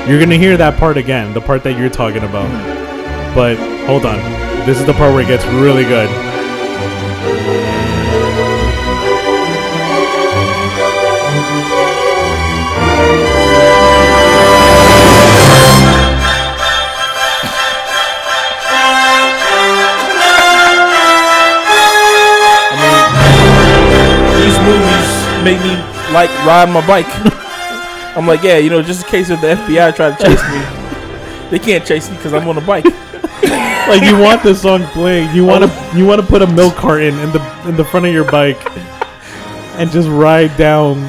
You're 0.05 0.19
gonna 0.19 0.35
hear 0.35 0.57
that 0.57 0.77
part 0.77 0.97
again, 0.97 1.33
the 1.33 1.39
part 1.39 1.63
that 1.63 1.79
you're 1.79 1.89
talking 1.89 2.23
about. 2.23 2.49
But 3.33 3.55
hold 3.85 4.05
on, 4.05 4.17
this 4.65 4.81
is 4.81 4.85
the 4.85 4.91
part 4.91 5.13
where 5.13 5.21
it 5.23 5.27
gets 5.27 5.45
really 5.45 5.83
good. 5.83 6.09
Like 26.17 26.45
ride 26.45 26.69
my 26.69 26.85
bike. 26.87 27.05
I'm 28.17 28.25
like, 28.25 28.41
yeah, 28.41 28.57
you 28.57 28.71
know, 28.71 28.81
just 28.81 29.03
in 29.05 29.09
case 29.09 29.29
if 29.29 29.39
the 29.39 29.47
FBI 29.47 29.95
try 29.95 30.15
to 30.15 30.23
chase 30.23 30.41
me, 30.49 31.49
they 31.51 31.59
can't 31.59 31.85
chase 31.85 32.09
me 32.09 32.15
because 32.17 32.33
I'm 32.33 32.47
on 32.47 32.57
a 32.57 32.61
bike. 32.61 32.85
like 33.87 34.01
you 34.01 34.17
want 34.17 34.41
this 34.41 34.63
song 34.63 34.83
playing. 34.87 35.35
You 35.35 35.45
want 35.45 35.63
to 35.63 35.91
you 35.95 36.07
want 36.07 36.19
to 36.19 36.25
put 36.25 36.41
a 36.41 36.47
milk 36.47 36.73
carton 36.75 37.19
in 37.19 37.31
the 37.31 37.67
in 37.67 37.75
the 37.75 37.85
front 37.85 38.07
of 38.07 38.13
your 38.13 38.29
bike 38.29 38.57
and 39.77 39.91
just 39.91 40.09
ride 40.09 40.57
down 40.57 41.01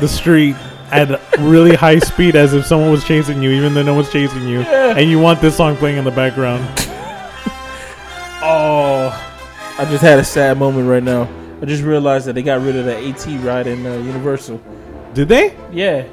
the 0.00 0.08
street 0.08 0.56
at 0.90 1.08
really 1.38 1.76
high 1.76 2.00
speed 2.00 2.34
as 2.34 2.52
if 2.52 2.66
someone 2.66 2.90
was 2.90 3.04
chasing 3.04 3.40
you, 3.40 3.50
even 3.50 3.74
though 3.74 3.84
no 3.84 3.94
one's 3.94 4.10
chasing 4.10 4.48
you. 4.48 4.62
And 4.62 5.08
you 5.08 5.20
want 5.20 5.40
this 5.40 5.56
song 5.56 5.76
playing 5.76 5.98
in 5.98 6.04
the 6.04 6.10
background. 6.10 6.66
Oh, 8.40 9.10
I 9.78 9.84
just 9.84 10.00
had 10.00 10.20
a 10.20 10.24
sad 10.24 10.58
moment 10.58 10.88
right 10.88 11.02
now. 11.02 11.28
I 11.60 11.64
just 11.64 11.82
realized 11.82 12.26
that 12.26 12.34
they 12.34 12.42
got 12.42 12.60
rid 12.62 12.76
of 12.76 12.84
that 12.84 13.02
ET 13.02 13.26
ride 13.42 13.66
in 13.66 13.84
uh, 13.84 13.94
Universal. 13.98 14.60
Did 15.14 15.28
they? 15.28 15.56
Yeah, 15.72 16.06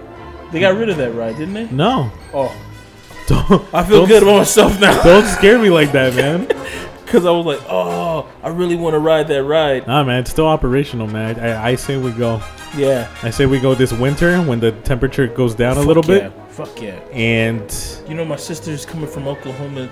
they 0.52 0.60
got 0.60 0.76
rid 0.76 0.90
of 0.90 0.98
that 0.98 1.14
ride, 1.14 1.38
didn't 1.38 1.54
they? 1.54 1.70
No. 1.70 2.12
Oh, 2.34 2.56
Don't, 3.28 3.74
I 3.74 3.84
feel 3.84 4.06
good 4.06 4.22
about 4.24 4.38
myself 4.38 4.80
now 4.80 5.02
Don't 5.04 5.26
scare 5.26 5.58
me 5.58 5.70
like 5.72 5.92
that, 5.94 6.16
man. 6.16 6.48
because 7.06 7.26
I 7.26 7.32
was 7.32 7.46
like, 7.46 7.62
oh, 7.70 8.28
I 8.44 8.50
really 8.50 8.76
want 8.76 8.94
to 8.94 9.00
ride 9.00 9.28
that 9.30 9.44
ride. 9.44 9.88
Nah, 9.88 10.04
man, 10.04 10.20
it's 10.22 10.32
still 10.32 10.48
operational, 10.48 11.08
man. 11.08 11.40
I, 11.40 11.72
I 11.72 11.76
say 11.76 11.98
we 11.98 12.12
go. 12.12 12.42
Yeah, 12.76 13.10
I 13.24 13.30
say 13.30 13.46
we 13.46 13.60
go 13.60 13.74
this 13.74 13.94
winter 13.94 14.42
when 14.42 14.60
the 14.60 14.72
temperature 14.72 15.28
goes 15.28 15.56
down 15.56 15.74
a 15.74 15.76
Fuck 15.76 15.88
little 15.88 16.04
bit, 16.04 16.24
yeah. 16.24 16.46
Fuck 16.48 16.82
yeah. 16.82 17.00
and 17.14 18.04
You 18.08 18.16
know, 18.16 18.26
my 18.26 18.36
sister's 18.36 18.86
coming 18.86 19.08
from 19.08 19.28
Oklahoma 19.28 19.90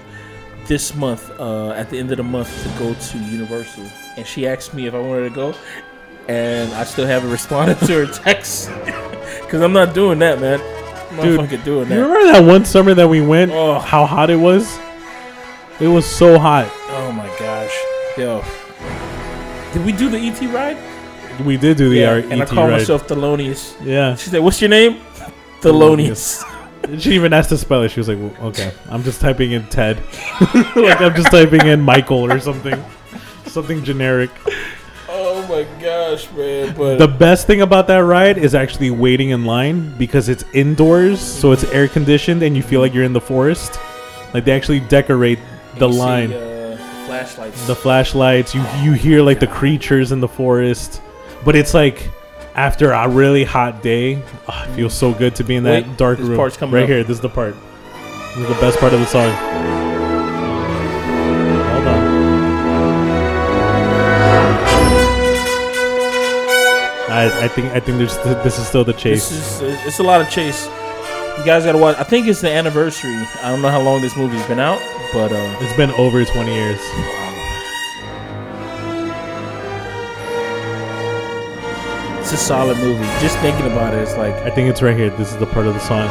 this 0.67 0.93
month, 0.95 1.29
uh, 1.39 1.71
at 1.71 1.89
the 1.89 1.99
end 1.99 2.11
of 2.11 2.17
the 2.17 2.23
month, 2.23 2.49
to 2.63 2.69
go 2.79 2.93
to 2.93 3.17
Universal. 3.17 3.83
And 4.17 4.25
she 4.25 4.47
asked 4.47 4.73
me 4.73 4.87
if 4.87 4.93
I 4.93 4.99
wanted 4.99 5.29
to 5.29 5.35
go. 5.35 5.53
And 6.27 6.73
I 6.73 6.83
still 6.85 7.05
haven't 7.05 7.31
responded 7.37 7.79
to 7.79 8.05
her 8.05 8.13
text. 8.13 8.69
Because 9.41 9.61
I'm 9.61 9.73
not 9.73 9.93
doing 9.93 10.17
that, 10.19 10.39
man. 10.41 10.59
I'm 11.11 11.17
not 11.17 11.23
Dude, 11.23 11.39
fucking 11.41 11.61
doing 11.61 11.87
you 11.91 12.01
remember 12.01 12.31
that 12.31 12.43
one 12.43 12.65
summer 12.65 12.93
that 12.95 13.07
we 13.07 13.21
went? 13.21 13.51
Oh. 13.51 13.77
How 13.77 14.03
hot 14.05 14.31
it 14.31 14.35
was! 14.35 14.79
It 15.79 15.87
was 15.87 16.05
so 16.07 16.39
hot. 16.39 16.71
Oh 16.89 17.11
my 17.11 17.27
gosh. 17.37 17.71
Yo. 18.17 18.43
Did 19.73 19.85
we 19.85 19.91
do 19.91 20.09
the 20.09 20.17
ET 20.17 20.39
ride? 20.51 20.77
We 21.45 21.57
did 21.57 21.77
do 21.77 21.89
the 21.89 21.97
yeah. 21.97 22.09
R- 22.09 22.17
and 22.17 22.33
I 22.33 22.37
ET 22.45 22.47
call 22.49 22.63
ride. 22.67 22.71
myself 22.79 23.07
Thelonious. 23.07 23.75
yeah, 23.83 24.15
She 24.15 24.29
said, 24.31 24.39
What's 24.41 24.59
your 24.61 24.69
name? 24.71 25.01
Thelonious. 25.61 26.41
She 26.99 27.13
even 27.15 27.33
asked 27.33 27.49
to 27.49 27.57
spell 27.57 27.83
it. 27.83 27.89
She 27.89 27.99
was 27.99 28.07
like, 28.09 28.17
well, 28.17 28.47
"Okay, 28.49 28.71
I'm 28.89 29.03
just 29.03 29.21
typing 29.21 29.51
in 29.51 29.65
Ted, 29.67 29.97
like 30.75 31.01
I'm 31.01 31.15
just 31.15 31.31
typing 31.31 31.65
in 31.65 31.81
Michael 31.81 32.19
or 32.31 32.39
something, 32.39 32.81
something 33.45 33.83
generic." 33.83 34.29
oh 35.09 35.45
my 35.47 35.65
gosh, 35.81 36.29
man. 36.31 36.75
But 36.75 36.97
The 36.97 37.07
best 37.07 37.45
thing 37.47 37.61
about 37.61 37.87
that 37.87 37.97
ride 37.99 38.37
is 38.37 38.55
actually 38.55 38.89
waiting 38.91 39.29
in 39.29 39.45
line 39.45 39.95
because 39.97 40.27
it's 40.29 40.43
indoors, 40.53 41.19
so 41.19 41.51
it's 41.51 41.63
air 41.65 41.87
conditioned, 41.87 42.41
and 42.43 42.55
you 42.55 42.63
feel 42.63 42.81
like 42.81 42.93
you're 42.93 43.03
in 43.03 43.13
the 43.13 43.21
forest. 43.21 43.79
Like 44.33 44.45
they 44.45 44.51
actually 44.53 44.79
decorate 44.79 45.39
the 45.77 45.87
you 45.87 45.93
see, 45.93 45.99
line. 45.99 46.33
uh, 46.33 46.77
flashlights. 47.05 47.67
the 47.67 47.75
flashlights. 47.75 48.55
You 48.55 48.61
you 48.81 48.93
hear 48.93 49.21
like 49.21 49.39
the 49.39 49.47
creatures 49.47 50.11
in 50.11 50.19
the 50.19 50.27
forest, 50.27 51.01
but 51.45 51.55
it's 51.55 51.73
like 51.73 52.09
after 52.55 52.91
a 52.91 53.07
really 53.07 53.43
hot 53.43 53.81
day. 53.81 54.21
ah, 54.47 54.65
it 54.67 54.75
feels 54.75 54.93
so 54.93 55.13
good 55.13 55.35
to 55.35 55.43
be 55.43 55.55
in 55.55 55.63
that 55.63 55.87
Wait, 55.87 55.97
dark 55.97 56.17
this 56.19 56.27
room. 56.27 56.37
part's 56.37 56.57
coming 56.57 56.75
right 56.75 56.83
up. 56.83 56.89
here. 56.89 57.03
This 57.03 57.17
is 57.17 57.21
the 57.21 57.29
part. 57.29 57.55
This 58.35 58.37
is 58.37 58.47
the 58.47 58.61
best 58.61 58.79
part 58.79 58.93
of 58.93 58.99
the 58.99 59.05
song. 59.05 59.31
Hold 61.71 61.87
on. 61.87 62.13
I, 67.09 67.43
I 67.43 67.47
think 67.47 67.67
I 67.73 67.79
think 67.79 67.97
there's 67.99 68.17
this 68.43 68.57
is 68.57 68.67
still 68.67 68.83
the 68.83 68.93
chase. 68.93 69.29
This 69.29 69.61
is 69.61 69.85
it's 69.85 69.99
a 69.99 70.03
lot 70.03 70.21
of 70.21 70.29
chase. 70.29 70.65
You 71.37 71.45
guys 71.45 71.63
gotta 71.65 71.77
watch. 71.77 71.97
I 71.97 72.03
think 72.03 72.27
it's 72.27 72.41
the 72.41 72.49
anniversary. 72.51 73.15
I 73.41 73.49
don't 73.51 73.61
know 73.61 73.69
how 73.69 73.81
long 73.81 74.01
this 74.01 74.15
movie's 74.15 74.45
been 74.47 74.59
out, 74.59 74.79
but 75.13 75.31
uh, 75.31 75.57
It's 75.61 75.75
been 75.77 75.91
over 75.91 76.23
20 76.23 76.53
years. 76.53 76.79
A 82.33 82.37
solid 82.37 82.77
movie. 82.77 83.03
Just 83.21 83.37
thinking 83.39 83.65
about 83.67 83.93
it, 83.93 83.99
it's 84.01 84.17
like 84.17 84.33
I 84.35 84.49
think 84.49 84.69
it's 84.69 84.81
right 84.81 84.95
here. 84.97 85.09
This 85.11 85.31
is 85.31 85.37
the 85.37 85.45
part 85.47 85.65
of 85.67 85.73
the 85.73 85.79
song. 85.79 86.09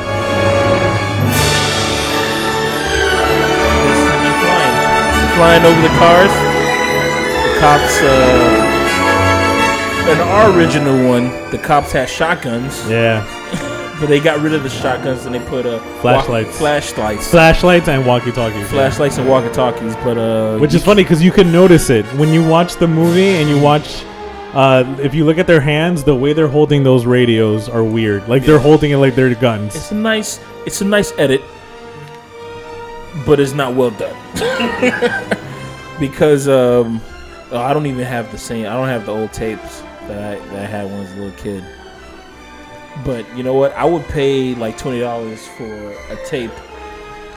flying, 4.43 5.37
flying 5.37 5.65
over 5.65 5.81
the 5.83 5.95
cars. 5.99 6.33
The 7.47 7.61
cops. 7.61 8.01
Uh, 8.03 8.69
in 10.11 10.19
our 10.19 10.51
original 10.59 11.09
one, 11.09 11.31
the 11.53 11.59
cops 11.59 11.93
had 11.93 12.09
shotguns, 12.09 12.89
Yeah. 12.91 13.23
but 14.01 14.09
they 14.09 14.19
got 14.19 14.41
rid 14.41 14.53
of 14.53 14.65
the 14.65 14.69
shotguns 14.69 15.27
and 15.27 15.35
they 15.35 15.39
put 15.47 15.65
uh, 15.65 15.79
Flashlights. 16.01 16.49
walk- 16.49 16.57
flashlights, 16.59 17.29
Flashlights 17.31 17.87
and 17.87 18.05
walkie-talkies. 18.05 18.69
flashlights, 18.69 19.19
and 19.19 19.29
walkie-talkies. 19.29 19.95
But 19.97 20.19
uh, 20.19 20.59
Which 20.59 20.75
is 20.75 20.83
funny 20.85 21.05
because 21.05 21.23
you 21.23 21.31
can 21.31 21.53
notice 21.53 21.89
it 21.89 22.05
when 22.17 22.31
you 22.31 22.47
watch 22.47 22.75
the 22.77 22.89
movie 22.89 23.37
and 23.37 23.49
you 23.49 23.61
watch. 23.61 24.05
Uh, 24.55 24.85
if 25.01 25.15
you 25.15 25.25
look 25.25 25.39
at 25.39 25.47
their 25.47 25.61
hands, 25.61 26.05
the 26.05 26.15
way 26.15 26.33
they're 26.35 26.49
holding 26.49 26.83
those 26.83 27.07
radios 27.07 27.69
are 27.69 27.83
weird. 27.83 28.29
Like 28.29 28.45
they're 28.45 28.59
holding 28.59 28.91
it 28.91 28.99
like 28.99 29.15
they're 29.15 29.35
guns. 29.35 29.75
It's 29.75 29.91
a 29.93 29.95
nice, 29.95 30.41
it's 30.67 30.81
a 30.83 30.85
nice 30.85 31.13
edit, 31.19 31.41
but 33.25 33.41
it's 33.41 33.55
not 33.55 33.75
well 33.75 33.91
done. 33.93 34.15
because 36.01 36.49
um, 36.49 37.01
oh, 37.51 37.59
I 37.59 37.73
don't 37.73 37.87
even 37.87 38.05
have 38.05 38.31
the 38.31 38.39
same. 38.39 38.67
I 38.67 38.75
don't 38.75 38.89
have 38.89 39.07
the 39.07 39.13
old 39.13 39.33
tapes 39.33 39.81
that 40.09 40.35
I 40.35 40.47
that 40.49 40.63
I 40.63 40.67
had 40.67 40.85
when 40.87 40.97
I 40.97 41.01
was 41.01 41.13
a 41.13 41.17
little 41.17 41.39
kid. 41.39 41.65
But 43.07 43.25
you 43.37 43.43
know 43.43 43.55
what? 43.55 43.73
I 43.73 43.85
would 43.87 44.05
pay 44.09 44.55
like 44.55 44.77
twenty 44.77 45.01
dollars 45.01 45.47
for 45.49 45.93
a 46.11 46.17
tape 46.27 46.51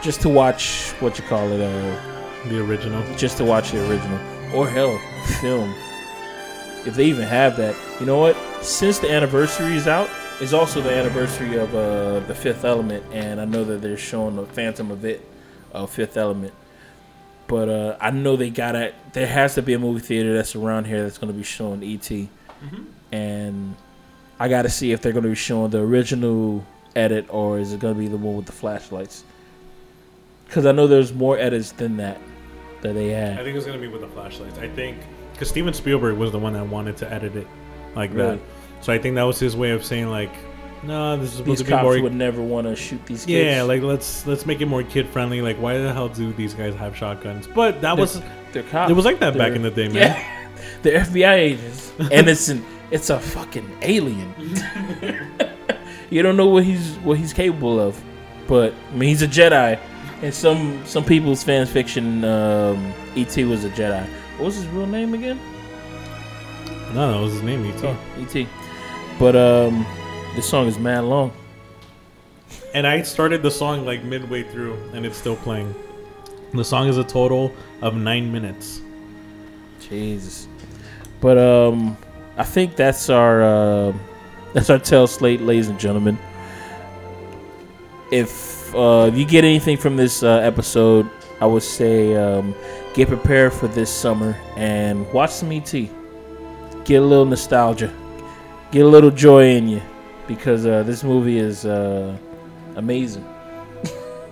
just 0.01 0.19
to 0.21 0.29
watch 0.29 0.91
what 0.99 1.17
you 1.17 1.23
call 1.25 1.49
it. 1.51 1.61
Uh, 1.61 2.49
The 2.49 2.59
original. 2.61 3.01
just 3.15 3.37
to 3.37 3.45
watch 3.45 3.71
the 3.71 3.87
original, 3.89 4.19
or 4.53 4.67
hell, 4.67 4.99
film. 5.39 5.73
If 6.85 6.95
they 6.95 7.05
even 7.05 7.25
have 7.27 7.57
that, 7.57 7.75
you 7.99 8.05
know 8.05 8.19
what? 8.19 8.37
Since 8.61 8.99
the 8.99 9.11
anniversary 9.11 9.75
is 9.75 9.87
out, 9.87 10.09
it's 10.39 10.53
also 10.53 10.81
the 10.81 10.93
anniversary 10.93 11.57
of 11.57 11.73
uh, 11.73 12.19
the 12.21 12.35
Fifth 12.35 12.65
Element, 12.65 13.03
and 13.11 13.39
I 13.39 13.45
know 13.45 13.63
that 13.63 13.81
they're 13.81 13.97
showing 13.97 14.35
the 14.35 14.45
Phantom 14.45 14.91
of 14.91 15.05
it, 15.05 15.27
uh, 15.73 15.85
Fifth 15.85 16.17
Element. 16.17 16.53
But 17.47 17.69
uh, 17.69 17.97
I 18.01 18.11
know 18.11 18.35
they 18.35 18.49
got 18.49 18.75
it. 18.75 18.95
There 19.13 19.27
has 19.27 19.55
to 19.55 19.61
be 19.61 19.73
a 19.73 19.79
movie 19.79 19.99
theater 19.99 20.35
that's 20.35 20.55
around 20.55 20.85
here 20.85 21.03
that's 21.03 21.17
going 21.17 21.31
to 21.31 21.37
be 21.37 21.43
showing 21.43 21.83
ET, 21.83 22.11
and 23.11 23.75
I 24.39 24.47
got 24.49 24.63
to 24.63 24.69
see 24.69 24.91
if 24.91 25.01
they're 25.01 25.13
going 25.13 25.23
to 25.23 25.29
be 25.29 25.35
showing 25.35 25.69
the 25.69 25.79
original 25.79 26.65
edit 26.95 27.25
or 27.29 27.59
is 27.59 27.73
it 27.73 27.79
going 27.79 27.93
to 27.93 27.99
be 27.99 28.07
the 28.07 28.17
one 28.17 28.35
with 28.35 28.45
the 28.45 28.51
flashlights? 28.51 29.23
Because 30.45 30.65
I 30.65 30.71
know 30.71 30.87
there's 30.87 31.13
more 31.13 31.37
edits 31.37 31.71
than 31.71 31.97
that 31.97 32.19
that 32.81 32.93
they 32.93 33.09
had. 33.09 33.39
I 33.39 33.43
think 33.43 33.57
it's 33.57 33.65
gonna 33.65 33.79
be 33.79 33.87
with 33.87 34.01
the 34.01 34.07
flashlights. 34.07 34.57
I 34.59 34.69
think 34.69 34.97
because 35.35 35.49
Steven 35.49 35.73
Spielberg 35.73 36.17
was 36.17 36.31
the 36.31 36.39
one 36.39 36.53
that 36.53 36.65
wanted 36.67 36.97
to 36.97 37.13
edit 37.13 37.35
it 37.35 37.47
like 37.95 38.13
Really? 38.13 38.37
that. 38.37 38.39
So 38.81 38.91
I 38.93 38.97
think 38.99 39.15
that 39.15 39.23
was 39.23 39.39
his 39.39 39.55
way 39.55 39.71
of 39.71 39.83
saying 39.85 40.09
like, 40.09 40.31
no, 40.83 41.17
this 41.17 41.31
is 41.31 41.37
supposed 41.37 41.51
these 41.51 41.57
to 41.59 41.63
be 41.65 41.69
cops 41.71 41.83
more. 41.83 42.01
would 42.01 42.13
never 42.13 42.41
want 42.41 42.67
to 42.67 42.75
shoot 42.75 43.03
these 43.05 43.25
kids. 43.25 43.29
yeah, 43.55 43.61
like 43.63 43.81
let's 43.81 44.27
let's 44.27 44.45
make 44.45 44.61
it 44.61 44.67
more 44.67 44.83
kid 44.83 45.07
friendly. 45.07 45.41
Like, 45.41 45.57
why 45.57 45.77
the 45.77 45.91
hell 45.91 46.09
do 46.09 46.31
these 46.33 46.53
guys 46.53 46.75
have 46.75 46.95
shotguns? 46.95 47.47
But 47.47 47.81
that 47.81 47.97
was 47.97 48.21
they're 48.51 48.63
cops. 48.63 48.91
it 48.91 48.93
was 48.93 49.05
like 49.05 49.19
that 49.19 49.33
back 49.37 49.47
They're- 49.49 49.55
in 49.55 49.61
the 49.63 49.71
day, 49.71 49.87
man. 49.87 49.95
Yeah, 49.95 50.47
they're 50.83 50.99
FBI 51.01 51.33
agents, 51.37 51.91
and 52.11 52.27
it's 52.29 52.49
an 52.49 52.63
it's 52.91 53.09
a 53.09 53.19
fucking 53.19 53.77
alien. 53.81 54.31
you 56.09 56.21
don't 56.21 56.37
know 56.37 56.47
what 56.47 56.63
he's 56.63 56.95
what 56.97 57.17
he's 57.17 57.33
capable 57.33 57.79
of, 57.79 57.99
but 58.47 58.73
I 58.91 58.95
mean 58.95 59.09
he's 59.09 59.21
a 59.23 59.27
Jedi, 59.27 59.79
and 60.21 60.33
some 60.33 60.85
some 60.85 61.03
people's 61.03 61.43
fan 61.43 61.65
fiction 61.65 62.23
um, 62.23 62.93
ET 63.15 63.35
was 63.37 63.63
a 63.65 63.69
Jedi. 63.71 64.07
What 64.37 64.45
was 64.45 64.55
his 64.55 64.67
real 64.67 64.85
name 64.85 65.13
again? 65.13 65.39
No, 66.93 67.11
that 67.11 67.21
was 67.21 67.33
his 67.33 67.41
name. 67.41 67.65
ET. 67.65 67.83
Oh, 67.83 67.97
ET. 68.17 68.47
But 69.17 69.35
um, 69.35 69.85
this 70.35 70.47
song 70.47 70.67
is 70.67 70.77
mad 70.77 71.05
long. 71.05 71.31
And 72.73 72.85
I 72.85 73.01
started 73.03 73.41
the 73.41 73.51
song 73.51 73.85
like 73.85 74.03
midway 74.03 74.43
through, 74.43 74.77
and 74.93 75.05
it's 75.05 75.17
still 75.17 75.37
playing. 75.37 75.73
The 76.53 76.65
song 76.65 76.89
is 76.89 76.97
a 76.97 77.03
total 77.03 77.53
of 77.81 77.95
nine 77.95 78.31
minutes. 78.31 78.81
Jesus. 79.79 80.49
But 81.21 81.37
um, 81.37 81.97
I 82.37 82.43
think 82.43 82.75
that's 82.75 83.09
our 83.09 83.41
uh, 83.41 83.93
that's 84.53 84.69
our 84.69 84.79
tail 84.79 85.07
slate, 85.07 85.41
ladies 85.41 85.69
and 85.69 85.79
gentlemen. 85.79 86.17
If 88.11 88.75
uh, 88.75 89.09
if 89.11 89.17
you 89.17 89.25
get 89.25 89.45
anything 89.45 89.77
from 89.77 89.95
this 89.95 90.23
uh, 90.23 90.39
episode, 90.39 91.09
I 91.39 91.45
would 91.45 91.63
say 91.63 92.15
um, 92.15 92.53
get 92.95 93.09
prepared 93.09 93.53
for 93.53 93.67
this 93.67 93.93
summer 93.93 94.37
and 94.55 95.11
watch 95.11 95.31
some 95.31 95.51
ET. 95.51 95.71
Get 96.85 96.95
a 96.95 97.01
little 97.01 97.25
nostalgia, 97.25 97.93
get 98.71 98.85
a 98.85 98.87
little 98.87 99.11
joy 99.11 99.49
in 99.49 99.67
you, 99.67 99.81
because 100.27 100.65
uh, 100.65 100.83
this 100.83 101.03
movie 101.03 101.37
is 101.37 101.65
uh, 101.65 102.17
amazing. 102.75 103.27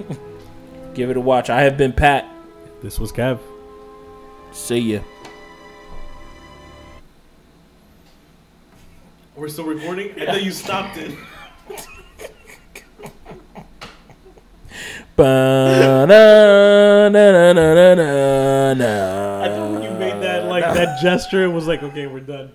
Give 0.93 1.09
it 1.09 1.17
a 1.17 1.21
watch. 1.21 1.49
I 1.49 1.61
have 1.61 1.77
been 1.77 1.91
Pat. 1.91 2.29
This 2.81 2.99
was 2.99 3.11
Kev. 3.11 3.39
See 4.51 4.79
ya. 4.79 4.99
We're 9.35 9.49
still 9.49 9.65
recording. 9.65 10.11
I 10.21 10.25
thought 10.25 10.43
you 10.43 10.51
stopped 10.51 10.97
it. 10.97 11.17
I 19.43 19.47
thought 19.49 19.71
when 19.71 19.83
you 19.83 19.91
made 19.91 20.21
that 20.23 20.45
like 20.45 20.63
that 20.73 21.01
gesture, 21.01 21.43
it 21.43 21.49
was 21.49 21.67
like, 21.67 21.83
okay, 21.83 22.07
we're 22.07 22.19
done. 22.21 22.51